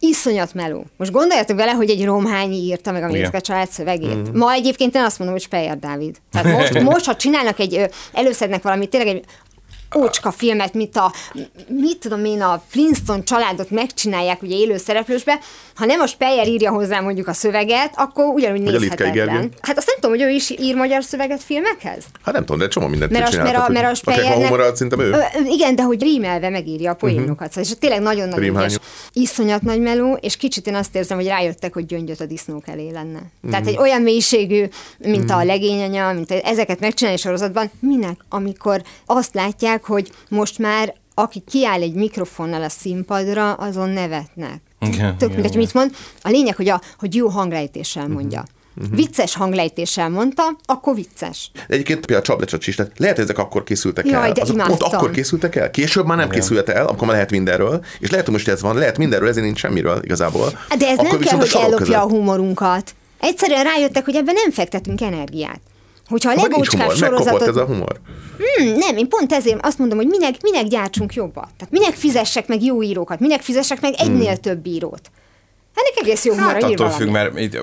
Iszonyat 0.00 0.54
meló. 0.54 0.84
Most 0.96 1.10
gondoljatok 1.10 1.56
vele, 1.56 1.70
hogy 1.70 1.90
egy 1.90 2.04
romhányi 2.04 2.56
írta 2.56 2.92
meg 2.92 3.02
a. 3.02 3.06
Mézga 3.06 3.40
család 3.40 3.68
szövegét. 3.68 4.28
Mhm. 4.28 4.38
Ma 4.38 4.52
egyébként 4.52 4.94
én 4.94 5.02
azt 5.02 5.18
mondom, 5.18 5.36
hogy 5.36 5.46
Speyer 5.46 5.78
Dávid. 5.78 6.16
Tehát 6.32 6.58
most, 6.58 6.82
most 6.92 7.04
ha 7.04 7.16
csinálnak 7.16 7.58
egy, 7.58 7.88
előszednek 8.12 8.62
valamit, 8.62 8.90
tényleg 8.90 9.14
egy 9.16 9.24
ócska 9.96 10.30
filmet, 10.30 10.74
mint 10.74 10.96
a, 10.96 11.12
mit 11.68 11.98
tudom 11.98 12.24
én, 12.24 12.42
a 12.42 12.62
Flintstone 12.68 13.22
családot 13.22 13.70
megcsinálják 13.70 14.42
ugye 14.42 14.56
élő 14.56 14.76
szereplősbe, 14.76 15.38
ha 15.74 15.84
nem 15.84 16.00
a 16.00 16.06
Speyer 16.06 16.48
írja 16.48 16.70
hozzá 16.70 17.00
mondjuk 17.00 17.28
a 17.28 17.32
szöveget, 17.32 17.92
akkor 17.96 18.24
ugyanúgy 18.24 18.66
a 18.66 18.70
Litkei 18.70 19.10
nézhetetlen. 19.10 19.50
Hát 19.60 19.76
azt 19.76 19.86
nem 19.86 19.96
tudom, 20.00 20.10
hogy 20.10 20.22
ő 20.22 20.28
is 20.28 20.50
ír 20.50 20.74
magyar 20.76 21.04
szöveget 21.04 21.42
filmekhez? 21.42 22.04
Hát 22.24 22.34
nem 22.34 22.44
tudom, 22.44 22.58
de 22.58 22.68
csomó 22.68 22.86
mindent 22.86 23.10
Mert 23.10 23.34
a, 23.34 23.42
mert 23.42 23.56
a, 23.56 23.68
mert 23.68 23.84
a 23.84 23.86
hogy- 23.86 23.96
Speyernek- 23.96 24.34
humora, 24.34 24.74
szerintem 24.74 25.00
ő. 25.00 25.14
Igen, 25.46 25.74
de 25.76 25.82
hogy 25.82 26.02
rímelve 26.02 26.48
megírja 26.48 26.90
a 26.90 26.94
poénokat. 26.94 27.48
Uh-huh. 27.48 27.62
És 27.62 27.72
tényleg 27.78 28.00
nagyon-nagyon 28.00 28.44
Rímhányó. 28.44 28.66
ügyes. 28.66 28.78
Iszonyat 29.12 29.62
nagy 29.62 29.80
meló, 29.80 30.18
és 30.20 30.36
kicsit 30.36 30.66
én 30.66 30.74
azt 30.74 30.94
érzem, 30.94 31.16
hogy 31.16 31.26
rájöttek, 31.26 31.72
hogy 31.72 31.86
gyöngyöt 31.86 32.20
a 32.20 32.26
disznók 32.26 32.68
elé 32.68 32.90
lenne. 32.90 33.18
Uh-huh. 33.18 33.50
Tehát 33.50 33.66
egy 33.66 33.76
olyan 33.76 34.02
mélységű, 34.02 34.68
mint 34.98 35.24
uh-huh. 35.24 35.38
a 35.40 35.44
legényanya, 35.44 36.12
mint 36.12 36.30
ezeket 36.30 36.80
megcsinálni 36.80 37.18
sorozatban, 37.18 37.70
minek, 37.80 38.20
amikor 38.28 38.82
azt 39.06 39.34
látják, 39.34 39.79
hogy 39.84 40.10
most 40.28 40.58
már 40.58 40.94
aki 41.14 41.42
kiáll 41.50 41.82
egy 41.82 41.94
mikrofonnal 41.94 42.62
a 42.62 42.68
színpadra, 42.68 43.52
azon 43.52 43.88
nevetnek. 43.88 44.60
Igen, 44.80 45.16
Tök 45.18 45.32
mindegy, 45.32 45.56
mit 45.56 45.74
mond. 45.74 45.96
A 46.22 46.28
lényeg, 46.28 46.56
hogy, 46.56 46.68
a, 46.68 46.80
hogy 46.98 47.14
jó 47.14 47.28
hanglejtéssel 47.28 48.08
mondja. 48.08 48.44
Uh-huh. 48.76 48.96
Vicces 48.96 49.34
hanglejtéssel 49.34 50.08
mondta, 50.08 50.42
akkor 50.64 50.94
vicces. 50.94 51.50
Egyébként 51.68 51.98
például 51.98 52.20
a 52.20 52.24
csaplecsacs 52.24 52.66
is, 52.66 52.74
tehát 52.74 52.98
lehet, 52.98 53.14
hogy 53.14 53.24
ezek 53.24 53.38
akkor 53.38 53.64
készültek 53.64 54.06
Jaj, 54.06 54.26
el. 54.26 54.32
de 54.32 54.40
Azok 54.40 54.56
pont 54.56 54.68
imádtam. 54.68 54.98
akkor 54.98 55.10
készültek 55.10 55.56
el. 55.56 55.70
Később 55.70 56.06
már 56.06 56.16
nem 56.16 56.26
Igen. 56.26 56.40
készült 56.40 56.68
el, 56.68 56.86
akkor 56.86 57.06
már 57.06 57.10
lehet 57.10 57.30
mindenről. 57.30 57.84
És 57.98 58.10
lehet, 58.10 58.24
hogy 58.24 58.34
most 58.34 58.48
ez 58.48 58.60
van, 58.62 58.76
lehet 58.76 58.98
mindenről, 58.98 59.28
ezért 59.28 59.44
nincs 59.44 59.58
semmiről 59.58 60.00
igazából. 60.02 60.58
De 60.78 60.86
ez 60.86 60.98
akkor 60.98 61.10
nem 61.10 61.20
kell, 61.20 61.38
hogy 61.38 61.50
ellopja 61.54 61.76
között. 61.76 61.94
a 61.94 62.08
humorunkat. 62.08 62.94
Egyszerűen 63.20 63.64
rájöttek, 63.64 64.04
hogy 64.04 64.14
ebben 64.16 64.34
nem 64.34 64.50
fektetünk 64.50 65.00
energiát. 65.00 65.60
Hogyha 66.10 66.30
a 66.30 66.34
legócskább 66.34 66.80
humor, 66.80 66.96
sorozatot... 66.96 67.48
ez 67.48 67.56
a 67.56 67.64
humor. 67.64 68.00
Hmm, 68.56 68.72
nem, 68.76 68.96
én 68.96 69.08
pont 69.08 69.32
ezért 69.32 69.64
azt 69.66 69.78
mondom, 69.78 69.98
hogy 69.98 70.06
minek, 70.06 70.34
minek 70.42 70.64
gyártsunk 70.66 71.14
jobbat. 71.14 71.48
Tehát 71.56 71.70
minek 71.70 71.92
fizessek 71.94 72.48
meg 72.48 72.62
jó 72.62 72.82
írókat, 72.82 73.20
minek 73.20 73.40
fizessek 73.40 73.80
meg 73.80 73.94
egynél 73.98 74.32
Hmm. 74.32 74.40
több 74.40 74.66
írót. 74.66 75.00
Ennek 75.74 75.92
egész 76.08 76.24
jó 76.24 76.32
humora 76.32 76.52
Hát 76.52 76.62
attól 76.62 76.76
valami. 76.76 76.94
függ, 77.04 77.10
mert 77.12 77.38
itt 77.38 77.58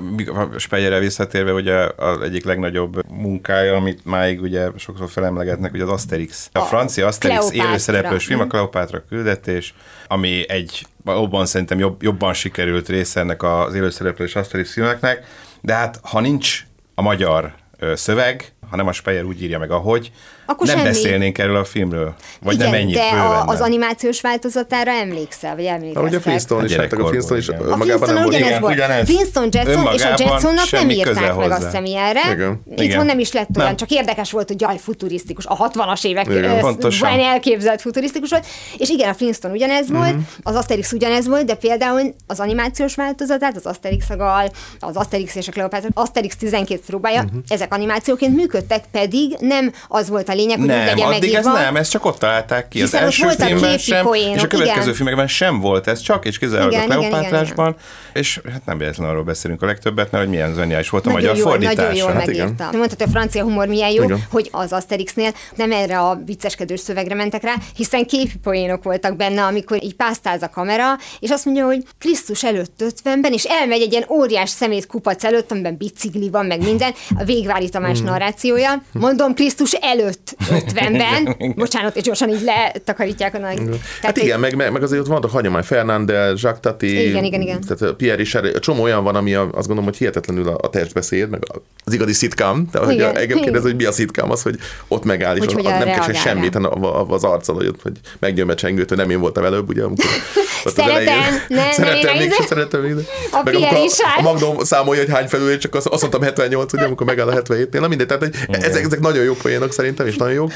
Speyerre 0.60 1.00
visszatérve, 1.00 1.52
ugye 1.54 1.74
az 1.98 2.22
egyik 2.22 2.46
legnagyobb 2.46 3.02
munkája, 3.12 3.76
amit 3.76 4.06
máig 4.06 4.42
ugye 4.42 4.68
sokszor 4.78 5.10
felemlegetnek, 5.10 5.74
ugye 5.74 5.84
az 5.84 5.90
Asterix. 5.90 6.50
A, 6.54 6.60
A 6.60 6.62
francia 6.64 7.08
Asterix 7.08 7.52
élőszereplős 7.52 8.26
film, 8.26 8.40
a 8.40 8.44
Mhm. 8.44 8.52
Kleopátra 8.52 9.04
küldetés, 9.10 9.74
ami 10.08 10.50
egy 10.50 10.86
valóban 11.04 11.46
szerintem 11.46 11.80
jobb, 11.80 12.04
jobban 12.04 12.34
sikerült 12.34 12.88
része 12.90 13.20
ennek 13.20 13.44
az 13.44 13.74
élőszereplős 13.74 14.36
Asterix 14.36 14.74
filmeknek, 14.74 15.26
de 15.62 15.74
hát 15.74 16.00
ha 16.04 16.20
nincs 16.20 16.64
a 16.96 17.02
magyar 17.02 17.54
szöveg, 17.94 18.54
ha 18.70 18.76
nem 18.76 18.88
a 18.88 18.92
Speyer 18.92 19.24
úgy 19.24 19.44
írja 19.44 19.60
meg, 19.60 19.72
ahogy, 19.72 20.12
Akkor 20.48 20.68
nem 20.68 20.76
semmi. 20.76 20.88
beszélnénk 20.88 21.38
erről 21.38 21.56
a 21.56 21.64
filmről. 21.64 22.14
Vagy 22.42 22.54
Igen, 22.54 22.70
nem 22.70 22.80
ennyit 22.80 22.96
de 22.96 23.02
a, 23.02 23.44
az 23.46 23.62
animációs 23.62 24.22
változatára 24.22 24.92
emlékszel, 24.92 25.56
vagy 25.56 25.66
emlékeztek? 25.66 25.98
Ahogy 26.02 26.16
a 26.16 26.20
Flintstone 26.20 26.66
is, 26.66 26.76
A 26.78 26.82
hát 26.82 26.94
a 26.94 27.08
Flintstone 27.08 27.40
is. 27.40 27.48
A 27.50 27.76
magában 27.76 28.14
nem 28.14 28.16
volt. 28.16 28.28
ugyanez 28.28 28.48
Igen, 28.48 28.62
volt. 28.62 28.74
ugyanez. 28.74 29.06
Flintstone 29.08 29.48
Jetson 29.52 29.94
és 29.94 30.04
a 30.04 30.08
Jetsonnak 30.18 30.72
nem 30.72 30.90
írták 30.90 31.14
meg 31.22 31.32
hozzá. 31.32 31.56
azt 31.56 31.66
hiszem 31.66 31.86
ilyenre. 31.86 32.22
Igen. 32.34 32.62
Itthon 32.76 33.06
nem 33.06 33.20
is 33.20 33.32
lett 33.32 33.48
olyan, 33.56 33.68
Nem. 33.68 33.78
csak 33.78 33.90
érdekes 33.92 34.32
volt, 34.32 34.48
hogy 34.48 34.62
jaj, 34.62 34.78
futurisztikus. 34.78 35.46
A 35.46 35.70
60-as 35.70 36.06
évek 36.06 36.28
olyan 36.30 37.20
elképzelt 37.20 37.82
futurisztikus 37.82 38.30
volt. 38.30 38.46
És 38.78 38.90
igen, 38.90 39.10
a 39.10 39.14
Flintstone 39.14 39.54
ugyanez 39.54 39.90
volt, 39.90 40.12
Mhm. 40.14 40.22
az 40.44 40.56
Asterix 40.56 40.92
ugyanez 40.92 41.28
volt, 41.28 41.46
de 41.46 41.54
például 41.56 42.14
az 42.28 42.40
animációs 42.40 42.96
változatát, 42.96 43.56
az 43.56 43.66
Asterix 43.66 44.10
agal, 44.10 44.52
az 44.80 44.96
Asterix 44.96 45.36
és 45.36 45.48
a 45.48 45.52
Kleopátra, 45.52 45.90
Asterix 45.94 46.36
12 46.36 46.82
próbája, 46.88 47.22
Mhm. 47.24 47.36
ezek 47.48 47.74
animációként 47.74 48.36
működtek, 48.36 48.84
pedig 48.92 49.36
nem 49.40 49.74
az 49.88 50.10
volt 50.10 50.30
a 50.30 50.34
lényeg, 50.38 50.58
hogy 50.58 50.68
Nem, 50.68 50.86
legyen 50.86 51.08
addig 51.08 51.34
ez 51.34 51.46
megírva. 51.46 51.64
nem, 51.66 51.76
ezt 51.76 51.92
csak 51.92 52.06
ott 52.06 52.20
találták 52.20 52.68
ki. 52.68 52.82
Az 52.82 52.90
Hiszen 52.92 53.00
ott 53.00 53.06
első 53.06 53.46
filmben 53.46 53.78
sem, 53.78 54.06
poénok, 54.06 54.36
és 54.36 54.44
a 54.44 54.48
következő 54.48 54.82
igen. 54.82 54.94
filmekben 54.94 55.28
sem 55.28 55.60
volt 55.60 55.88
ez, 55.88 56.00
csak 56.00 56.26
és 56.26 56.38
kizárólag 56.38 56.74
a 56.74 56.84
Kleopátrásban, 56.84 57.76
és 58.14 58.40
hát 58.52 58.66
nem 58.66 58.78
véletlenül 58.78 59.12
arról 59.12 59.24
beszélünk 59.24 59.62
a 59.62 59.66
legtöbbet, 59.66 60.12
mert 60.12 60.24
hogy 60.24 60.34
milyen 60.34 60.54
zseniális 60.54 60.90
volt 60.90 61.06
a 61.06 61.10
Nagyon 61.10 61.22
magyar 61.24 61.38
jól, 61.42 61.50
fordítása. 61.50 61.82
nagyon 61.82 61.96
jól 61.96 62.12
Hát 62.12 62.28
igen. 62.28 62.40
megírta. 62.44 62.64
Mondhatod, 62.64 62.98
hogy 62.98 63.08
a 63.08 63.10
francia 63.12 63.44
humor 63.44 63.68
milyen 63.68 63.90
jó, 63.92 64.04
Igen. 64.04 64.24
hogy 64.32 64.50
az 64.52 64.72
Asterixnél 64.74 65.32
nem 65.56 65.72
erre 65.72 66.00
a 66.00 66.22
vicceskedős 66.26 66.80
szövegre 66.80 67.16
mentek 67.16 67.44
rá, 67.44 67.54
hiszen 67.76 68.06
képi 68.06 68.38
poénok 68.44 68.84
voltak 68.84 69.16
benne, 69.16 69.44
amikor 69.44 69.84
így 69.84 69.96
pásztáz 69.96 70.42
a 70.42 70.50
kamera, 70.50 70.86
és 71.20 71.30
azt 71.30 71.46
mondja, 71.46 71.66
hogy 71.66 71.84
Krisztus 72.00 72.44
előtt 72.44 72.84
50-ben, 73.04 73.34
és 73.34 73.44
elmegy 73.44 73.82
egy 73.82 73.92
ilyen 73.92 74.06
óriás 74.10 74.50
szemét 74.50 74.86
kupac 74.88 75.24
előtt, 75.24 75.52
amiben 75.52 75.78
bicikli 75.78 76.30
van, 76.30 76.46
meg 76.46 76.64
minden, 76.64 76.94
a 77.20 77.24
Végvári 77.24 77.70
Tamás 77.70 78.00
narrációja. 78.00 78.82
Mondom, 78.92 79.34
Krisztus 79.34 79.72
előtt 79.74 80.27
50-ben. 80.50 81.36
Bocsánat, 81.56 81.96
és 81.96 82.02
gyorsan 82.04 82.30
így 82.30 82.42
letakarítják 82.44 83.34
a 83.36 83.38
nagy. 83.38 83.60
Hát 84.02 84.18
igen, 84.18 84.40
meg, 84.40 84.56
meg, 84.56 84.72
meg 84.72 84.84
azért 84.84 85.02
ott 85.02 85.08
vannak 85.08 85.32
hagyomány, 85.32 85.64
Fernández, 85.64 86.42
Jacques 86.42 86.60
Tati, 86.62 87.08
Igen, 87.10 87.24
igen, 87.24 87.42
igen. 87.42 87.62
tehát 87.68 87.94
Pierre 87.94 88.22
is, 88.22 88.36
egy 88.36 88.60
csomó 88.60 88.84
olyan 88.84 89.04
van, 89.04 89.16
ami 89.16 89.34
a, 89.34 89.42
azt 89.42 89.52
gondolom, 89.68 89.84
hogy 89.84 89.98
hihetetlenül 89.98 90.48
a, 90.48 90.58
a 90.62 90.70
testbeszéd, 90.70 91.30
meg 91.30 91.44
az 91.86 91.94
igazi 91.94 92.14
szitkám. 92.14 92.68
Tehát, 92.72 92.88
hogy 92.88 92.96
Igen. 92.96 93.18
engem 93.18 93.40
kérdez, 93.40 93.62
hogy 93.62 93.76
mi 93.76 93.84
a 93.86 93.92
szitkám, 93.92 94.32
az, 94.32 94.42
hogy 94.42 94.56
ott 94.88 95.04
megáll, 95.04 95.36
és 95.36 95.40
Hogy 95.40 95.50
az, 95.50 95.56
az 95.58 95.64
nem 95.72 95.84
reagálják. 95.84 96.16
semmit 96.16 96.54
hanem 96.54 96.84
a- 96.84 97.00
a- 97.02 97.08
az 97.10 97.24
arccal, 97.24 97.56
hogy, 97.56 97.68
ott, 97.68 97.82
hogy 97.82 97.94
megnyom 98.20 98.50
a 98.50 98.56
csengőt, 98.56 98.90
hogy 98.90 98.98
nem 98.98 99.10
én 99.10 99.20
voltam 99.20 99.44
előbb, 99.44 99.70
ugye, 99.70 99.84
amikor 99.84 100.06
Szeretem, 100.64 100.90
elején- 100.90 101.10
nem, 101.10 101.42
nem, 101.60 101.72
szeretem, 101.72 102.14
én 102.14 102.22
mégsem 102.22 102.46
szeretem. 102.46 102.86
Ide. 102.86 103.02
A 103.32 103.42
Meg 103.44 103.54
Pierre 103.54 103.68
amikor 103.68 103.86
is 103.86 104.00
a, 104.00 104.20
a 104.20 104.22
Magnum 104.22 104.58
számolja, 104.60 105.02
hogy 105.02 105.12
hány 105.14 105.28
felül, 105.28 105.58
csak 105.58 105.76
azt, 105.76 105.88
azt 105.88 106.02
mondtam 106.02 106.22
78, 106.22 106.74
ugye, 106.74 106.84
amikor 106.84 107.06
megáll 107.08 107.28
a 107.28 107.42
77-nél. 107.42 107.80
Na 107.80 107.88
mindegy, 107.88 108.08
tehát 108.08 108.24
hogy 108.24 108.34
ezek, 108.64 108.84
ezek 108.86 109.00
nagyon 109.00 109.24
jó 109.24 109.34
poénok 109.34 109.72
szerintem, 109.72 110.08
és 110.08 110.16
nagyon 110.18 110.34
jók. 110.34 110.52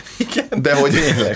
De 0.61 0.73
hogy 0.73 0.93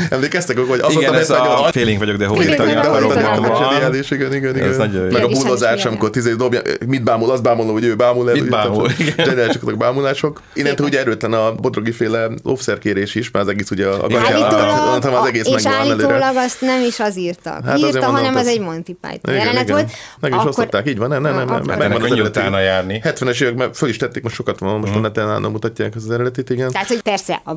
emlékeztek, 0.10 0.58
hogy 0.58 0.80
azt 0.80 0.92
Igen, 0.92 0.94
mondtam 0.94 1.16
ez 1.16 1.30
a 1.30 1.34
78, 1.36 1.72
félénk 1.72 2.00
vagyok, 2.00 2.16
de 2.16 2.26
hódítani 2.26 2.74
akarom. 2.76 3.12
zseniális, 3.56 4.12
igen, 4.12 4.34
igen, 4.34 4.56
igen. 4.56 4.70
Ez 4.70 4.78
nagyon 4.78 5.04
jó. 5.06 5.12
Meg 5.12 5.24
a 5.24 5.28
is 5.30 5.44
hát 5.64 5.86
amikor 5.86 6.10
tíz 6.10 6.26
év 6.26 6.36
dobja, 6.36 6.62
mit 6.88 7.04
bámul, 7.04 7.32
azt 7.32 7.42
bámul, 7.44 7.72
hogy 7.72 7.84
ő 7.84 7.96
bámul. 7.96 8.32
Mit 8.32 8.50
bámul, 8.50 8.90
igen. 8.98 9.26
Zseniálisak 9.26 9.62
azok 9.62 9.78
bámulások. 9.78 10.42
Innentől 10.54 10.88
ugye 10.88 11.00
erőtlen 11.00 11.34
a 11.34 11.56
bodrogi 11.56 11.92
féle 11.92 12.28
lószerkérés 12.44 13.16
is, 13.16 13.32
mert 13.32 13.46
az 13.46 13.52
egész 13.52 13.72
ugye 13.72 13.88
a 13.88 14.06
Igen. 14.08 14.22
Állítólag, 14.22 14.54
Állítólag, 14.54 15.22
az 15.22 15.28
egész 15.28 15.46
és 15.48 15.66
állítólag 15.66 16.36
azt 16.36 16.62
nem 16.62 16.82
is 16.84 17.00
az 17.00 17.18
írta. 17.18 17.60
Hát 17.66 17.78
írta, 17.78 18.06
hanem 18.06 18.36
az 18.36 18.42
az- 18.42 18.48
egy 18.48 18.60
Monty 18.60 18.86
Python 19.02 19.20
Igen, 19.24 19.36
jelenet 19.36 19.64
igen. 19.64 19.76
volt. 19.76 19.92
Meg 20.20 20.34
is 20.34 20.46
osztották, 20.46 20.88
így 20.90 20.98
van, 20.98 21.10
nem, 21.10 21.22
nem, 21.22 21.36
nem, 21.36 21.62
meg- 21.66 21.92
az 21.96 22.02
könnyű 22.02 22.22
utána 22.22 22.60
járni. 22.60 23.02
70-es 23.04 23.42
években 23.42 23.74
föl 23.74 23.90
is 23.90 23.98
tették, 23.98 24.24
most 24.24 24.36
sokat 24.36 24.60
van, 24.60 24.80
most 24.80 24.92
Mhm. 24.92 24.98
a 24.98 25.02
neten 25.02 25.42
nem 25.42 25.52
mutatják 25.52 25.96
az 25.96 26.12
eredetit, 26.12 26.50
igen. 26.50 26.72
Tehát, 26.72 26.88
hogy 26.88 27.02
persze, 27.02 27.42
a. 27.44 27.54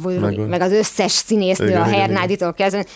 meg 0.58 0.66
az 0.66 0.72
összes 0.72 1.12
színésznő, 1.12 1.68
Igen, 1.68 1.82
a 1.82 1.84
Hernáditól 1.84 2.52
kezdve, 2.52 2.86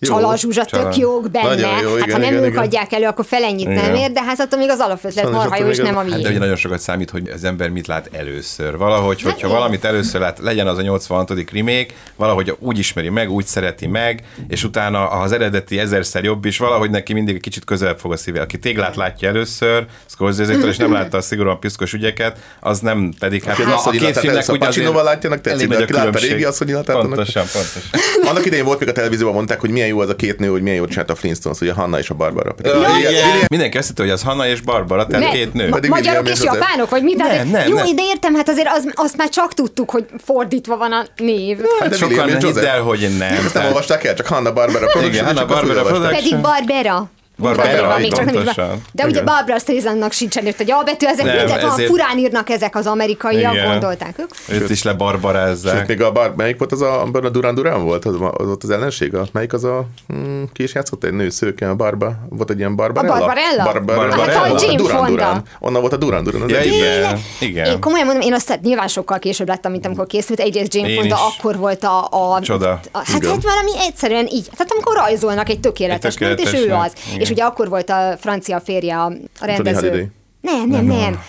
Jó, 0.00 0.14
Csala 0.14 0.36
Zsuzsa 0.36 0.64
tök 0.64 0.80
Csala. 0.80 0.94
jók 0.98 1.30
benne, 1.30 1.48
Nagyon 1.48 1.80
jó, 1.82 1.88
hát 1.94 2.06
igen, 2.06 2.10
ha 2.10 2.18
nem 2.18 2.32
igen, 2.32 2.42
ők 2.44 2.50
igen. 2.50 2.62
adják 2.62 2.92
elő, 2.92 3.06
akkor 3.06 3.24
felennyit 3.24 3.66
nem 3.66 3.76
Igen. 3.76 3.96
ér, 3.96 4.10
de 4.12 4.22
hát 4.22 4.40
attól 4.40 4.58
még 4.58 4.68
az 4.68 4.78
alapötlet 4.78 5.30
marha 5.30 5.56
jó, 5.58 5.66
és 5.66 5.76
nem 5.76 5.96
a 5.96 6.00
Hát 6.10 6.20
de 6.20 6.28
ugye 6.28 6.38
nagyon 6.38 6.56
sokat 6.56 6.78
számít, 6.80 7.10
hogy 7.10 7.28
az 7.28 7.44
ember 7.44 7.68
mit 7.68 7.86
lát 7.86 8.08
először. 8.12 8.76
Valahogy, 8.76 9.22
hogyha 9.22 9.46
igen. 9.46 9.50
valamit 9.50 9.84
először 9.84 10.20
lát, 10.20 10.38
legyen 10.38 10.66
az 10.66 10.78
a 10.78 10.82
86. 10.82 11.30
remake, 11.52 11.86
valahogy 12.16 12.56
úgy 12.58 12.78
ismeri 12.78 13.08
meg, 13.08 13.30
úgy 13.30 13.46
szereti 13.46 13.86
meg, 13.86 14.22
és 14.48 14.64
utána 14.64 14.98
ha 14.98 15.22
az 15.22 15.32
eredeti 15.32 15.78
ezerszer 15.78 16.24
jobb 16.24 16.44
is, 16.44 16.58
valahogy 16.58 16.90
neki 16.90 17.12
mindig 17.12 17.34
egy 17.34 17.40
kicsit 17.40 17.64
közelebb 17.64 17.98
fog 17.98 18.12
a 18.12 18.16
szíve. 18.16 18.40
Aki 18.40 18.58
téglát 18.58 18.96
látja 18.96 19.28
először, 19.28 19.86
Scorsese-től, 20.06 20.68
és 20.68 20.76
nem 20.76 20.92
látta 20.98 21.16
a 21.16 21.20
szigorúan 21.20 21.60
piszkos 21.60 21.92
ügyeket, 21.92 22.38
az 22.60 22.80
nem 22.80 23.12
pedig, 23.18 23.42
hát 23.42 23.58
illatát 23.58 24.24
először 24.24 24.54
ugye 24.54 24.66
Pacinoval 24.66 25.00
azért 25.00 25.14
látjának, 25.14 25.40
tetszik, 25.40 25.58
elég 25.60 25.68
de 25.68 25.74
nagy 25.74 25.82
aki 25.82 25.92
látta 25.92 26.04
különbség. 26.04 26.30
régi, 26.30 26.44
azt, 26.44 26.58
hogy 26.58 26.72
Pontosan, 26.72 27.44
pontosan. 27.52 28.00
Annak 28.24 28.46
idején 28.46 28.64
volt 28.64 28.80
még 28.80 28.88
a 28.88 28.92
televízióban 28.92 29.34
mondták, 29.34 29.60
hogy 29.60 29.70
milyen 29.70 29.87
jó 29.88 30.00
az 30.00 30.08
a 30.08 30.16
két 30.16 30.38
nő, 30.38 30.48
hogy 30.48 30.62
milyen 30.62 30.76
jót 30.78 30.88
csinált 30.88 31.10
a 31.10 31.14
Flintstones, 31.14 31.60
ugye 31.60 31.72
Hanna 31.72 31.98
és 31.98 32.10
a 32.10 32.14
Barbara. 32.14 32.54
Igen. 32.98 33.12
Mindenki 33.48 33.78
azt 33.78 33.86
hitte, 33.88 34.02
hogy 34.02 34.10
az 34.10 34.22
Hanna 34.22 34.46
és 34.46 34.60
Barbara, 34.60 35.06
tehát 35.06 35.24
Ne, 35.24 35.30
két 35.30 35.52
nő. 35.52 35.68
ma- 35.68 35.78
magyarok 35.88 36.28
és 36.28 36.42
japánok, 36.42 36.90
vagy 36.90 37.02
mit? 37.02 37.16
Nem, 37.16 37.28
Hát, 37.30 37.50
nem, 37.50 37.68
jó, 37.68 37.74
nem. 37.74 37.96
de 37.96 38.02
értem, 38.02 38.34
hát 38.34 38.48
azért 38.48 38.68
az, 38.76 38.88
azt 38.94 39.16
már 39.16 39.28
csak 39.28 39.54
tudtuk, 39.54 39.90
hogy 39.90 40.06
fordítva 40.24 40.76
van 40.76 40.92
a 40.92 41.04
név. 41.16 41.58
Hát 41.80 41.88
de 41.88 41.96
Sokan 41.96 42.38
hidd 42.38 42.58
el, 42.58 42.80
hogy 42.80 43.08
nem. 43.18 43.32
Ezt 43.44 43.54
nem 43.54 43.64
olvasták 43.66 44.04
el, 44.04 44.14
csak 44.14 44.26
Hanna 44.26 44.52
Barbara 44.52 44.86
Production, 44.86 45.24
Hanna 45.24 45.46
Barbara. 45.46 45.82
Production. 45.82 46.12
Pedig 46.14 46.36
Barbera. 46.40 47.10
Barbara, 47.38 48.00
csak 48.08 48.24
nem 48.24 48.34
van. 48.44 48.82
De 48.92 49.02
ugye 49.04 49.08
Igen. 49.08 49.24
Barbara 49.24 49.58
Streisandnak 49.58 50.12
sincsen 50.12 50.46
itt 50.46 50.60
egy 50.60 50.70
A 50.70 50.82
betű, 50.82 51.06
ezek 51.06 51.24
Nem, 51.24 51.36
mindent 51.36 51.62
ezért- 51.62 51.88
furán 51.90 52.18
írnak 52.18 52.50
ezek 52.50 52.76
az 52.76 52.86
amerikaiak, 52.86 53.52
Igen. 53.52 53.70
gondolták 53.70 54.18
ők. 54.18 54.30
Őt 54.48 54.70
is 54.70 54.82
lebarbarázzák. 54.82 55.76
Sőt, 55.78 55.86
még 55.86 56.02
a 56.02 56.12
bar, 56.12 56.34
melyik 56.36 56.58
volt 56.58 56.72
az 56.72 56.80
a, 56.82 57.00
amiben 57.00 57.24
a 57.24 57.28
Duran 57.28 57.54
Duran 57.54 57.84
volt? 57.84 58.04
Az, 58.04 58.14
az 58.14 58.46
volt 58.46 58.62
az 58.62 58.70
ellenség? 58.70 59.14
A, 59.14 59.26
melyik 59.32 59.52
az 59.52 59.64
a, 59.64 59.84
hmm, 60.08 60.44
ki 60.52 60.62
is 60.62 60.74
játszott 60.74 61.04
egy 61.04 61.12
nő 61.12 61.28
szőke, 61.28 61.68
a 61.70 61.74
Barba? 61.74 62.12
Volt 62.28 62.50
egy 62.50 62.58
ilyen 62.58 62.76
Barbarella? 62.76 63.14
A 63.14 63.18
Barbarella? 63.18 63.62
Barbarella? 63.72 64.22
Hát 64.22 64.52
a 64.52 64.64
Jane 64.64 64.76
Duran 64.76 64.96
Fonda. 64.96 65.10
Duran. 65.10 65.42
Onnan 65.60 65.80
volt 65.80 65.92
a 65.92 65.96
Duran 65.96 66.24
Duran. 66.24 66.42
Az 66.42 66.50
Ja, 66.50 66.62
igen, 66.62 67.18
Én 67.40 67.48
igen. 67.48 67.80
komolyan 67.80 68.06
mondom, 68.06 68.24
én 68.26 68.32
azt 68.34 68.58
nyilván 68.62 68.88
sokkal 68.88 69.18
később 69.18 69.48
láttam, 69.48 69.70
mint 69.72 69.86
amikor 69.86 70.06
készült. 70.06 70.40
Egyrészt 70.40 70.74
Én 70.74 71.00
Fonda 71.00 71.16
akkor 71.38 71.56
volt 71.56 71.84
a... 71.84 72.08
a 72.34 72.40
Csoda. 72.40 72.80
A, 72.92 72.98
hát, 72.98 73.16
Igen. 73.16 73.30
hát 73.30 73.42
valami 73.42 73.70
egyszerűen 73.86 74.26
így. 74.26 74.48
Tehát 74.56 74.72
amikor 74.72 74.94
rajzolnak 74.96 75.48
egy 75.48 75.60
tökéletes, 75.60 76.14
Egy 76.14 76.20
nőt, 76.20 76.40
és 76.40 76.52
ő 76.52 76.72
az. 76.72 76.92
Igen. 77.14 77.20
És 77.28 77.34
ugye 77.34 77.44
akkor 77.44 77.68
volt 77.68 77.90
a 77.90 78.16
francia 78.18 78.60
férje 78.60 78.98
a, 78.98 79.12
rendező. 79.40 80.12
Nem, 80.40 80.68
nem, 80.68 80.84
nem. 80.84 81.20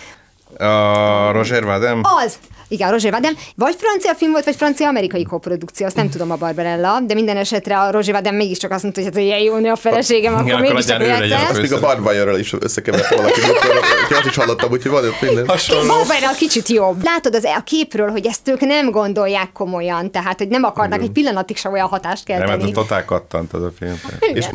A 0.58 1.32
Roger 1.32 1.64
Vadem? 1.64 2.00
Az! 2.24 2.38
Igen, 2.70 2.90
Roger 2.90 3.12
Vadim. 3.12 3.36
Vagy 3.56 3.74
francia 3.78 4.14
film 4.14 4.30
volt, 4.30 4.44
vagy 4.44 4.56
francia-amerikai 4.56 5.22
koprodukció, 5.22 5.86
azt 5.86 5.96
nem 5.96 6.10
tudom 6.10 6.30
a 6.30 6.36
Barbarella, 6.36 7.00
de 7.06 7.14
minden 7.14 7.36
esetre 7.36 7.78
a 7.80 7.90
Roger 7.90 8.14
Vadim 8.14 8.34
mégiscsak 8.34 8.70
azt 8.70 8.82
mondta, 8.82 9.00
hogy 9.00 9.10
hát, 9.10 9.18
hogy 9.18 9.28
ilyen 9.28 9.38
jó 9.38 9.56
nő 9.56 9.70
a 9.70 9.76
feleségem, 9.76 10.34
akkor 10.34 10.52
akkor 10.52 10.70
ő 10.70 10.72
legyen 10.72 11.00
egyszer. 11.00 11.56
a 11.56 11.60
még 11.60 11.72
a 11.72 11.80
Barbajorral 11.80 12.38
is 12.38 12.54
összekeverte 12.60 13.16
valaki. 13.16 13.40
Úgyhogy 13.40 14.16
azt 14.16 14.26
is 14.26 14.36
hallottam, 14.36 14.70
úgyhogy 14.70 14.90
van 14.90 15.04
ott 15.04 15.20
minden. 15.20 15.46
Barbarella 15.46 16.34
kicsit 16.38 16.68
jobb. 16.68 17.04
Látod 17.04 17.34
az 17.34 17.44
a 17.44 17.62
képről, 17.64 18.08
hogy 18.10 18.26
ezt 18.26 18.48
ők 18.48 18.60
nem 18.60 18.90
gondolják 18.90 19.52
komolyan, 19.52 20.10
tehát 20.10 20.38
hogy 20.38 20.48
nem 20.48 20.62
akarnak 20.64 21.02
egy 21.02 21.10
pillanatig 21.10 21.56
se 21.56 21.68
olyan 21.68 21.88
hatást 21.88 22.28
Nem, 22.28 22.38
hát 22.38 22.46
kelteni. 22.46 22.70
a 22.70 22.74
totál 22.74 23.04
kattant 23.04 23.52
az 23.52 23.62
a 23.62 23.70
film. 23.78 24.00
És 24.32 24.46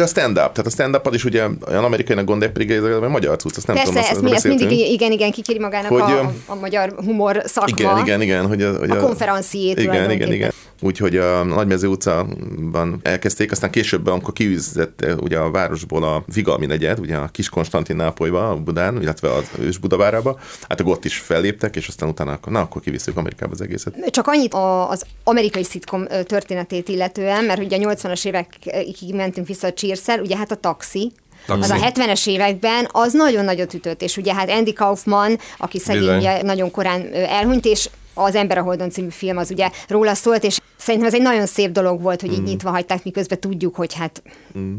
a 0.00 0.06
stand-up, 0.06 0.52
tehát 0.52 0.66
a 0.66 0.70
stand-up 0.70 1.08
is 1.14 1.24
ugye 1.24 1.44
olyan 1.68 1.84
amerikainak 1.84 2.24
gondolják, 2.24 2.52
pedig 2.52 2.70
ez 2.70 2.84
egy 2.84 3.00
magyar 3.00 3.36
cucc, 3.36 3.56
azt 3.56 3.66
nem 3.66 3.76
Persze, 3.76 3.90
tudom, 3.90 4.04
ezt, 4.10 4.20
mi, 4.22 4.34
ezt 4.34 4.44
mindig 4.44 4.66
beszéltünk. 4.68 4.92
igen, 4.92 5.12
igen, 5.34 5.44
kikéri 5.44 5.58
magának 5.58 5.90
Hogy, 5.90 6.00
a, 6.00 6.32
a, 6.46 6.54
magyar 6.54 6.94
humor 6.96 7.42
szakma. 7.44 7.76
Igen, 7.76 7.98
igen, 8.00 8.22
igen. 8.22 8.46
Hogy 8.46 8.62
a, 8.62 8.78
hogy 8.78 8.90
A 8.90 8.96
konferenciét 8.96 9.78
Igen, 9.78 10.10
igen, 10.10 10.32
igen. 10.32 10.52
Úgyhogy 10.80 11.16
a 11.16 11.44
Nagymező 11.44 11.86
utcában 11.86 13.00
elkezdték, 13.02 13.50
aztán 13.50 13.70
később, 13.70 14.06
amikor 14.06 14.32
kiűzett 14.32 15.06
ugye 15.20 15.38
a 15.38 15.50
városból 15.50 16.04
a 16.04 16.24
Vigalmi 16.34 16.66
negyed, 16.66 16.98
ugye 16.98 17.16
a 17.16 17.28
kis 17.28 17.48
Konstantinápolyba, 17.48 18.50
a 18.50 18.56
Budán, 18.56 19.02
illetve 19.02 19.32
az 19.32 19.44
ős 19.58 19.78
Budavárába, 19.78 20.38
hát 20.68 20.80
akkor 20.80 20.92
ott 20.92 21.04
is 21.04 21.18
felléptek, 21.18 21.76
és 21.76 21.88
aztán 21.88 22.08
utána, 22.08 22.32
akkor, 22.32 22.52
na, 22.52 22.60
akkor 22.60 22.82
kivisszük 22.82 23.16
Amerikába 23.16 23.52
az 23.52 23.60
egészet. 23.60 24.10
Csak 24.10 24.26
annyit 24.26 24.54
a- 24.54 24.90
az 24.90 25.04
amerikai 25.24 25.64
szitkom 25.64 26.06
történetét 26.06 26.88
illetően, 26.88 27.44
mert 27.44 27.60
ugye 27.60 27.76
a 27.76 27.94
80-as 27.94 28.26
évekig 28.26 29.14
mentünk 29.14 29.46
vissza 29.46 29.66
a 29.66 29.72
cheers 29.72 30.06
ugye 30.06 30.36
hát 30.36 30.50
a 30.50 30.56
taxi, 30.56 31.12
Taxi. 31.46 31.72
Az 31.72 31.80
a 31.80 31.86
70-es 31.90 32.28
években 32.28 32.88
az 32.92 33.12
nagyon 33.12 33.44
nagyot 33.44 33.74
ütött, 33.74 34.02
és 34.02 34.16
ugye 34.16 34.34
hát 34.34 34.50
Andy 34.50 34.72
Kaufman, 34.72 35.38
aki 35.58 35.78
szegény 35.78 36.28
nagyon 36.42 36.70
korán 36.70 37.08
elhunyt, 37.12 37.64
és 37.64 37.88
az 38.16 38.34
Ember 38.34 38.58
a 38.58 38.62
Holdon 38.62 38.90
című 38.90 39.08
film 39.10 39.36
az 39.36 39.50
ugye 39.50 39.70
róla 39.88 40.14
szólt, 40.14 40.44
és 40.44 40.58
szerintem 40.76 41.08
ez 41.08 41.14
egy 41.14 41.22
nagyon 41.22 41.46
szép 41.46 41.70
dolog 41.70 42.02
volt, 42.02 42.20
hogy 42.20 42.32
így 42.32 42.40
Mm. 42.40 42.44
nyitva 42.44 42.70
hagyták, 42.70 43.04
miközben 43.04 43.40
tudjuk, 43.40 43.74
hogy 43.74 43.94
hát 43.94 44.22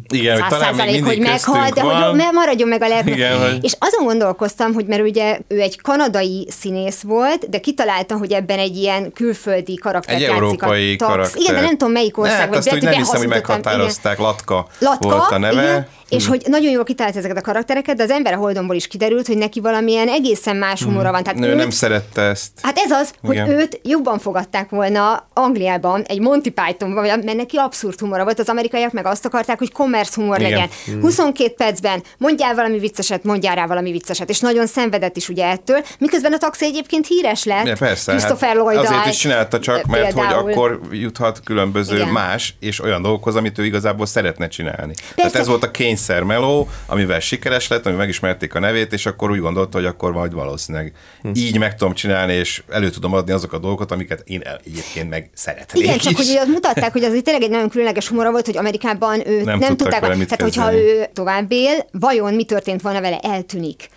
Igen, 0.08 0.42
hogy 0.42 0.50
talán 0.50 0.76
még 0.76 0.86
hogy 0.88 1.02
mindig 1.02 1.20
meghal, 1.20 1.56
köztünk 1.70 1.74
de 1.76 1.82
hogy 2.06 2.24
maradjon 2.34 2.68
meg 2.68 2.82
a. 2.82 2.86
Igen, 3.06 3.40
hogy- 3.40 3.64
És 3.64 3.76
azon 3.80 4.06
gondolkoztam, 4.06 4.74
hogy 4.74 4.86
mert 4.86 5.02
ugye 5.02 5.40
ő 5.48 5.60
egy 5.60 5.82
kanadai 5.82 6.48
színész 6.60 7.02
volt, 7.02 7.50
de 7.50 7.60
kitalálta, 7.60 8.18
hogy 8.18 8.32
ebben 8.32 8.60
egy 8.60 8.76
ilyen 8.78 9.12
külföldi 9.12 9.76
karakter 9.76 10.16
Egy 10.16 10.22
játszik 10.22 10.38
európai 10.38 10.94
a 10.94 10.98
tax. 10.98 11.12
karakter. 11.12 11.42
Igen, 11.42 11.56
de 11.56 11.62
nem 11.62 11.78
tudom 11.78 11.94
melyik 11.94 12.18
ország. 12.18 12.34
Ne, 12.36 12.40
hát 12.40 12.50
vagy 12.50 12.58
azt 12.58 12.68
úgy 12.74 12.82
lehet, 12.84 12.84
nem 12.84 12.94
hogy 12.94 13.04
hiszem, 13.04 13.30
hogy 13.30 13.38
igen. 13.38 13.58
meghatározták. 13.58 14.18
Latka, 14.18 14.68
Latka, 14.80 15.08
volt 15.08 15.32
a 15.32 15.38
neve. 15.38 15.62
Igen, 15.62 15.88
és 16.10 16.28
hogy 16.28 16.44
nagyon 16.48 16.72
jól 16.72 16.84
kitalálta 16.84 17.18
ezeket 17.18 17.38
a 17.38 17.42
karaktereket, 17.42 17.96
de 17.96 18.04
az 18.04 18.10
ember 18.10 18.34
a 18.34 18.38
Holdonból 18.38 18.76
is 18.76 18.88
kiderült, 18.88 19.28
hogy 19.28 19.38
neki 19.38 19.60
valamilyen 19.60 20.08
egészen 20.08 20.56
más 20.56 20.84
humora 20.84 21.12
van. 21.12 21.24
Tehát 21.24 21.40
Nő 21.40 21.50
őt- 21.50 21.56
nem 21.58 21.70
szerette 21.70 22.22
ezt. 22.22 22.52
Hát 22.62 22.78
ez 22.78 22.92
az, 22.92 23.14
hogy 23.22 23.36
Igen. 23.36 23.50
őt 23.50 23.80
jobban 23.84 24.20
fogadták 24.20 24.70
volna 24.70 25.28
Angliában, 25.34 26.04
egy 26.04 26.20
Monty 26.20 26.50
Pythonban, 26.50 27.04
mert 27.04 27.36
neki 27.38 27.58
abszurd 27.58 28.00
humora 28.00 28.24
volt, 28.24 28.40
az 28.40 28.50
amerikaiak 28.50 28.92
meg 28.92 29.06
azt 29.06 29.26
akarták, 29.26 29.58
hogy 29.58 29.72
commerce 29.72 30.12
humor 30.16 30.40
Igen. 30.40 30.52
legyen. 30.52 30.70
22 31.02 31.54
percben 31.54 32.04
mondjál 32.18 32.56
valami 32.56 32.80
vicceset, 32.80 33.24
mondjál 33.24 33.56
rá 33.56 33.66
valami 33.68 33.92
vicceset, 33.92 34.30
és 34.30 34.40
nagyon 34.40 34.68
szenvedett 34.68 35.18
is 35.18 35.30
ugye 35.30 35.46
ettől, 35.46 35.84
miközben 36.00 36.34
a 36.34 36.38
taxi 36.38 36.66
egyébként 36.66 37.08
híres 37.08 37.44
lett. 37.44 37.66
Ja, 37.66 37.76
persze, 37.80 38.12
Christopher 38.12 38.48
hát 38.48 38.58
lloyd 38.58 38.78
azért 38.78 39.06
is 39.06 39.18
csinálta 39.18 39.60
csak, 39.60 39.86
mert 39.86 40.04
hogy 40.04 40.14
például. 40.14 40.52
akkor 40.52 40.80
juthat 40.92 41.40
különböző 41.44 41.96
Igen. 41.96 42.08
más 42.08 42.56
és 42.60 42.82
olyan 42.84 43.02
dolgokhoz, 43.02 43.36
amit 43.36 43.58
ő 43.58 43.66
igazából 43.66 44.06
szeretne 44.06 44.48
csinálni. 44.48 44.94
Tehát 45.16 45.36
ez 45.36 45.48
volt 45.48 45.64
a 45.64 45.72
kényszer 45.72 45.94
meló, 46.24 46.70
amivel 46.86 47.20
sikeres 47.20 47.68
lett, 47.68 47.86
ami 47.86 47.96
megismerték 47.96 48.56
a 48.56 48.60
nevét, 48.60 48.94
és 48.94 49.06
akkor 49.06 49.32
úgy 49.32 49.40
gondolta, 49.40 49.78
hogy 49.78 49.88
akkor 49.88 50.12
majd 50.12 50.34
valószínűleg 50.34 50.94
Hm. 51.22 51.30
így 51.34 51.58
meg 51.60 51.76
tudom 51.76 51.94
csinálni, 51.94 52.34
és 52.34 52.64
elő 52.70 52.90
tudom 52.90 53.14
adni 53.14 53.32
azokat 53.32 53.58
a 53.60 53.62
dolgokat, 53.62 53.92
amiket 53.92 54.22
én 54.26 54.42
egyébként 54.66 55.10
meg 55.10 55.30
szeretnék 55.34 55.84
Igen, 55.84 55.98
csak 55.98 56.20
is. 56.20 56.28
hogy 56.28 56.38
azt 56.38 56.48
mutatták, 56.48 56.92
hogy 56.92 57.04
az 57.04 57.20
tényleg 57.24 57.44
egy 57.44 57.50
nagyon 57.50 57.70
különleges 57.70 58.08
humora 58.08 58.32
volt, 58.32 58.46
hogy 58.46 58.58
Amerikában 58.58 59.28
ő 59.28 59.36
nem, 59.36 59.46
nem 59.46 59.60
tudtak 59.60 59.78
tudták, 59.78 60.02
vele 60.02 60.16
mit 60.16 60.28
tehát 60.28 60.44
hogyha 60.44 60.70
kezdeni. 60.70 60.90
ő 60.92 61.06
tovább 61.14 61.52
él, 61.52 61.86
vajon 61.92 62.34
mi 62.34 62.44
történt 62.44 62.82
volna 62.82 63.02
vele, 63.02 63.18
eltűnik. 63.20 63.90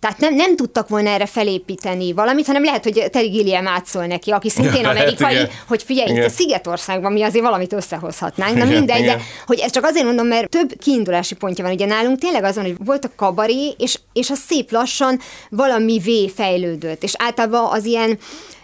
Tehát 0.00 0.18
nem, 0.18 0.34
nem 0.34 0.56
tudtak 0.56 0.88
volna 0.88 1.08
erre 1.08 1.26
felépíteni 1.26 2.12
valamit, 2.12 2.46
hanem 2.46 2.64
lehet, 2.64 2.82
hogy 2.82 3.08
Terry 3.10 3.28
Gilliam 3.28 3.66
átszól 3.66 4.06
neki, 4.06 4.30
aki 4.30 4.50
szintén 4.50 4.82
Ja, 4.82 4.88
amerikai, 4.88 5.34
igen. 5.34 5.50
hogy 5.68 5.82
figyelj, 5.82 6.08
itt 6.08 6.16
Igen. 6.16 6.28
a 6.28 6.32
Szigetországban 6.32 7.12
mi 7.12 7.22
azért 7.22 7.44
valamit 7.44 7.72
összehozhatnánk. 7.72 8.56
Na 8.56 8.64
Igen, 8.64 8.76
mindegy, 8.76 8.98
de 8.98 9.04
igen. 9.04 9.20
hogy 9.46 9.58
ez 9.58 9.70
csak 9.70 9.84
azért 9.84 10.04
mondom, 10.04 10.26
mert 10.26 10.48
több 10.48 10.72
kiindulási 10.78 11.34
pontja 11.34 11.64
van. 11.64 11.72
Ugye 11.72 11.86
nálunk 11.86 12.18
tényleg 12.18 12.44
azon, 12.44 12.64
hogy 12.64 12.76
volt 12.84 13.04
a 13.04 13.10
kabaré, 13.16 13.74
és, 13.78 13.98
és 14.12 14.30
az 14.30 14.38
szép 14.38 14.70
lassan 14.70 15.20
valamivé 15.50 16.28
fejlődött. 16.28 17.02
És 17.02 17.12
általában 17.18 17.72
az 17.72 17.84
ilyen 17.84 18.18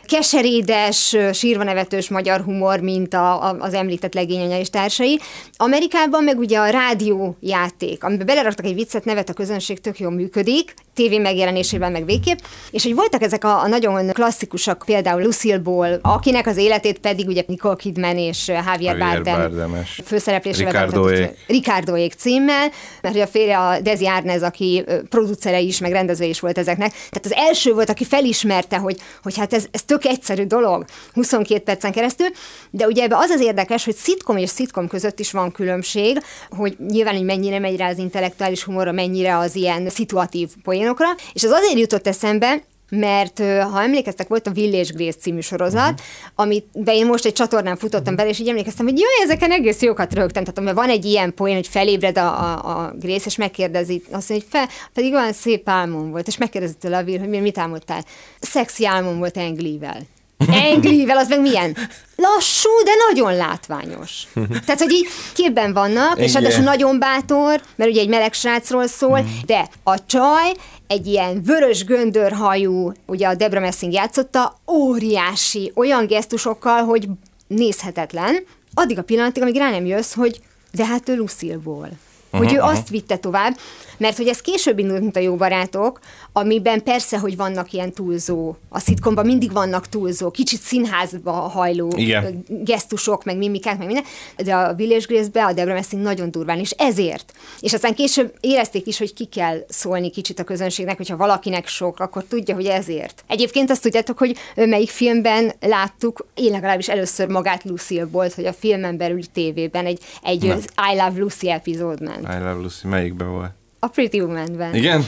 keserédes, 0.07 1.17
sírva 1.33 1.63
nevetős 1.63 2.09
magyar 2.09 2.41
humor, 2.41 2.81
mint 2.81 3.15
a, 3.15 3.45
a, 3.45 3.57
az 3.59 3.75
említett 3.75 4.15
legényanya 4.15 4.59
és 4.59 4.71
társai. 4.71 5.21
Amerikában 5.57 6.25
meg 6.25 6.39
ugye 6.39 6.59
a 6.59 6.71
rádiójáték, 6.71 8.05
amiben 8.05 8.27
beleraktak 8.27 8.65
egy 8.65 8.75
viccet, 8.75 9.05
nevet 9.05 9.29
a 9.29 9.33
közönség, 9.33 9.81
tök 9.81 9.99
jól 9.99 10.11
működik, 10.11 10.75
tévé 10.95 11.19
megjelenésében 11.19 11.93
meg 11.93 12.05
végképp, 12.05 12.39
és 12.71 12.83
hogy 12.83 12.95
voltak 12.95 13.23
ezek 13.23 13.45
a, 13.45 13.63
a 13.63 13.67
nagyon 13.67 14.13
klasszikusak, 14.13 14.83
például 14.87 15.23
Lucille 15.23 15.59
Ball, 15.59 15.99
akinek 16.03 16.47
az 16.47 16.57
életét 16.57 16.99
pedig 16.99 17.27
ugye 17.27 17.43
Nicole 17.47 17.77
Kidman 17.77 18.17
és 18.17 18.49
Javier, 18.49 18.97
Javier 18.99 19.23
Bardem 19.23 19.85
főszereplésével 20.05 20.73
Ricardoék. 20.73 21.31
Ricardoék 21.47 22.13
címmel, 22.13 22.71
mert 23.03 23.15
hogy 23.15 23.23
a 23.23 23.27
férje 23.27 23.59
a 23.59 23.81
Desi 23.81 24.07
Arnaz, 24.07 24.43
aki 24.43 24.85
producere 25.09 25.61
is, 25.61 25.79
meg 25.79 25.93
rendező 25.93 26.25
is 26.25 26.41
volt 26.41 26.59
ezeknek. 26.59 26.91
Tehát 26.91 27.25
az 27.25 27.33
első 27.33 27.73
volt, 27.73 27.91
aki 27.91 28.05
felismerte, 28.05 28.77
hogy, 28.77 28.97
hogy 29.23 29.37
hát 29.37 29.53
ez, 29.53 29.65
ez 29.71 29.83
tök 29.83 30.05
egyszerű 30.05 30.45
dolog, 30.45 30.85
22 31.13 31.63
percen 31.63 31.93
keresztül, 31.93 32.27
de 32.71 32.87
ugye 32.87 33.03
ebbe 33.03 33.17
az 33.17 33.31
az 33.31 33.41
érdekes, 33.41 33.85
hogy 33.85 33.95
szitkom 33.95 34.37
és 34.37 34.51
szitkom 34.51 34.89
között 34.89 35.21
is 35.21 35.31
van 35.31 35.53
különbség, 35.53 36.19
hogy 36.51 36.77
nyilván, 36.89 37.15
hogy 37.15 37.25
mennyire 37.25 37.59
megy 37.59 37.77
rá 37.77 37.89
az 37.89 37.99
intellektuális 37.99 38.63
humorra, 38.63 38.93
mennyire 38.93 39.39
az 39.39 39.55
ilyen 39.55 39.89
szituatív 39.89 40.49
poénokra, 40.83 41.07
és 41.33 41.45
az 41.45 41.51
azért 41.51 41.79
jutott 41.79 42.07
eszembe, 42.07 42.63
mert 42.91 43.39
ha 43.73 43.83
emlékeztek, 43.83 44.29
volt 44.29 44.47
a 44.47 44.51
Village 44.51 44.93
Grace 44.95 45.19
című 45.19 45.41
sorozat, 45.41 45.91
uh-huh. 45.91 46.07
amit 46.35 46.67
be 46.73 46.95
én 46.95 47.07
most 47.07 47.25
egy 47.25 47.33
csatornán 47.33 47.77
futottam 47.77 48.17
bele, 48.17 48.29
és 48.29 48.39
így 48.39 48.49
emlékeztem, 48.49 48.87
hogy 48.87 48.99
jaj, 48.99 49.23
ezeken 49.23 49.51
egész 49.51 49.81
jókat 49.81 50.15
rögtem. 50.15 50.43
Tehát 50.43 50.59
amiben 50.59 50.75
van 50.75 50.89
egy 50.89 51.05
ilyen 51.05 51.35
poén, 51.35 51.55
hogy 51.55 51.67
felébred 51.67 52.19
a, 52.19 52.27
a, 52.27 52.79
a 52.79 52.93
Grace, 52.99 53.25
és 53.27 53.37
megkérdezi, 53.37 54.03
azt 54.11 54.29
mondja, 54.29 54.47
hogy 54.51 54.61
fel, 54.61 54.69
pedig 54.95 55.13
olyan 55.13 55.33
szép 55.33 55.69
álmom 55.69 56.11
volt, 56.11 56.27
és 56.27 56.37
megkérdezi 56.37 56.75
tőle 56.75 56.97
a 56.97 57.03
Will, 57.03 57.19
hogy 57.19 57.29
mi- 57.29 57.39
mit 57.39 57.59
álmodtál. 57.59 58.05
Szexi 58.41 58.87
álmom 58.87 59.19
volt 59.19 59.37
Anglivel. 59.37 60.01
Anglivel, 60.73 61.17
az 61.17 61.29
meg 61.29 61.41
milyen? 61.41 61.77
Lassú, 62.23 62.71
de 62.85 62.91
nagyon 63.09 63.37
látványos. 63.37 64.23
Tehát, 64.67 64.81
hogy 64.81 64.93
így 64.93 65.09
képben 65.35 65.73
vannak, 65.73 66.19
és 66.19 66.33
ráadásul 66.33 66.65
nagyon 66.65 66.99
bátor, 66.99 67.61
mert 67.77 67.91
ugye 67.91 68.01
egy 68.01 68.09
meleg 68.09 68.33
srácról 68.33 68.87
szól, 68.87 69.25
de 69.47 69.69
a 69.83 70.05
csaj 70.07 70.53
egy 70.87 71.07
ilyen 71.07 71.43
vörös 71.43 71.85
göndörhajú, 71.85 72.93
ugye 73.07 73.29
a 73.29 73.35
Debra 73.35 73.61
Messing 73.61 73.93
játszotta, 73.93 74.57
óriási, 74.71 75.73
olyan 75.75 76.07
gesztusokkal, 76.07 76.85
hogy 76.85 77.09
nézhetetlen, 77.47 78.45
addig 78.75 78.99
a 78.99 79.03
pillanatig, 79.03 79.43
amíg 79.43 79.57
rá 79.57 79.71
nem 79.71 79.87
jössz, 79.87 80.15
hogy 80.15 80.41
de 80.73 80.87
hát 80.87 81.09
ő 81.09 81.17
Lucille 81.17 81.57
Ball. 81.57 81.91
Hogy 82.31 82.55
ő 82.55 82.59
azt 82.59 82.89
vitte 82.89 83.17
tovább, 83.17 83.59
mert 84.03 84.17
hogy 84.17 84.29
ez 84.29 84.41
később 84.41 84.79
indult, 84.79 85.01
mint 85.01 85.17
a 85.17 85.21
jó 85.21 85.37
barátok, 85.37 86.01
amiben 86.33 86.83
persze, 86.83 87.19
hogy 87.19 87.37
vannak 87.37 87.73
ilyen 87.73 87.93
túlzó, 87.93 88.55
a 88.69 88.79
szitkomban 88.79 89.27
mindig 89.27 89.53
vannak 89.53 89.89
túlzó, 89.89 90.31
kicsit 90.31 90.61
színházba 90.61 91.33
hajló 91.33 91.93
Igen. 91.97 92.45
gesztusok, 92.49 93.25
meg 93.25 93.37
mimikák, 93.37 93.79
meg 93.79 93.87
minden, 93.87 94.05
de 94.37 94.55
a 94.55 94.75
Village 94.75 95.05
Grace-be 95.09 95.45
a 95.45 95.53
Debra 95.53 95.73
Messing 95.73 96.03
nagyon 96.03 96.31
durván, 96.31 96.59
és 96.59 96.71
ezért. 96.71 97.33
És 97.61 97.73
aztán 97.73 97.95
később 97.95 98.35
érezték 98.41 98.87
is, 98.87 98.99
hogy 98.99 99.15
ki 99.15 99.25
kell 99.25 99.65
szólni 99.69 100.11
kicsit 100.11 100.39
a 100.39 100.45
közönségnek, 100.45 100.97
hogyha 100.97 101.17
valakinek 101.17 101.67
sok, 101.67 102.01
akkor 102.01 102.25
tudja, 102.25 102.55
hogy 102.55 102.67
ezért. 102.67 103.25
Egyébként 103.27 103.71
azt 103.71 103.83
tudjátok, 103.83 104.19
hogy 104.19 104.37
melyik 104.55 104.91
filmben 104.91 105.53
láttuk, 105.61 106.27
én 106.35 106.51
legalábbis 106.51 106.89
először 106.89 107.29
magát 107.29 107.65
Lucille 107.65 108.07
volt, 108.07 108.35
hogy 108.35 108.47
a 108.47 108.53
filmen 108.53 108.97
belüli 108.97 109.27
tévében 109.33 109.87
egy, 109.87 110.01
egy 110.23 110.45
I 110.45 110.97
Love 110.97 111.19
Lucy 111.21 111.51
epizód 111.51 112.03
ment. 112.03 112.23
I 112.23 112.39
Love 112.39 112.53
Lucy, 112.53 112.87
melyikben 112.87 113.31
volt? 113.31 113.61
A 113.85 113.89
Pretty 113.89 114.21
Woman-ben. 114.21 114.75
Igen? 114.75 115.07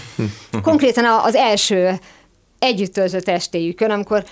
Konkrétan 0.62 1.04
az 1.24 1.34
első 1.34 1.90
együtt 2.58 2.92
töltött 2.92 3.28
estéjükön, 3.28 3.90
amikor 3.90 4.24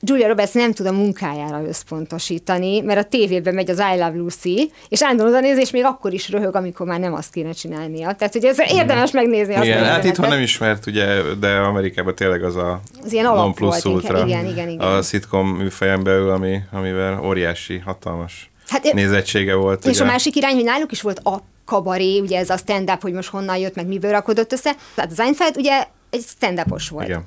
Julia 0.00 0.28
Roberts 0.28 0.52
nem 0.52 0.72
tud 0.72 0.86
a 0.86 0.92
munkájára 0.92 1.66
összpontosítani, 1.68 2.80
mert 2.80 2.98
a 3.04 3.08
tévében 3.08 3.54
megy 3.54 3.70
az 3.70 3.78
I 3.78 3.98
Love 3.98 4.16
Lucy, 4.16 4.70
és 4.88 5.02
állandóan 5.02 5.28
oda 5.28 5.40
néz, 5.40 5.58
és 5.58 5.70
még 5.70 5.84
akkor 5.84 6.12
is 6.12 6.28
röhög, 6.30 6.56
amikor 6.56 6.86
már 6.86 7.00
nem 7.00 7.14
azt 7.14 7.32
kéne 7.32 7.52
csinálnia. 7.52 8.12
Tehát, 8.14 8.32
hogy 8.32 8.44
ez 8.44 8.58
érdemes 8.72 9.10
megnézni 9.10 9.54
azt 9.54 9.64
Igen, 9.64 9.84
hát 9.84 10.04
itthon 10.04 10.28
nem 10.28 10.40
ismert, 10.40 10.86
ugye, 10.86 11.22
de 11.40 11.48
Amerikában 11.48 12.14
tényleg 12.14 12.44
az 12.44 12.56
a 12.56 12.80
Az 13.04 13.12
ilyen 13.12 13.24
non 13.24 13.54
plus 13.54 13.82
volt 13.82 13.84
inkább. 13.84 13.94
ultra. 13.94 14.26
Igen, 14.26 14.46
igen, 14.46 14.68
igen. 14.68 14.86
A 14.86 15.02
szitkom 15.02 15.48
műfajon 15.48 16.02
belül, 16.02 16.30
ami, 16.30 16.58
amivel 16.72 17.20
óriási, 17.24 17.78
hatalmas 17.78 18.50
Hát, 18.68 18.92
nézettsége 18.92 19.54
volt. 19.54 19.84
És 19.84 19.90
ugye. 19.96 20.02
a 20.02 20.06
másik 20.06 20.36
irány, 20.36 20.54
hogy 20.54 20.64
náluk 20.64 20.92
is 20.92 21.02
volt 21.02 21.18
a 21.18 21.42
kabaré, 21.66 22.18
ugye 22.18 22.38
ez 22.38 22.50
a 22.50 22.56
stand-up, 22.56 23.02
hogy 23.02 23.12
most 23.12 23.28
honnan 23.28 23.56
jött, 23.56 23.74
meg 23.74 23.86
miből 23.86 24.10
rakodott 24.10 24.52
össze. 24.52 24.76
Tehát 24.94 25.14
Seinfeld 25.14 25.56
ugye 25.56 25.86
egy 26.10 26.24
stand 26.26 26.62
volt. 26.88 27.08
Igen. 27.08 27.24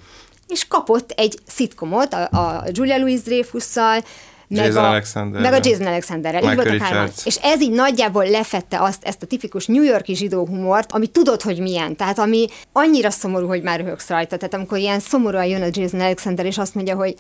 És 0.48 0.68
kapott 0.68 1.12
egy 1.12 1.40
szitkomot 1.48 2.14
a, 2.14 2.28
a 2.32 2.64
Julia 2.72 2.98
Louis-Dreyfusszal, 2.98 4.04
meg 4.50 4.66
Jason 4.66 4.84
a, 4.84 4.88
Alexanderrel. 4.88 5.52
meg 5.52 5.62
a 5.62 5.70
Jason 5.70 5.88
Alexanderrel. 5.88 6.42
Így 6.42 6.48
Michael 6.48 6.68
voltak 6.70 6.88
hárman. 6.88 7.04
Richards. 7.04 7.26
És 7.26 7.36
ez 7.42 7.62
így 7.62 7.72
nagyjából 7.72 8.30
lefette 8.30 8.82
azt, 8.82 9.04
ezt 9.04 9.24
a 9.24 9.26
tipikus 9.26 9.66
New 9.66 9.84
Yorki 9.84 10.16
zsidó 10.16 10.46
humort, 10.46 10.92
ami 10.92 11.08
tudod, 11.08 11.42
hogy 11.42 11.60
milyen. 11.60 11.96
Tehát 11.96 12.20
ami 12.20 12.48
annyira 12.72 13.10
szomorú, 13.10 13.48
hogy 13.48 13.62
már 13.62 13.80
röhögsz 13.80 14.08
rajta. 14.08 14.38
Tehát 14.38 14.54
amikor 14.54 14.78
ilyen 14.78 15.00
szomorúan 15.00 15.46
jön 15.46 15.62
a 15.62 15.68
Jason 15.72 16.00
Alexander, 16.00 16.46
és 16.46 16.58
azt 16.58 16.76
mondja, 16.76 16.96
hogy 16.96 17.16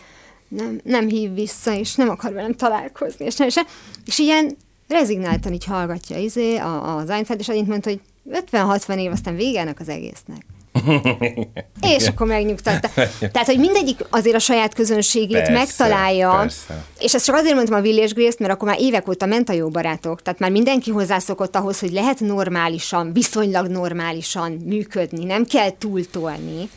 nem, 0.47 0.79
nem 0.83 1.07
hív 1.07 1.33
vissza, 1.33 1.73
és 1.73 1.95
nem 1.95 2.09
akar 2.09 2.33
velem 2.33 2.53
találkozni, 2.53 3.25
és 3.25 3.35
nem, 3.35 3.47
és, 3.47 3.55
és 4.05 4.19
ilyen 4.19 4.57
rezignáltan 4.89 5.53
így 5.53 5.65
hallgatja 5.65 6.17
izé, 6.17 6.55
a, 6.55 6.97
a 6.97 7.03
Seinfeld, 7.07 7.39
és 7.39 7.49
annyit 7.49 7.67
mondta, 7.67 7.89
hogy 7.89 7.99
50-60 8.51 8.97
év, 8.97 9.11
aztán 9.11 9.35
vége 9.35 9.59
ennek 9.59 9.79
az 9.79 9.89
egésznek. 9.89 10.45
És 11.97 12.07
akkor 12.07 12.27
megnyugtatta. 12.27 12.89
Tehát, 13.19 13.45
hogy 13.45 13.59
mindegyik 13.59 14.05
azért 14.09 14.35
a 14.35 14.39
saját 14.39 14.73
közönségét 14.73 15.37
Persze, 15.37 15.51
megtalálja. 15.51 16.35
persze. 16.39 16.85
És 16.99 17.13
ezt 17.13 17.25
csak 17.25 17.35
azért 17.35 17.55
mondtam 17.55 17.77
a 17.77 17.81
Village 17.81 18.13
Grace-t, 18.13 18.39
mert 18.39 18.51
akkor 18.51 18.67
már 18.67 18.79
évek 18.79 19.07
óta 19.07 19.25
ment 19.25 19.49
a 19.49 19.53
jó 19.53 19.69
barátok. 19.69 20.21
Tehát 20.21 20.39
már 20.39 20.51
mindenki 20.51 20.91
hozzászokott 20.91 21.55
ahhoz, 21.55 21.79
hogy 21.79 21.91
lehet 21.91 22.19
normálisan, 22.19 23.13
viszonylag 23.13 23.67
normálisan 23.67 24.51
működni, 24.51 25.25
nem 25.25 25.45
kell 25.45 25.69
túltolni. 25.77 26.69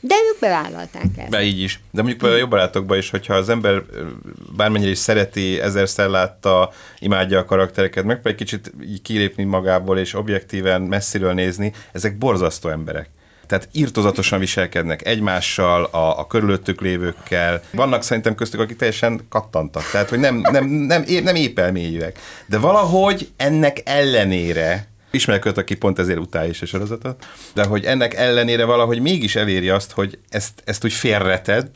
De 0.00 0.14
ők 0.32 0.40
bevállalták 0.40 1.06
ezt. 1.16 1.30
Be 1.30 1.42
így 1.42 1.60
is. 1.60 1.80
De 1.90 2.02
mondjuk 2.02 2.22
a 2.22 2.36
jobb 2.36 2.50
barátokban 2.50 2.98
is, 2.98 3.10
hogyha 3.10 3.34
az 3.34 3.48
ember 3.48 3.82
bármennyire 4.56 4.90
is 4.90 4.98
szereti, 4.98 5.60
ezerszer 5.60 6.08
látta, 6.08 6.72
imádja 6.98 7.38
a 7.38 7.44
karaktereket, 7.44 8.04
meg 8.04 8.20
egy 8.22 8.34
kicsit 8.34 8.72
így 8.82 9.02
kilépni 9.02 9.44
magából 9.44 9.98
és 9.98 10.14
objektíven 10.14 10.82
messziről 10.82 11.32
nézni, 11.32 11.72
ezek 11.92 12.18
borzasztó 12.18 12.68
emberek. 12.68 13.08
Tehát 13.46 13.68
írtozatosan 13.72 14.38
viselkednek 14.38 15.06
egymással, 15.06 15.84
a, 15.84 16.18
a 16.18 16.26
körülöttük 16.26 16.80
lévőkkel. 16.80 17.62
Vannak 17.72 18.02
szerintem 18.02 18.34
köztük, 18.34 18.60
akik 18.60 18.76
teljesen 18.76 19.20
kattantak. 19.28 19.90
Tehát, 19.92 20.08
hogy 20.08 20.18
nem, 20.18 20.36
nem, 20.36 20.64
nem, 20.64 21.04
nem 21.22 21.34
épp 21.34 21.58
elmélyűek. 21.58 22.18
De 22.46 22.58
valahogy 22.58 23.28
ennek 23.36 23.80
ellenére 23.84 24.88
ismerek 25.10 25.44
őt, 25.44 25.58
aki 25.58 25.76
pont 25.76 25.98
ezért 25.98 26.18
utálja 26.18 26.50
is 26.50 26.62
a 26.62 26.66
sorozatot, 26.66 27.26
de 27.54 27.64
hogy 27.64 27.84
ennek 27.84 28.14
ellenére 28.14 28.64
valahogy 28.64 29.00
mégis 29.00 29.36
eléri 29.36 29.68
azt, 29.68 29.92
hogy 29.92 30.18
ezt, 30.28 30.62
ezt 30.64 30.84
úgy 30.84 30.92
félreted, 30.92 31.68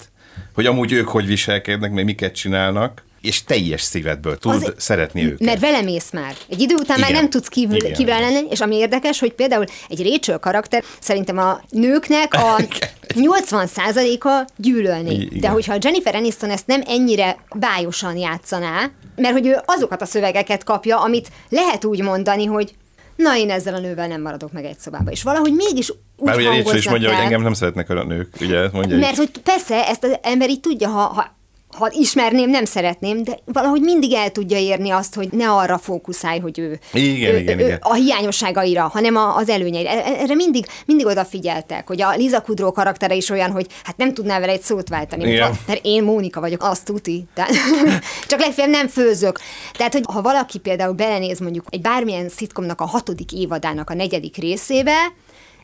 hogy 0.55 0.67
amúgy 0.67 0.93
ők 0.93 1.09
hogy 1.09 1.27
viselkednek, 1.27 1.93
meg 1.93 2.05
miket 2.05 2.35
csinálnak, 2.35 3.03
és 3.23 3.45
teljes 3.45 3.81
szívedből 3.81 4.39
tud 4.39 4.75
szeretni 4.77 5.25
őket. 5.25 5.41
Mert 5.41 5.61
velem 5.61 5.87
ész 5.87 6.11
már. 6.11 6.35
Egy 6.49 6.61
idő 6.61 6.75
után 6.75 7.01
már 7.01 7.09
Igen. 7.09 7.21
nem 7.21 7.31
tudsz 7.31 7.49
kívül, 7.49 7.77
Igen. 7.77 7.93
kívül 7.93 8.15
lenni, 8.15 8.47
és 8.51 8.61
ami 8.61 8.77
érdekes, 8.77 9.19
hogy 9.19 9.33
például 9.33 9.65
egy 9.89 10.03
Rachel 10.03 10.39
karakter 10.39 10.83
szerintem 11.01 11.39
a 11.39 11.61
nőknek 11.71 12.35
a 12.35 12.57
80%-a 13.15 14.47
gyűlölni. 14.57 15.15
Igen. 15.15 15.41
De 15.41 15.49
hogyha 15.49 15.77
Jennifer 15.81 16.15
Aniston 16.15 16.51
ezt 16.51 16.67
nem 16.67 16.83
ennyire 16.87 17.37
bájosan 17.55 18.17
játszaná, 18.17 18.91
mert 19.17 19.33
hogy 19.33 19.47
ő 19.47 19.61
azokat 19.65 20.03
a 20.03 20.07
szövegeket 20.07 20.65
kapja, 20.65 21.01
amit 21.01 21.29
lehet 21.49 21.85
úgy 21.85 22.03
mondani, 22.03 22.45
hogy 22.45 22.75
na 23.23 23.37
én 23.37 23.51
ezzel 23.51 23.75
a 23.75 23.79
nővel 23.79 24.09
nem 24.09 24.21
maradok 24.23 24.53
meg 24.53 24.65
egy 24.65 24.79
szobába. 24.79 25.11
És 25.11 25.23
valahogy 25.23 25.53
mégis 25.53 25.91
úgy 26.17 26.27
Bár 26.29 26.37
ugye 26.37 26.49
Rachel 26.49 26.77
is 26.77 26.89
mondja, 26.89 27.09
hogy 27.09 27.17
el- 27.17 27.25
engem 27.25 27.43
nem 27.43 27.53
szeretnek 27.53 27.91
a 27.91 28.05
nők, 28.05 28.37
ugye? 28.41 28.69
Mondja 28.73 28.97
mert 28.97 29.13
is. 29.13 29.19
hogy 29.19 29.31
persze, 29.43 29.89
ezt 29.89 30.05
az 30.05 30.17
ember 30.23 30.49
így 30.51 30.61
tudja, 30.61 30.89
ha, 30.89 31.01
ha 31.01 31.37
ha 31.79 31.91
ismerném, 31.91 32.51
nem 32.51 32.65
szeretném, 32.65 33.23
de 33.23 33.39
valahogy 33.45 33.81
mindig 33.81 34.13
el 34.13 34.31
tudja 34.31 34.59
érni 34.59 34.91
azt, 34.91 35.15
hogy 35.15 35.29
ne 35.33 35.51
arra 35.51 35.79
fókuszálj, 35.79 36.39
hogy 36.39 36.59
ő, 36.59 36.79
Igen, 36.93 37.35
ő, 37.35 37.39
igen, 37.39 37.59
ő 37.59 37.65
igen. 37.65 37.79
a 37.81 37.95
hiányosságaira, 37.95 38.83
hanem 38.83 39.17
a, 39.17 39.37
az 39.37 39.49
előnyeire. 39.49 39.91
E- 39.91 40.21
Erre 40.23 40.35
mindig, 40.35 40.67
mindig 40.87 41.07
odafigyeltek, 41.07 41.87
hogy 41.87 42.03
a 42.03 42.15
Liza 42.17 42.41
Kudró 42.41 42.73
karaktere 42.73 43.15
is 43.15 43.31
olyan, 43.31 43.51
hogy 43.51 43.67
hát 43.83 43.97
nem 43.97 44.15
tudnál 44.15 44.41
vele 44.41 44.53
egy 44.53 44.63
szót 44.63 44.89
váltani. 44.89 45.31
Igen. 45.31 45.49
Mert, 45.49 45.67
mert 45.67 45.81
én 45.85 46.03
Mónika 46.03 46.41
vagyok, 46.41 46.63
azt 46.63 46.85
tuti. 46.85 47.25
Tehát, 47.35 47.53
csak 48.29 48.41
legfeljebb 48.41 48.75
nem 48.75 48.89
főzök. 48.89 49.39
Tehát, 49.73 49.93
hogy 49.93 50.05
ha 50.13 50.23
valaki 50.23 50.59
például 50.59 50.93
belenéz 50.93 51.39
mondjuk 51.39 51.65
egy 51.71 51.81
bármilyen 51.81 52.29
szitkomnak 52.29 52.81
a 52.81 52.87
hatodik 52.87 53.33
évadának 53.33 53.91
a 53.91 53.95
negyedik 53.95 54.37
részébe, 54.37 55.13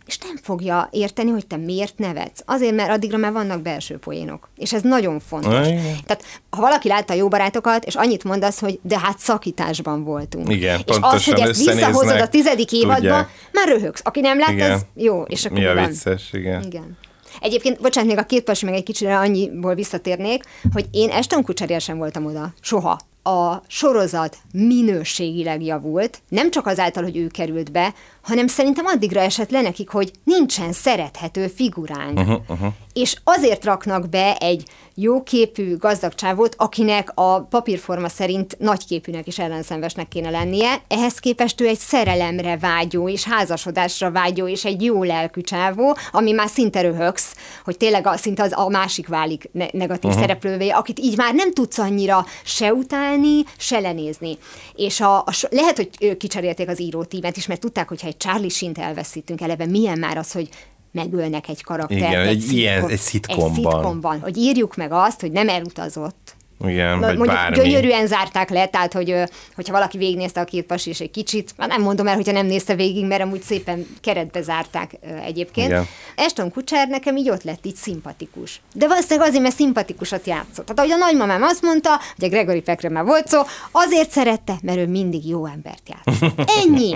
és 0.09 0.19
nem 0.19 0.37
fogja 0.43 0.89
érteni, 0.93 1.31
hogy 1.31 1.47
te 1.47 1.57
miért 1.57 1.99
nevetsz. 1.99 2.43
Azért, 2.45 2.75
mert 2.75 2.91
addigra 2.91 3.17
már 3.17 3.33
vannak 3.33 3.63
belső 3.63 3.97
poénok. 3.97 4.49
És 4.57 4.73
ez 4.73 4.83
nagyon 4.83 5.21
fontos. 5.21 5.67
Igen. 5.67 5.97
Tehát, 6.07 6.25
ha 6.51 6.61
valaki 6.61 6.89
látta 6.89 7.13
a 7.13 7.17
jó 7.17 7.29
barátokat, 7.29 7.85
és 7.85 7.95
annyit 7.95 8.25
mondasz, 8.25 8.61
hogy 8.61 8.79
de 8.83 8.99
hát 8.99 9.19
szakításban 9.19 10.05
voltunk. 10.05 10.53
Igen, 10.53 10.79
és 10.79 10.85
az, 10.87 10.99
pontosan 10.99 11.35
hogy 11.35 11.49
ezt 11.49 11.65
visszahozod 11.65 12.21
a 12.21 12.29
tizedik 12.29 12.73
évadba, 12.73 12.95
tudják. 12.95 13.29
már 13.53 13.69
röhögsz. 13.69 14.01
Aki 14.05 14.21
nem 14.21 14.39
lát, 14.39 14.51
Igen. 14.51 14.73
az 14.73 14.87
jó. 14.95 15.23
És 15.23 15.45
akkor 15.45 15.59
Mi 15.59 15.65
a 15.65 15.87
vicces, 15.87 16.33
igen. 16.33 16.63
Igen. 16.63 16.97
Egyébként, 17.41 17.81
bocsánat, 17.81 18.09
még 18.09 18.19
a 18.19 18.27
két 18.27 18.43
pasi 18.43 18.65
meg 18.65 18.75
egy 18.75 18.83
kicsire 18.83 19.19
annyiból 19.19 19.75
visszatérnék, 19.75 20.43
hogy 20.73 20.87
én 20.91 21.11
Eston 21.11 21.43
Kutserél 21.43 21.79
sem 21.79 21.99
voltam 21.99 22.27
oda. 22.27 22.53
Soha. 22.61 22.99
A 23.23 23.63
sorozat 23.67 24.37
minőségileg 24.53 25.63
javult, 25.63 26.21
nem 26.29 26.51
csak 26.51 26.67
azáltal, 26.67 27.03
hogy 27.03 27.17
ő 27.17 27.27
került 27.27 27.73
be, 27.73 27.95
hanem 28.29 28.47
szerintem 28.47 28.87
addigra 28.87 29.21
esett 29.21 29.51
le 29.51 29.61
nekik, 29.61 29.89
hogy 29.91 30.11
nincsen 30.25 30.73
szerethető 30.73 31.47
figuránk. 31.47 32.19
Uh-huh, 32.19 32.41
uh-huh. 32.49 32.73
És 32.93 33.17
azért 33.25 33.65
raknak 33.65 34.09
be 34.09 34.37
egy 34.37 34.63
jóképű, 35.01 35.77
gazdag 35.77 36.15
csávót, 36.15 36.55
akinek 36.59 37.11
a 37.15 37.41
papírforma 37.41 38.09
szerint 38.09 38.57
nagyképűnek 38.59 39.27
és 39.27 39.39
ellenszenvesnek 39.39 40.09
kéne 40.09 40.31
lennie, 40.31 40.83
ehhez 40.89 41.19
képest 41.19 41.61
ő 41.61 41.67
egy 41.67 41.79
szerelemre 41.79 42.57
vágyó 42.57 43.09
és 43.09 43.25
házasodásra 43.25 44.11
vágyó 44.11 44.49
és 44.49 44.65
egy 44.65 44.83
jó 44.83 45.03
lelkű 45.03 45.41
csávó, 45.41 45.97
ami 46.13 46.33
már 46.33 46.49
szinte 46.49 46.81
röhögsz, 46.81 47.35
hogy 47.65 47.77
tényleg 47.77 48.07
a, 48.07 48.17
szinte 48.17 48.43
az 48.43 48.53
a 48.55 48.69
másik 48.69 49.09
válik 49.09 49.49
ne- 49.53 49.71
negatív 49.73 50.11
uh-huh. 50.11 50.21
szereplővé, 50.21 50.69
akit 50.69 50.99
így 50.99 51.17
már 51.17 51.35
nem 51.35 51.53
tudsz 51.53 51.79
annyira 51.79 52.27
se 52.45 52.73
utálni, 52.73 53.43
se 53.57 53.79
lenézni. 53.79 54.39
És 54.75 55.01
a, 55.01 55.19
a, 55.19 55.33
lehet, 55.51 55.77
hogy 55.77 56.17
kicserélték 56.17 56.69
az 56.69 56.81
írótímet 56.81 57.37
is, 57.37 57.47
mert 57.47 57.61
tudták, 57.61 57.89
hogy 57.89 58.01
ha 58.01 58.07
egy 58.07 58.17
Charlie 58.19 58.49
Sheen-t 58.49 58.79
elveszítünk 58.79 59.41
eleve, 59.41 59.67
milyen 59.67 59.99
már 59.99 60.17
az, 60.17 60.33
hogy 60.33 60.49
megölnek 60.93 61.49
egy 61.49 61.63
karaktert. 61.63 62.01
Igen, 62.01 62.27
egy 62.27 62.53
ilyen- 62.53 62.75
szitkom- 62.81 62.91
egy 62.93 62.99
szitkomban. 62.99 63.49
Egy 63.49 63.55
szitkomban. 63.55 64.21
Hogy 64.21 64.37
írjuk 64.37 64.77
meg 64.77 64.93
azt, 64.93 65.21
hogy 65.21 65.33
nem 65.33 65.49
elutazott. 65.49 66.37
Igen, 66.67 66.99
vagy 66.99 67.17
Mondjuk 67.17 67.37
bármi. 67.37 67.57
gyönyörűen 67.57 68.07
zárták 68.07 68.51
le, 68.51 68.67
tehát 68.67 68.93
hogy 68.93 69.15
hogyha 69.55 69.73
valaki 69.73 69.99
végignézte 69.99 70.41
a 70.41 70.45
két 70.45 70.65
pasi 70.67 70.91
és 70.91 71.01
egy 71.01 71.11
kicsit, 71.11 71.55
már 71.57 71.69
nem 71.69 71.83
mondom 71.83 72.07
el, 72.07 72.15
hogyha 72.15 72.33
nem 72.33 72.47
nézte 72.47 72.75
végig, 72.75 73.05
mert 73.07 73.23
amúgy 73.23 73.43
szépen 73.43 73.87
keretbe 74.01 74.43
zárták 74.43 74.91
egyébként. 75.25 75.67
Igen. 75.69 75.87
Eston 76.17 76.51
Kutcher 76.51 76.89
nekem 76.89 77.17
így 77.17 77.31
ott 77.31 77.43
lett 77.43 77.67
így 77.67 77.75
szimpatikus. 77.75 78.61
De 78.75 78.87
valószínűleg 78.89 79.29
azért, 79.29 79.43
mert 79.43 79.55
szimpatikusat 79.55 80.27
játszott. 80.27 80.67
Tehát 80.67 80.79
ahogy 80.79 80.91
a 80.91 80.97
nagymamám 80.97 81.43
azt 81.43 81.63
mondta, 81.63 82.01
hogy 82.17 82.25
a 82.25 82.29
Gregory 82.29 82.61
Peckre 82.61 82.89
már 82.89 83.05
volt 83.05 83.29
szó, 83.29 83.41
azért 83.71 84.11
szerette, 84.11 84.55
mert 84.63 84.79
ő 84.79 84.87
mindig 84.87 85.29
jó 85.29 85.47
embert 85.47 85.83
játszott. 85.89 86.51
Ennyi. 86.65 86.95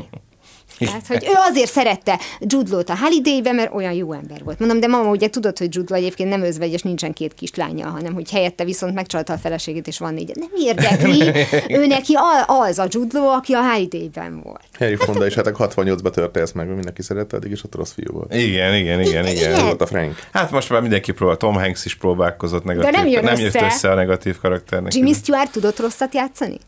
Tehát, 0.79 1.07
hogy 1.07 1.25
ő 1.25 1.33
azért 1.51 1.71
szerette 1.71 2.19
Jude 2.41 2.71
Law-t 2.71 2.89
a 2.89 2.97
Holiday-be, 2.97 3.53
mert 3.53 3.75
olyan 3.75 3.93
jó 3.93 4.13
ember 4.13 4.45
volt. 4.45 4.59
Mondom, 4.59 4.81
de 4.81 4.87
mama, 4.87 5.11
ugye 5.11 5.31
tudod, 5.31 5.59
hogy 5.59 5.75
Jude 5.75 5.95
Law 5.95 6.03
egyébként 6.03 6.29
nem 6.29 6.43
özvegyes, 6.43 6.83
nincsen 6.83 7.13
két 7.13 7.35
kislánya, 7.35 7.89
hanem 7.89 8.15
hogy 8.15 8.31
helyette 8.31 8.65
viszont 8.65 8.95
megcsalta 8.95 9.33
a 9.33 9.39
feleségét, 9.39 9.87
és 9.87 9.99
van 9.99 10.15
négy. 10.15 10.33
Nem 10.35 10.51
érdekli, 10.57 11.33
ő 11.69 11.87
neki 11.87 12.17
az 12.47 12.79
a 12.79 12.87
Jude 12.89 13.19
Law, 13.19 13.29
aki 13.29 13.53
a 13.53 13.63
Holiday-ben 13.71 14.41
volt. 14.43 14.65
Harry 14.79 14.97
Fonda 14.97 15.27
is 15.27 15.35
hát 15.35 15.47
a 15.47 15.53
68-ba 15.53 16.11
törte 16.11 16.41
ezt 16.41 16.55
meg, 16.55 16.69
mindenki 16.69 17.03
szerette, 17.03 17.37
addig 17.37 17.51
is 17.51 17.65
ott 17.65 17.75
rossz 17.75 17.93
fiú 17.93 18.13
volt. 18.13 18.35
Igen, 18.35 18.75
igen, 18.75 19.01
igen, 19.01 19.27
igen. 19.27 19.51
Igen. 19.53 19.65
Volt 19.65 19.81
a 19.81 19.87
Frank. 19.87 20.19
Hát 20.33 20.51
most 20.51 20.71
már 20.71 20.81
mindenki 20.81 21.13
próbál, 21.13 21.37
Tom 21.37 21.55
Hanks 21.55 21.85
is 21.85 21.95
próbálkozott 21.97 22.65
negatív. 22.65 22.93
nem 22.93 23.07
jön 23.07 23.25
nem 23.25 23.39
jött 23.39 23.55
össze. 23.55 23.65
össze 23.65 23.91
a 23.91 23.95
negatív 23.95 24.39
karakternek. 24.41 24.95
Jimmy 24.95 25.13
Stewart 25.13 25.51
tudott 25.53 25.79
rosszat 25.81 26.15
játszani? 26.15 26.59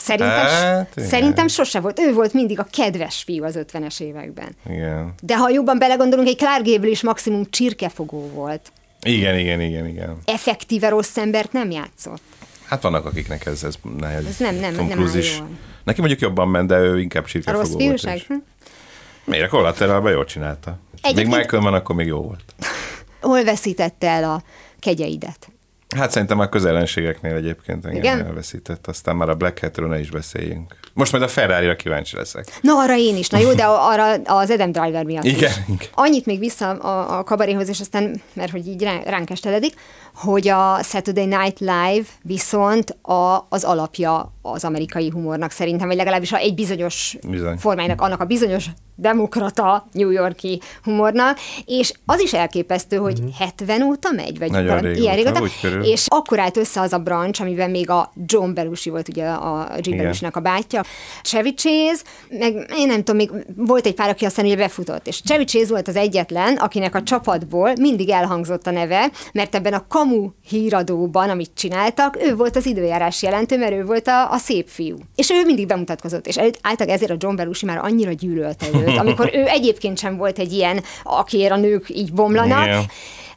Szerintem, 0.00 0.30
Hát, 0.46 0.92
igen. 0.96 1.08
szerintem 1.08 1.46
sose 1.48 1.80
volt. 1.80 2.00
Ő 2.00 2.12
volt 2.12 2.32
mindig 2.32 2.58
a 2.58 2.66
kedves 2.72 3.22
fiú 3.22 3.44
az 3.44 3.58
50-es 3.72 4.00
években. 4.00 4.56
Igen. 4.70 5.14
De 5.22 5.36
ha 5.36 5.48
jobban 5.50 5.78
belegondolunk, 5.78 6.28
egy 6.28 6.36
Clark 6.36 6.64
Gable 6.64 6.88
is 6.88 7.02
maximum 7.02 7.50
csirkefogó 7.50 8.30
volt. 8.34 8.72
Igen, 9.02 9.38
igen, 9.38 9.60
igen, 9.60 9.86
igen. 9.86 10.18
Effektíve 10.24 10.88
rossz 10.88 11.16
embert 11.16 11.52
nem 11.52 11.70
játszott. 11.70 12.22
Hát 12.64 12.82
vannak, 12.82 13.04
akiknek 13.06 13.46
ez, 13.46 13.64
ez 13.64 13.74
nehéz. 13.98 14.26
Ez 14.26 14.36
nem- 14.38 14.54
nem- 14.54 14.74
Tom 14.74 14.86
nem 14.88 14.98
áll 15.02 15.14
is. 15.16 15.36
jól. 15.38 15.48
Neki 15.84 16.00
mondjuk 16.00 16.20
jobban 16.20 16.48
ment, 16.48 16.68
de 16.68 16.78
ő 16.78 17.00
inkább 17.00 17.24
csirkefogó 17.24 17.60
rossz 17.90 18.02
volt. 18.02 18.16
és- 18.16 18.26
Hm? 18.26 18.34
Miért 19.24 19.44
a 19.46 19.48
kollaterálban 19.48 20.12
jól 20.12 20.24
csinálta. 20.24 20.70
Még 20.70 21.00
Egyébként- 21.12 21.36
Michael 21.36 21.62
van, 21.62 21.74
akkor 21.74 21.94
még 21.94 22.06
jó 22.06 22.22
volt. 22.22 22.54
Hol 23.20 23.44
veszítette 23.44 24.08
el 24.08 24.24
a 24.24 24.42
kegyeidet? 24.78 25.48
Hát 25.96 26.10
szerintem 26.10 26.38
a 26.38 26.48
közelenségeknél 26.48 27.34
egyébként 27.34 27.84
engem 27.84 28.02
Igen? 28.02 28.24
elveszített, 28.26 28.86
aztán 28.86 29.16
már 29.16 29.28
a 29.28 29.34
Black 29.34 29.58
Hatről 29.60 29.88
ne 29.88 29.98
is 29.98 30.10
beszéljünk. 30.10 30.74
Most 30.94 31.12
majd 31.12 31.24
a 31.24 31.28
Ferrari-ra 31.28 31.76
kíváncsi 31.76 32.16
leszek. 32.16 32.58
Na, 32.60 32.72
arra 32.78 32.96
én 32.96 33.16
is. 33.16 33.28
Na 33.28 33.38
jó, 33.38 33.52
de 33.52 33.64
arra 33.64 34.12
az 34.24 34.50
Adam 34.50 34.72
Driver 34.72 35.04
miatt 35.04 35.24
Igen, 35.24 35.50
is. 35.50 35.56
igen. 35.68 35.88
Annyit 35.94 36.26
még 36.26 36.38
vissza 36.38 36.70
a, 36.70 37.18
a 37.18 37.24
kabaréhoz, 37.24 37.68
és 37.68 37.80
aztán, 37.80 38.20
mert 38.32 38.50
hogy 38.50 38.66
így 38.66 38.82
rá- 38.82 39.04
ránk 39.08 39.30
esteledik, 39.30 39.74
hogy 40.14 40.48
a 40.48 40.82
Saturday 40.82 41.26
Night 41.26 41.58
Live 41.60 42.04
viszont 42.22 42.90
a, 42.90 43.46
az 43.48 43.64
alapja 43.64 44.32
az 44.42 44.64
amerikai 44.64 45.10
humornak 45.10 45.50
szerintem, 45.50 45.86
vagy 45.86 45.96
legalábbis 45.96 46.32
egy 46.32 46.54
bizonyos 46.54 47.16
Bizony. 47.28 47.56
formájának, 47.56 48.00
annak 48.00 48.20
a 48.20 48.24
bizonyos 48.24 48.66
demokrata 49.00 49.86
New 49.92 50.10
Yorki 50.10 50.60
humornak, 50.82 51.38
és 51.64 51.92
az 52.06 52.20
is 52.20 52.32
elképesztő, 52.32 52.96
hogy 52.96 53.20
70 53.38 53.82
óta 53.82 54.10
megy, 54.10 54.38
vagy. 54.38 54.50
Nagyon 54.50 54.66
valami 54.66 54.98
ilyen 54.98 55.16
régóta, 55.16 55.44
és 55.82 56.06
akkor 56.08 56.38
állt 56.38 56.56
össze 56.56 56.80
az 56.80 56.92
a 56.92 56.98
branch, 56.98 57.40
amiben 57.40 57.70
még 57.70 57.90
a 57.90 58.12
John 58.26 58.52
Belushi 58.54 58.90
volt 58.90 59.08
ugye 59.08 59.26
a 59.28 59.68
Jim. 59.80 59.96
Belushi-nak 59.96 60.36
a 60.36 60.40
bátyja, 60.40 60.82
Chevy 61.22 61.54
Chase, 61.54 62.02
meg 62.28 62.70
én 62.76 62.86
nem 62.86 63.04
tudom, 63.04 63.16
még 63.16 63.30
volt 63.56 63.86
egy 63.86 63.94
pár, 63.94 64.08
aki 64.08 64.24
aztán 64.24 64.44
ugye 64.44 64.56
befutott, 64.56 65.06
és 65.06 65.22
Chevy 65.22 65.44
Chase 65.44 65.68
volt 65.68 65.88
az 65.88 65.96
egyetlen, 65.96 66.56
akinek 66.56 66.94
a 66.94 67.02
csapatból 67.02 67.72
mindig 67.80 68.08
elhangzott 68.08 68.66
a 68.66 68.70
neve, 68.70 69.10
mert 69.32 69.54
ebben 69.54 69.72
a 69.72 69.86
kamu 69.88 70.28
híradóban, 70.48 71.30
amit 71.30 71.50
csináltak, 71.54 72.22
ő 72.22 72.36
volt 72.36 72.56
az 72.56 72.66
időjárás 72.66 73.22
jelentő, 73.22 73.58
mert 73.58 73.72
ő 73.72 73.84
volt 73.84 74.08
a, 74.08 74.30
a 74.32 74.36
szép 74.36 74.68
fiú. 74.68 74.96
És 75.14 75.30
ő 75.30 75.44
mindig 75.44 75.66
bemutatkozott, 75.66 76.26
és 76.26 76.38
általában 76.38 76.88
ezért 76.88 77.10
a 77.10 77.16
John 77.18 77.36
Belushi 77.36 77.66
már 77.66 77.78
annyira 77.78 78.12
gyűlölte 78.12 78.66
őt, 78.72 78.87
amikor 79.02 79.30
ő 79.32 79.46
egyébként 79.46 79.98
sem 79.98 80.16
volt 80.16 80.38
egy 80.38 80.52
ilyen, 80.52 80.82
akiért 81.02 81.52
a 81.52 81.56
nők 81.56 81.88
így 81.90 82.12
bomlanak. 82.12 82.64
Igen. 82.64 82.86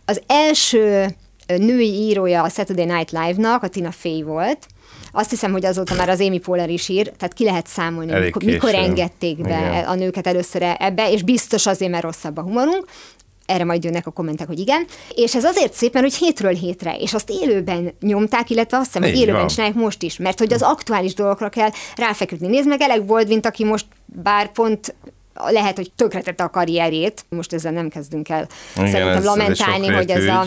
Az 0.05 0.21
első 0.27 1.15
női 1.57 1.93
írója 1.93 2.43
a 2.43 2.49
Saturday 2.49 2.85
Night 2.85 3.11
Live-nak, 3.11 3.63
a 3.63 3.67
Tina 3.67 3.91
Fey 3.91 4.23
volt. 4.23 4.67
Azt 5.11 5.29
hiszem, 5.29 5.51
hogy 5.51 5.65
azóta 5.65 5.95
már 5.95 6.09
az 6.09 6.21
Amy 6.21 6.39
Poehler 6.39 6.69
is 6.69 6.89
ír, 6.89 7.11
tehát 7.17 7.33
ki 7.33 7.43
lehet 7.43 7.67
számolni, 7.67 8.11
Elég 8.11 8.23
mikor, 8.23 8.43
mikor 8.43 8.75
engedték 8.75 9.41
be 9.41 9.49
Igen. 9.49 9.83
a 9.83 9.95
nőket 9.95 10.27
először 10.27 10.75
ebbe, 10.77 11.11
és 11.11 11.23
biztos 11.23 11.65
azért, 11.65 11.91
mert 11.91 12.03
rosszabb 12.03 12.37
a 12.37 12.41
humorunk. 12.41 12.85
Erre 13.45 13.63
majd 13.63 13.83
jönnek 13.83 14.07
a 14.07 14.11
kommentek, 14.11 14.47
hogy 14.47 14.59
igen. 14.59 14.85
És 15.15 15.35
ez 15.35 15.43
azért 15.43 15.73
szép, 15.73 15.93
mert 15.93 16.05
hogy 16.05 16.15
hétről 16.15 16.53
hétre, 16.53 16.95
és 16.97 17.13
azt 17.13 17.29
élőben 17.29 17.93
nyomták, 18.01 18.49
illetve 18.49 18.77
azt 18.77 18.85
hiszem, 18.85 19.09
hogy 19.09 19.17
élőben 19.19 19.39
van. 19.39 19.47
csinálják 19.47 19.75
most 19.75 20.03
is, 20.03 20.17
mert 20.17 20.39
hogy 20.39 20.53
az 20.53 20.61
aktuális 20.61 21.13
dolgokra 21.13 21.49
kell 21.49 21.69
ráfeküdni. 21.95 22.47
Nézd 22.47 22.67
meg, 22.67 22.81
Elek 22.81 23.01
volt, 23.05 23.27
mint 23.27 23.45
aki 23.45 23.63
most 23.63 23.85
bár 24.05 24.51
pont 24.51 24.95
lehet, 25.49 25.75
hogy 25.75 25.91
tönkretette 25.95 26.43
a 26.43 26.49
karrierjét, 26.49 27.25
most 27.29 27.53
ezzel 27.53 27.71
nem 27.71 27.89
kezdünk 27.89 28.29
el 28.29 28.47
Igen, 28.75 28.89
szerintem 28.89 29.07
ez- 29.09 29.17
ez 29.17 29.23
lamentálni, 29.25 29.87
hogy 29.87 30.09
ez 30.09 30.25
a... 30.27 30.45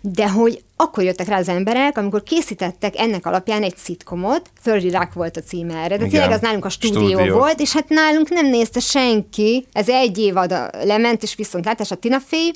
De 0.00 0.28
hogy 0.30 0.62
akkor 0.76 1.04
jöttek 1.04 1.28
rá 1.28 1.38
az 1.38 1.48
emberek, 1.48 1.98
amikor 1.98 2.22
készítettek 2.22 2.98
ennek 2.98 3.26
alapján 3.26 3.62
egy 3.62 3.76
szitkomot, 3.76 4.50
30 4.64 4.92
Rock 4.92 5.12
volt 5.12 5.36
a 5.36 5.40
címe 5.40 5.74
erre, 5.74 5.88
de 5.88 5.94
Igen. 5.94 6.08
tényleg 6.08 6.30
az 6.30 6.40
nálunk 6.40 6.64
a 6.64 6.68
stúdió, 6.68 7.08
Stúdió. 7.08 7.36
volt, 7.38 7.60
és 7.60 7.72
hát 7.72 7.88
nálunk 7.88 8.28
nem 8.28 8.46
nézte 8.46 8.80
senki, 8.80 9.66
ez 9.72 9.88
egy 9.88 10.18
évad 10.18 10.54
lement, 10.82 11.22
és 11.22 11.34
viszont 11.34 11.64
látás 11.64 11.90
a 11.90 11.94
Tina 11.94 12.20
Fey, 12.20 12.50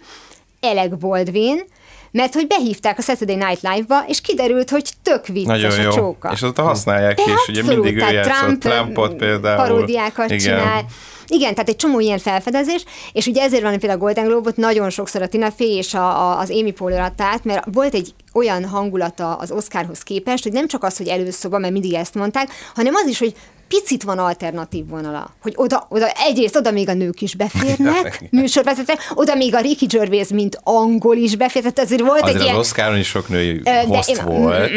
Alec 0.60 0.98
Baldwin, 0.98 1.62
mert 2.10 2.34
hogy 2.34 2.46
behívták 2.46 2.98
a 2.98 3.02
Saturday 3.02 3.36
Night 3.36 3.60
Live-ba, 3.62 4.04
és 4.06 4.20
kiderült, 4.20 4.70
hogy 4.70 4.90
tök 5.02 5.26
vicces 5.26 5.46
Nagyon 5.62 5.78
a 5.78 5.82
jó. 5.82 5.90
csóka. 5.90 6.30
És 6.32 6.42
azóta 6.42 6.62
használják 6.62 7.16
De 7.16 7.22
is, 7.22 7.48
ugye 7.48 7.60
abszolút, 7.60 7.84
mindig 7.84 8.02
ő 8.02 8.12
játszott 8.12 8.42
Trump, 8.42 8.60
Trumpot 8.62 9.14
például. 9.14 9.56
paródiákat 9.68 10.30
Igen. 10.30 10.38
csinál. 10.38 10.84
Igen, 11.32 11.52
tehát 11.54 11.68
egy 11.68 11.76
csomó 11.76 12.00
ilyen 12.00 12.18
felfedezés, 12.18 12.84
és 13.12 13.26
ugye 13.26 13.42
ezért 13.42 13.62
van 13.62 13.78
például 13.78 14.00
a 14.00 14.02
Golden 14.02 14.24
Globe-ot 14.24 14.56
nagyon 14.56 14.90
sokszor 14.90 15.22
a 15.22 15.28
Tina 15.28 15.50
Fey 15.50 15.76
és 15.76 15.94
a, 15.94 16.30
a, 16.30 16.38
az 16.38 16.50
Amy 16.50 16.70
Poehler 16.70 17.00
adta 17.00 17.24
át, 17.24 17.44
mert 17.44 17.64
volt 17.72 17.94
egy 17.94 18.14
olyan 18.32 18.64
hangulata 18.64 19.34
az 19.34 19.50
Oscarhoz 19.50 20.02
képest, 20.02 20.42
hogy 20.42 20.52
nem 20.52 20.66
csak 20.68 20.84
az, 20.84 20.96
hogy 20.96 21.08
előszoba, 21.08 21.58
mert 21.58 21.72
mindig 21.72 21.94
ezt 21.94 22.14
mondták, 22.14 22.48
hanem 22.74 22.94
az 22.94 23.06
is, 23.06 23.18
hogy 23.18 23.34
picit 23.70 24.02
van 24.02 24.18
alternatív 24.18 24.86
vonala. 24.88 25.30
Hogy 25.42 25.52
oda, 25.56 25.86
oda 25.88 26.06
egyrészt 26.28 26.56
oda 26.56 26.70
még 26.70 26.88
a 26.88 26.92
nők 26.94 27.20
is 27.20 27.34
beférnek, 27.34 28.24
műsorvezetők, 28.30 28.98
oda 29.14 29.34
még 29.34 29.54
a 29.54 29.60
Ricky 29.60 29.86
Gervais, 29.86 30.28
mint 30.28 30.60
angol 30.62 31.16
is 31.16 31.36
befér, 31.36 31.62
tehát 31.62 31.78
azért 31.78 32.00
volt 32.00 32.22
Azért 32.22 32.34
egy 32.34 32.40
az 32.40 32.46
ilyen... 32.46 32.56
Oscaron 32.58 32.98
is 32.98 33.06
sok 33.08 33.28
női 33.28 33.58
Ö, 33.58 33.62
de 33.62 33.80
host 33.86 34.08
én- 34.08 34.24
volt, 34.24 34.70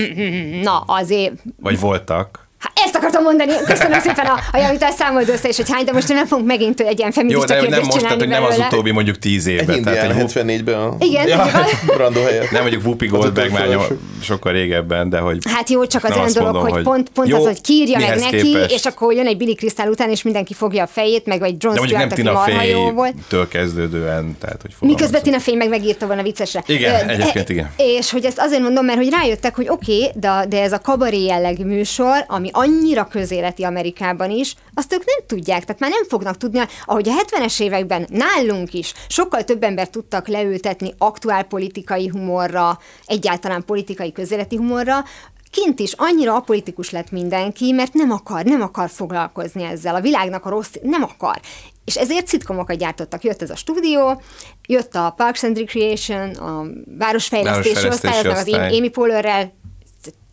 Na, 0.64 0.84
azért 0.88 1.34
vagy 1.62 1.80
voltak. 1.80 2.43
Hát 2.64 2.72
ezt 2.86 2.96
akartam 2.96 3.24
mondani, 3.24 3.52
köszönöm 3.66 4.00
szépen 4.08 4.26
a, 4.26 4.40
a 4.52 4.58
javítás 4.58 4.94
számold 4.94 5.30
össze, 5.30 5.48
és 5.48 5.56
hogy 5.56 5.70
hány, 5.72 5.86
de 5.86 5.92
most 5.92 6.08
nem 6.08 6.26
fogunk 6.26 6.48
megint 6.48 6.80
egy 6.80 6.98
ilyen 7.00 7.12
Jó, 7.16 7.22
feminista 7.22 7.54
de 7.54 7.70
nem 7.70 7.82
most, 7.84 8.00
tehát, 8.00 8.18
hogy 8.18 8.28
nem 8.28 8.44
az 8.44 8.58
utóbbi 8.58 8.92
mondjuk 8.92 9.18
tíz 9.20 9.48
Egy 9.48 9.54
évben. 9.54 9.84
Tehát 9.84 10.10
indián 10.10 10.26
egy 10.26 10.62
74-ben 10.62 10.80
a 10.80 10.96
Igen, 11.00 11.28
ja. 11.28 11.46
Brando 11.96 12.22
helyett. 12.24 12.52
nem 12.52 12.62
mondjuk 12.62 12.84
Whoopi 12.84 13.08
Goldberg 13.08 13.52
már 13.52 13.68
nyom- 13.68 13.88
sokkal 14.22 14.52
régebben, 14.52 15.10
de 15.10 15.18
hogy 15.20 15.38
Hát 15.50 15.70
jó, 15.70 15.86
csak 15.86 16.04
az 16.04 16.16
olyan 16.18 16.32
dolog, 16.34 16.54
mondom, 16.54 16.72
hogy, 16.72 16.84
pont, 16.84 17.10
pont 17.10 17.28
jó, 17.28 17.38
az, 17.38 17.44
hogy 17.46 17.62
kírja 17.62 18.00
meg 18.00 18.20
neki, 18.20 18.38
képest? 18.42 18.72
és 18.74 18.86
akkor 18.86 19.14
jön 19.14 19.28
egy 19.28 19.38
Billy 19.38 19.54
Crystal 19.54 19.88
után, 19.88 20.10
és 20.10 20.22
mindenki 20.22 20.54
fogja 20.54 20.84
a 20.84 20.88
fejét, 20.88 21.26
meg 21.26 21.40
vagy 21.40 21.56
John 21.60 21.74
de 21.74 21.80
mondjuk 21.80 22.00
nem 22.00 22.10
Stewart, 22.10 22.38
aki 22.38 22.46
Tina 22.48 22.62
marha 22.64 22.80
jó 22.86 22.92
volt. 22.92 23.14
Fey-től 23.14 23.48
kezdődően, 23.48 24.38
tehát 24.40 24.62
hogy 24.62 24.72
Miközben. 24.80 25.22
Tina 25.22 25.40
Fey 25.40 25.56
meg 25.56 25.70
megírta 25.70 26.08
volna 26.08 26.22
viccesre. 26.22 26.64
Igen, 26.66 27.10
egyébként 27.10 27.50
e- 27.50 27.54
igen. 27.54 27.72
És 27.78 28.12
hogy 28.12 28.26
ezt 28.26 28.40
azért 28.40 28.62
mondom, 28.62 28.86
mert 28.86 28.98
hogy 28.98 29.10
rájöttek, 29.10 29.56
hogy 29.56 29.68
oké, 29.70 30.10
de, 30.16 30.46
de 30.50 30.62
ez 30.62 30.72
a 30.72 30.80
kabaré 30.80 31.24
jellegű 31.24 31.64
műsor, 31.64 32.26
ami 32.28 32.50
annyira 32.54 33.08
közéleti 33.08 33.64
Amerikában 33.64 34.30
is, 34.30 34.56
azt 34.74 34.94
ők 34.94 35.06
nem 35.06 35.26
tudják, 35.28 35.64
tehát 35.64 35.82
már 35.82 35.90
nem 35.90 36.04
fognak 36.08 36.38
tudni, 36.38 36.62
ahogy 36.86 37.10
a 37.10 37.12
70-es 37.12 37.62
években 37.62 38.08
nálunk 38.10 38.74
is 38.74 38.94
sokkal 39.08 39.44
több 39.44 39.64
ember 39.64 39.90
tudtak 39.90 40.28
leültetni 40.28 40.94
aktuál 40.98 41.44
politikai 41.44 42.08
humorra, 42.08 42.80
egyáltalán 43.06 43.66
politikai 43.66 44.12
közéleti 44.12 44.56
humorra, 44.56 45.04
kint 45.52 45.80
is 45.80 45.94
annyira 45.98 46.36
apolitikus 46.36 46.90
lett 46.90 47.12
mindenki, 47.12 47.72
mert 47.72 47.94
nem 47.94 48.12
akar, 48.12 48.44
nem 48.44 48.62
akar 48.62 48.90
foglalkozni 48.90 49.64
ezzel. 49.64 49.96
A 49.96 50.02
világnak 50.02 50.46
a 50.46 50.50
rossz, 50.50 50.74
nem 50.82 51.04
akar. 51.04 51.40
És 51.86 51.96
ezért 51.96 52.28
szitkomokat 52.28 52.78
gyártottak. 52.78 53.24
Jött 53.24 53.42
ez 53.42 53.50
a 53.50 53.56
stúdió, 53.56 54.22
jött 54.68 54.96
a 54.96 55.14
Parks 55.18 55.44
and 55.44 55.58
Recreation, 55.58 56.30
a 56.30 56.66
városfejlesztési 56.98 57.74
Városfejlesztési 57.74 57.88
osztály, 57.88 58.18
az 58.18 58.24
meg 58.24 58.34
az 58.34 58.48
osztály. 58.48 58.78
Amy 58.78 58.90
Poehlerrel, 58.90 59.54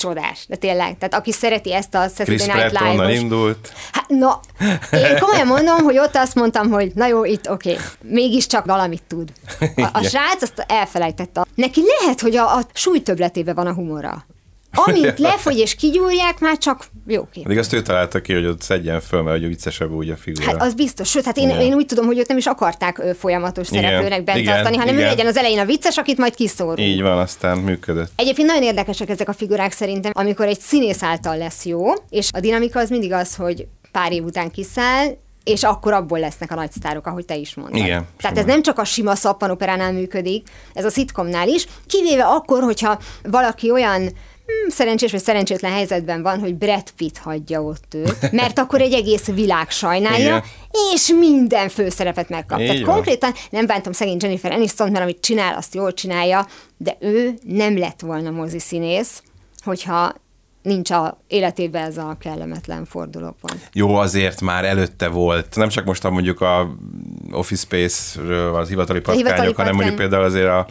csodás, 0.01 0.45
de 0.49 0.57
tényleg. 0.57 0.99
Tehát 0.99 1.15
aki 1.15 1.33
szereti 1.33 1.75
ezt 1.75 1.95
a 1.95 2.09
Saturday 2.09 2.37
Night 2.37 2.53
Pratt 2.53 2.81
onnan 2.81 2.93
Live-os 2.93 3.21
indult. 3.21 3.73
Hát, 3.93 4.09
na, 4.09 4.41
én 4.93 5.19
komolyan 5.19 5.47
mondom, 5.47 5.79
hogy 5.79 5.99
ott 5.99 6.17
azt 6.17 6.35
mondtam, 6.35 6.71
hogy 6.71 6.93
na 6.95 7.07
jó, 7.07 7.25
itt 7.25 7.51
oké, 7.51 7.73
okay. 7.73 7.85
mégiscsak 8.03 8.65
valamit 8.65 9.03
tud. 9.09 9.33
A, 9.77 9.89
a 9.93 10.03
srác 10.03 10.43
azt 10.43 10.65
elfelejtette. 10.67 11.47
Neki 11.55 11.83
lehet, 11.99 12.21
hogy 12.21 12.37
a, 12.37 12.57
a 12.57 12.63
súlytöbletében 12.73 13.55
van 13.55 13.67
a 13.67 13.75
humora. 13.75 14.27
Amint 14.75 15.19
lefogy 15.29 15.59
és 15.59 15.75
kigyúrják, 15.75 16.39
már 16.39 16.59
csak 16.59 16.87
jó 17.07 17.21
oké. 17.21 17.43
Pedig 17.43 17.59
azt 17.59 17.73
ő 17.73 17.83
találta 17.83 18.21
ki, 18.21 18.33
hogy 18.33 18.47
ott 18.47 18.63
szedjen 18.63 19.01
föl, 19.01 19.23
mert 19.23 19.39
hogy 19.39 19.49
viccesebb 19.49 19.93
úgy 19.93 20.11
a 20.11 20.17
figura. 20.17 20.47
Hát 20.47 20.63
az 20.63 20.75
biztos. 20.75 21.09
Sőt, 21.11 21.25
hát 21.25 21.37
én, 21.37 21.49
Igen. 21.49 21.61
én 21.61 21.75
úgy 21.75 21.87
tudom, 21.87 22.07
hogy 22.07 22.19
őt 22.19 22.29
nem 22.29 22.37
is 22.37 22.47
akarták 22.47 23.03
folyamatos 23.19 23.71
Igen, 23.71 23.83
szereplőnek 23.83 24.25
bent 24.25 24.39
igen, 24.39 24.55
tartani, 24.55 24.77
hanem 24.77 24.95
ő 24.95 24.99
igen. 24.99 25.11
legyen 25.11 25.27
az 25.27 25.37
elején 25.37 25.59
a 25.59 25.65
vicces, 25.65 25.97
akit 25.97 26.19
majd 26.19 26.35
kiszórunk. 26.35 26.81
Így 26.81 27.03
van, 27.03 27.19
aztán 27.19 27.59
működött. 27.59 28.13
Egyébként 28.17 28.49
nagyon 28.49 28.63
érdekesek 28.63 29.09
ezek 29.09 29.29
a 29.29 29.33
figurák 29.33 29.73
szerintem, 29.73 30.13
amikor 30.15 30.47
egy 30.47 30.61
színész 30.61 31.03
által 31.03 31.37
lesz 31.37 31.65
jó, 31.65 31.93
és 32.11 32.29
a 32.33 32.41
dinamika 32.41 32.81
az 32.81 32.91
mindig 32.91 33.13
az, 33.13 33.35
hogy 33.35 33.67
pár 33.93 34.13
év 34.13 34.25
után 34.25 34.51
kiszáll, 34.51 35.17
és 35.45 35.63
akkor 35.63 35.93
abból 35.93 36.19
lesznek 36.19 36.51
a 36.51 36.55
nagy 36.55 36.73
sztárok, 36.73 37.07
ahogy 37.07 37.25
te 37.25 37.37
is 37.37 37.55
mondtad. 37.55 37.77
Igen, 37.77 37.89
Tehát 37.89 38.37
simán. 38.37 38.37
ez 38.37 38.45
nem 38.45 38.63
csak 38.63 38.79
a 38.79 38.85
sima 38.85 39.15
szappanoperánál 39.15 39.93
működik, 39.93 40.49
ez 40.75 40.85
a 40.85 40.91
szitkomnál 40.91 41.49
is, 41.49 41.67
kivéve 41.87 42.25
akkor, 42.25 42.63
hogyha 42.63 43.01
valaki 43.23 43.71
olyan 43.71 44.13
szerencsés 44.69 45.11
vagy 45.11 45.23
szerencsétlen 45.23 45.73
helyzetben 45.73 46.23
van, 46.23 46.39
hogy 46.39 46.55
Brad 46.55 46.91
Pitt 46.97 47.19
hagyja 47.19 47.63
ott 47.63 47.95
őt, 47.95 48.33
mert 48.33 48.59
akkor 48.59 48.81
egy 48.81 48.93
egész 48.93 49.27
világ 49.27 49.71
sajnálja, 49.71 50.27
Igen. 50.27 50.43
és 50.95 51.13
minden 51.19 51.69
főszerepet 51.69 52.29
megkap. 52.29 52.61
Így 52.61 52.67
Tehát 52.67 52.83
konkrétan 52.83 53.33
nem 53.51 53.67
bántom 53.67 53.93
szegény 53.93 54.17
Jennifer 54.21 54.53
Aniston, 54.53 54.91
mert 54.91 55.05
amit 55.05 55.21
csinál, 55.21 55.55
azt 55.55 55.75
jól 55.75 55.93
csinálja, 55.93 56.47
de 56.77 56.97
ő 57.01 57.35
nem 57.43 57.79
lett 57.79 58.01
volna 58.01 58.31
moziszínész, 58.31 59.23
hogyha 59.65 60.15
nincs 60.63 60.91
a 60.91 61.19
életében 61.29 61.85
ez 61.85 61.97
a 61.97 62.17
kellemetlen 62.21 62.85
fordulópont. 62.85 63.69
Jó, 63.73 63.95
azért 63.95 64.41
már 64.41 64.65
előtte 64.65 65.09
volt. 65.09 65.57
Nem 65.57 65.69
csak 65.69 65.85
most 65.85 66.05
a 66.05 66.11
mondjuk 66.11 66.41
a 66.41 66.77
Office 67.33 67.63
Space-ről, 67.63 68.55
az 68.55 68.69
hivatali 68.69 69.01
patkányok, 69.01 69.27
hivatali 69.27 69.53
hanem 69.57 69.75
mondjuk 69.75 69.97
patkány. 69.97 70.09
például 70.09 70.25
azért 70.25 70.49
a 70.49 70.67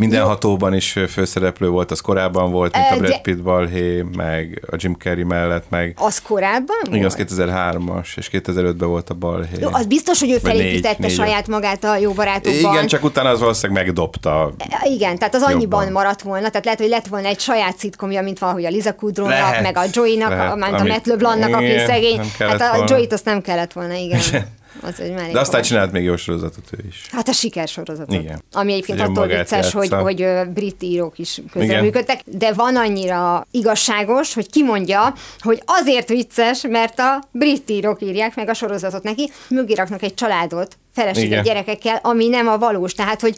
Mindenhatóban 0.00 0.74
is 0.74 0.96
főszereplő 1.08 1.68
volt, 1.68 1.90
az 1.90 2.00
korábban 2.00 2.50
volt, 2.50 2.74
mint 2.76 2.86
a 2.90 2.96
Brad 2.96 3.20
Pitt 3.20 3.42
balhé, 3.42 4.04
meg 4.16 4.62
a 4.70 4.74
Jim 4.78 4.94
Carrey 4.98 5.22
mellett, 5.24 5.64
meg 5.68 5.94
Az 5.98 6.18
korábban 6.18 6.76
igen, 6.90 7.04
az 7.04 7.16
volt? 7.16 7.30
2003-as, 7.30 8.06
és 8.16 8.28
2005-ben 8.32 8.88
volt 8.88 9.10
a 9.10 9.14
balhé. 9.14 9.56
Jó, 9.60 9.68
az 9.72 9.86
biztos, 9.86 10.20
hogy 10.20 10.30
ő 10.30 10.38
Vagy 10.42 10.52
négy- 10.52 10.60
felépítette 10.60 11.06
négy- 11.06 11.14
saját 11.14 11.48
magát 11.48 11.84
a 11.84 11.96
jó 11.96 12.12
barátokban. 12.12 12.72
Igen, 12.72 12.86
csak 12.86 13.04
utána 13.04 13.28
az 13.28 13.40
valószínűleg 13.40 13.84
megdobta. 13.84 14.52
Igen, 14.84 15.18
tehát 15.18 15.34
az 15.34 15.42
annyiban 15.42 15.84
Jobban. 15.84 16.02
maradt 16.02 16.22
volna, 16.22 16.48
tehát 16.48 16.64
lehet, 16.64 16.80
hogy 16.80 16.88
lett 16.88 17.06
volna 17.06 17.26
egy 17.28 17.40
saját 17.40 17.78
szitkomja, 17.78 18.22
mint 18.22 18.38
valahogy 18.38 18.64
a 18.64 18.68
Liza 18.68 18.94
Kudrónak, 18.94 19.32
Lehet, 19.32 19.62
meg 19.62 19.76
a 19.76 19.82
Joey-nak, 19.92 20.28
lehet, 20.30 20.52
a, 20.52 20.56
ment 20.56 20.80
a 20.80 20.84
Matt 20.84 21.06
LeBlancnak, 21.06 21.54
aki 21.54 21.78
szegény. 21.86 22.20
Hát 22.38 22.60
a 22.60 22.68
volna. 22.76 22.84
Joey-t 22.88 23.12
azt 23.12 23.24
nem 23.24 23.40
kellett 23.40 23.72
volna, 23.72 23.94
igen. 23.94 24.20
Az 24.82 25.00
egy 25.00 25.12
mellék 25.12 25.32
De 25.32 25.40
aztán 25.40 25.62
csinált 25.62 25.92
még 25.92 26.04
jó 26.04 26.16
sorozatot 26.16 26.64
ő 26.70 26.84
is. 26.88 27.06
Hát 27.12 27.28
a 27.28 27.32
sikersorozatot. 27.32 28.14
Igen. 28.14 28.42
Ami 28.52 28.72
egyébként 28.72 29.00
Hogy 29.00 29.10
attól 29.10 29.26
vicces, 29.26 29.72
hogy, 29.72 29.92
hogy 29.92 30.26
brit 30.54 30.82
írók 30.82 31.18
is 31.18 31.40
közreműködtek, 31.52 32.20
de 32.24 32.52
van 32.52 32.76
annyira 32.76 33.46
igazságos, 33.50 34.34
hogy 34.34 34.50
kimondja, 34.50 35.14
hogy 35.38 35.62
azért 35.66 36.08
vicces, 36.08 36.62
mert 36.68 36.98
a 36.98 37.22
brit 37.30 37.70
írók 37.70 38.02
írják 38.02 38.36
meg 38.36 38.48
a 38.48 38.54
sorozatot 38.54 39.02
neki, 39.02 39.30
mögé 39.48 39.74
raknak 39.74 40.02
egy 40.02 40.14
családot, 40.14 40.78
feleséget, 40.92 41.30
Igen. 41.30 41.42
gyerekekkel, 41.42 42.00
ami 42.02 42.28
nem 42.28 42.48
a 42.48 42.58
valós. 42.58 42.94
Tehát, 42.94 43.20
hogy 43.20 43.36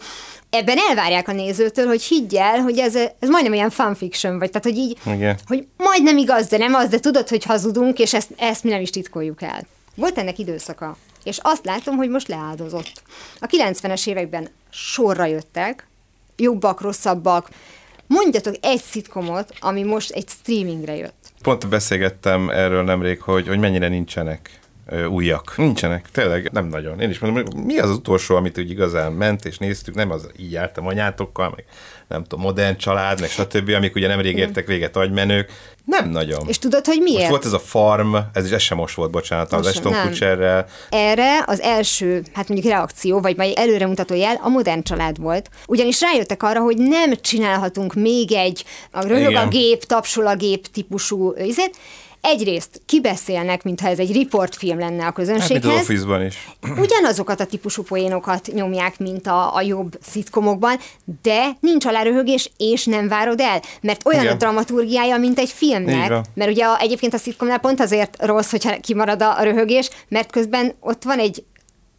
ebben 0.50 0.76
elvárják 0.88 1.28
a 1.28 1.32
nézőtől, 1.32 1.86
hogy 1.86 2.02
higgy 2.02 2.34
el, 2.34 2.58
hogy 2.58 2.78
ez, 2.78 2.94
ez 2.94 3.28
majdnem 3.28 3.52
olyan 3.52 3.70
fanfiction, 3.70 4.38
vagy 4.38 4.50
tehát, 4.50 4.64
hogy 4.64 4.76
így, 4.76 4.98
Igen. 5.14 5.38
hogy 5.46 5.66
majdnem 5.76 6.16
igaz, 6.16 6.46
de 6.46 6.56
nem 6.56 6.74
az, 6.74 6.88
de 6.88 6.98
tudod, 6.98 7.28
hogy 7.28 7.44
hazudunk, 7.44 7.98
és 7.98 8.14
ezt, 8.14 8.30
ezt 8.36 8.64
mi 8.64 8.70
nem 8.70 8.80
is 8.80 8.90
titkoljuk 8.90 9.42
el. 9.42 9.66
Volt 9.94 10.18
ennek 10.18 10.38
időszaka, 10.38 10.96
és 11.24 11.38
azt 11.42 11.64
látom, 11.64 11.96
hogy 11.96 12.08
most 12.08 12.28
leáldozott. 12.28 13.02
A 13.40 13.46
90-es 13.46 14.06
években 14.06 14.48
sorra 14.70 15.24
jöttek, 15.24 15.86
jobbak, 16.36 16.80
rosszabbak. 16.80 17.48
Mondjatok 18.06 18.54
egy 18.60 18.82
szitkomot, 18.82 19.54
ami 19.60 19.82
most 19.82 20.10
egy 20.10 20.28
streamingre 20.28 20.96
jött. 20.96 21.32
Pont 21.42 21.68
beszélgettem 21.68 22.50
erről 22.50 22.82
nemrég, 22.82 23.20
hogy, 23.20 23.48
hogy 23.48 23.58
mennyire 23.58 23.88
nincsenek 23.88 24.60
újak. 25.08 25.56
Nincsenek, 25.56 26.10
tényleg 26.10 26.52
nem 26.52 26.66
nagyon. 26.66 27.00
Én 27.00 27.10
is 27.10 27.18
mondom, 27.18 27.44
hogy 27.44 27.64
mi 27.64 27.78
az 27.78 27.90
az 27.90 27.96
utolsó, 27.96 28.36
amit 28.36 28.58
úgy 28.58 28.70
igazán 28.70 29.12
ment 29.12 29.44
és 29.44 29.58
néztük, 29.58 29.94
nem 29.94 30.10
az 30.10 30.28
így 30.36 30.52
jártam 30.52 30.86
anyátokkal, 30.86 31.52
meg 31.56 31.64
nem 32.08 32.22
tudom, 32.22 32.44
modern 32.44 32.76
család, 32.76 33.20
meg 33.20 33.28
stb., 33.28 33.68
amik 33.68 33.94
ugye 33.94 34.06
nemrég 34.06 34.36
értek 34.36 34.66
véget 34.66 34.96
agymenők. 34.96 35.50
Nem 35.84 36.10
nagyon. 36.10 36.48
És 36.48 36.58
tudod, 36.58 36.86
hogy 36.86 36.98
most 36.98 37.12
miért? 37.12 37.30
volt 37.30 37.44
ez 37.44 37.52
a 37.52 37.58
farm, 37.58 38.14
ez 38.32 38.44
is 38.44 38.50
ez 38.50 38.60
sem 38.60 38.78
most 38.78 38.94
volt, 38.94 39.10
bocsánat, 39.10 39.52
az 39.52 39.64
Most 39.64 39.76
Ashton. 39.76 40.06
Kutcherrel. 40.06 40.66
Erre 40.90 41.44
az 41.46 41.60
első, 41.60 42.22
hát 42.32 42.48
mondjuk 42.48 42.72
reakció, 42.72 43.20
vagy 43.20 43.36
majd 43.36 43.52
előremutató 43.56 44.14
jel 44.14 44.40
a 44.42 44.48
modern 44.48 44.82
család 44.82 45.20
volt. 45.20 45.48
Ugyanis 45.66 46.00
rájöttek 46.00 46.42
arra, 46.42 46.60
hogy 46.60 46.76
nem 46.76 47.12
csinálhatunk 47.20 47.94
még 47.94 48.32
egy 48.32 48.64
a 48.90 49.06
röhög 49.06 49.34
a 49.34 49.48
gép, 49.48 49.84
tapsol 49.84 50.26
a 50.26 50.36
gép 50.36 50.66
típusú 50.66 51.34
izét. 51.36 51.76
Egyrészt 52.24 52.80
kibeszélnek, 52.86 53.62
mintha 53.62 53.88
ez 53.88 53.98
egy 53.98 54.12
riportfilm 54.12 54.78
lenne 54.78 55.00
a 55.00 55.04
Hát, 55.04 55.16
mint 55.16 55.28
az 55.28 55.34
közönséghez. 55.34 56.24
Is. 56.26 56.48
ugyanazokat 56.78 57.40
a 57.40 57.46
típusú 57.46 57.82
poénokat 57.82 58.50
nyomják, 58.52 58.98
mint 58.98 59.26
a, 59.26 59.54
a 59.54 59.60
jobb 59.60 59.98
szitkomokban, 60.02 60.76
de 61.22 61.50
nincs 61.60 61.86
aláröhögés, 61.86 62.50
és 62.56 62.84
nem 62.84 63.08
várod 63.08 63.40
el, 63.40 63.60
mert 63.80 64.06
olyan 64.06 64.22
Igen. 64.22 64.34
a 64.34 64.36
dramaturgiája, 64.36 65.16
mint 65.16 65.38
egy 65.38 65.50
filmnek, 65.50 66.08
mert 66.34 66.50
ugye 66.50 66.64
a, 66.64 66.78
egyébként 66.80 67.14
a 67.14 67.18
szitkomnál 67.18 67.58
pont 67.58 67.80
azért 67.80 68.16
rossz, 68.24 68.50
hogyha 68.50 68.80
kimarad 68.80 69.22
a 69.22 69.36
röhögés, 69.42 69.90
mert 70.08 70.30
közben 70.30 70.74
ott 70.80 71.02
van 71.02 71.18
egy, 71.18 71.44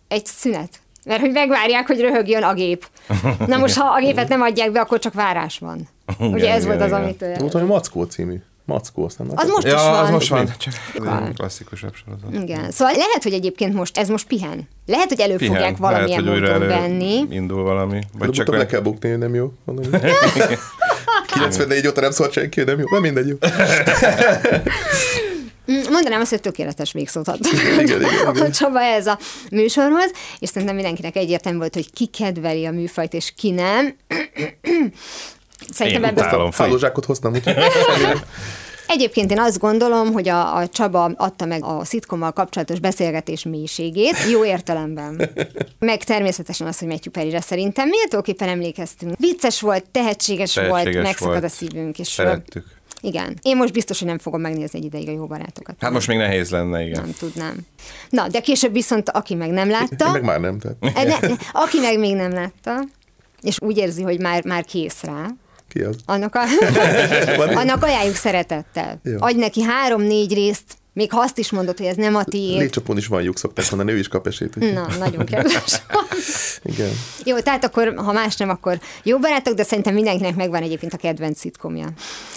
egy 0.08 0.26
szünet. 0.26 0.70
Mert 1.06 1.20
hogy 1.20 1.32
megvárják, 1.32 1.88
hogy 1.88 2.00
röhögjön 2.00 2.44
a 2.44 2.54
gép. 2.54 2.88
Na 3.48 3.58
most, 3.58 3.78
ha 3.78 3.94
a 3.94 4.00
gépet 4.00 4.28
nem 4.28 4.42
adják 4.42 4.72
be, 4.72 4.80
akkor 4.80 5.00
csak 5.00 5.14
várás 5.14 5.60
van. 5.60 5.88
Igen, 6.20 6.34
Ugye 6.34 6.52
ez 6.52 6.64
igen, 6.64 6.78
volt 6.78 6.92
az, 6.92 6.98
igen. 6.98 7.02
amit... 7.02 7.40
Volt 7.40 7.52
valami 7.52 7.72
Mackó 7.72 8.04
című. 8.04 8.42
Mackó, 8.66 9.06
aztán 9.06 9.28
Az 9.36 9.48
most 9.50 9.66
is 9.66 9.72
Ja, 9.72 9.78
van. 9.78 10.04
az 10.04 10.10
most 10.10 10.30
van. 10.30 10.54
Csak 10.58 10.74
Van. 10.98 11.34
klasszikusabb 11.34 11.94
sorozat. 11.96 12.44
Igen. 12.44 12.72
Szóval 12.72 12.94
lehet, 12.96 13.24
hogy 13.24 13.34
egyébként 13.34 13.74
most 13.74 13.98
ez 13.98 14.08
most 14.10 14.28
pihen. 14.28 14.68
Lehet, 14.86 15.08
hogy 15.10 15.20
elő 15.20 15.36
Pihen. 15.36 15.54
fogják 15.56 15.78
valamilyen 15.78 16.24
Lehet, 16.24 16.24
hogy 16.24 16.42
újra 16.42 16.54
módon 16.60 16.72
elő 16.72 16.82
venni. 16.82 17.26
Indul 17.30 17.64
valami. 17.64 18.00
Vagy 18.18 18.30
Csak 18.30 18.46
csak 18.46 18.56
le 18.56 18.66
kell 18.66 18.80
bukni, 18.82 19.10
hogy 19.10 19.18
nem 19.18 19.34
jó. 19.36 19.54
Mondom. 19.66 19.92
94 21.26 21.88
óta 21.88 22.02
nem 22.02 22.12
szólt 22.12 22.32
senki, 22.32 22.62
nem 22.62 22.80
jó. 22.80 22.86
Nem 22.90 23.02
mindegy 23.02 23.28
jó. 23.28 23.36
Mm, 25.72 25.82
Mondanám 25.92 26.22
azt, 26.22 26.30
hogy 26.30 26.42
tökéletes 26.42 26.92
végszót 26.92 27.28
adtam. 27.28 27.52
Igen, 27.54 27.80
igen, 27.80 28.02
igen. 28.36 28.52
Csaba 28.52 28.82
ez 28.82 29.08
a 29.08 29.18
műsorhoz, 29.52 30.12
és 30.40 30.50
szerintem 30.50 30.76
mindenkinek 30.76 31.16
egyértelmű 31.16 31.58
volt, 31.58 31.74
hogy 31.74 31.92
ki 31.94 32.06
kedveli 32.06 32.66
a 32.66 32.72
műfajt, 32.72 33.14
és 33.14 33.34
ki 33.38 33.52
nem. 33.52 33.96
Szerintem 35.72 36.04
Én 36.04 36.10
utálom. 36.12 36.52
Szállózsákot 36.52 37.06
hoztam, 37.06 37.34
úgyhogy 37.34 37.56
Egyébként 38.88 39.32
én 39.32 39.40
azt 39.40 39.60
gondolom, 39.60 40.12
hogy 40.12 40.30
a, 40.30 40.56
a 40.58 40.68
Csaba 40.68 41.04
adta 41.04 41.46
meg 41.46 41.64
a 41.64 41.86
szitkommal 41.86 42.32
kapcsolatos 42.32 42.80
beszélgetés 42.80 43.44
mélységét, 43.44 44.16
jó 44.32 44.46
értelemben. 44.46 45.30
Meg 45.80 46.04
természetesen 46.04 46.68
az, 46.68 46.80
hogy 46.80 46.88
Matthew 46.88 47.12
Perryre 47.12 47.42
szerintem 47.42 47.88
méltóképpen 47.90 48.50
emlékeztünk. 48.50 49.14
Vicces 49.18 49.62
volt, 49.62 49.86
tehetséges, 49.92 50.56
volt, 50.56 50.68
Tehetséges 50.70 51.04
megszakad 51.04 51.32
volt. 51.32 51.44
a 51.44 51.48
szívünk. 51.48 52.00
És 52.00 52.08
Szerettük. 52.08 52.66
igen. 53.02 53.38
Én 53.42 53.58
most 53.58 53.74
biztos, 53.74 54.00
hogy 54.00 54.08
nem 54.08 54.20
fogom 54.20 54.42
megnézni 54.42 54.80
egy 54.80 54.86
ideig 54.86 55.08
a 55.08 55.12
jó 55.12 55.26
barátokat. 55.26 55.76
Hát 55.80 55.92
most 55.92 56.08
még 56.08 56.18
nehéz 56.18 56.50
lenne, 56.50 56.82
igen. 56.86 57.02
Nem 57.02 57.14
tudnám. 57.20 57.56
Na, 58.10 58.28
de 58.28 58.40
később 58.40 58.74
viszont, 58.74 59.10
aki 59.10 59.36
meg 59.36 59.50
nem 59.50 59.70
látta, 59.70 60.06
én 60.06 60.12
meg 60.12 60.24
már 60.24 60.40
nem. 60.40 60.60
Tehát 60.60 60.98
E, 60.98 61.04
ne, 61.04 61.36
aki 61.52 61.80
meg 61.80 62.00
még 62.00 62.16
nem 62.16 62.32
látta, 62.34 62.84
és 63.42 63.58
úgy 63.62 63.78
érzi, 63.78 64.02
hogy 64.04 64.20
már, 64.20 64.46
már 64.46 64.64
kész 64.66 65.02
rá, 65.04 65.26
ki 65.74 65.82
az? 65.82 65.96
annak, 66.06 66.36
a, 66.36 66.44
annak 67.62 67.84
ajánljuk 67.84 68.16
szeretettel. 68.16 69.00
Jó. 69.04 69.16
Adj 69.20 69.40
neki 69.40 69.62
három-négy 69.62 70.34
részt, 70.34 70.78
még 70.94 71.12
ha 71.12 71.20
azt 71.20 71.38
is 71.38 71.52
mondod, 71.52 71.78
hogy 71.78 71.86
ez 71.86 71.96
nem 71.96 72.16
a 72.16 72.24
tiéd. 72.24 72.60
Létcsapon 72.60 72.98
is 72.98 73.08
van 73.08 73.22
lyuk, 73.22 73.38
szokták 73.38 73.70
mondani, 73.70 73.92
ő 73.92 73.98
is 73.98 74.08
kap 74.08 74.28
esélyt. 74.28 74.56
Na, 74.74 74.88
nagyon 75.00 75.26
kedves. 75.26 75.82
Igen. 76.64 76.92
Jó, 77.26 77.40
tehát 77.40 77.64
akkor, 77.64 77.94
ha 77.96 78.12
más 78.12 78.36
nem, 78.36 78.50
akkor 78.50 78.80
jó 79.04 79.20
barátok, 79.20 79.54
de 79.54 79.64
szerintem 79.64 79.94
mindenkinek 79.94 80.36
megvan 80.36 80.62
egyébként 80.62 80.94
a 80.94 80.98
kedvenc 80.98 81.40
szitkomja. 81.40 81.88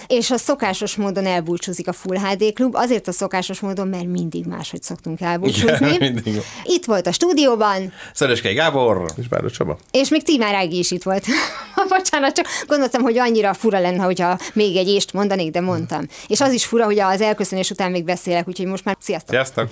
És 0.07 0.31
a 0.31 0.37
szokásos 0.37 0.97
módon 0.97 1.27
elbúcsúzik 1.27 1.89
a 1.89 1.93
Full 1.93 2.19
HD 2.19 2.53
Klub, 2.53 2.75
azért 2.75 3.09
a 3.09 3.13
szokásos 3.13 3.61
módon, 3.61 3.89
mert 3.89 4.07
mindig 4.07 4.47
máshogy 4.47 4.83
szoktunk 4.83 5.21
elbúcsúzni. 5.21 5.95
Igen, 5.95 6.13
mindig. 6.13 6.43
Itt 6.65 6.85
volt 6.85 7.07
a 7.07 7.13
stúdióban, 7.13 7.93
Szereskei 8.15 8.55
Gábor! 8.55 9.05
És 9.17 9.29
Báros 9.29 9.53
Csaba. 9.53 9.79
És 9.91 10.09
még 10.09 10.23
Timár 10.23 10.55
Ági 10.55 10.79
is 10.79 10.91
itt 10.91 11.03
volt. 11.03 11.25
Bocsánat, 11.89 12.35
csak 12.35 12.47
gondoltam, 12.67 13.03
hogy 13.03 13.19
annyira 13.19 13.55
fura 13.55 13.81
lenne, 13.81 14.05
hogyha 14.05 14.39
még 14.53 14.77
egy 14.77 14.89
ést 14.89 15.13
mondanék, 15.13 15.51
de 15.51 15.61
mondtam. 15.61 16.07
És 16.27 16.41
az 16.41 16.53
is 16.53 16.65
fura, 16.65 16.85
hogy 16.85 16.99
az 16.99 17.21
elköszönés 17.21 17.71
után 17.71 17.91
még 17.91 18.05
beszélek, 18.05 18.46
úgyhogy 18.47 18.67
most 18.67 18.85
már 18.85 18.97
sziasztok. 19.01 19.31
Sziasztok! 19.31 19.71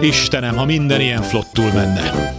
Istenem, 0.00 0.56
ha 0.56 0.64
minden 0.64 1.00
ilyen 1.00 1.22
flottul 1.22 1.72
menne. 1.72 2.34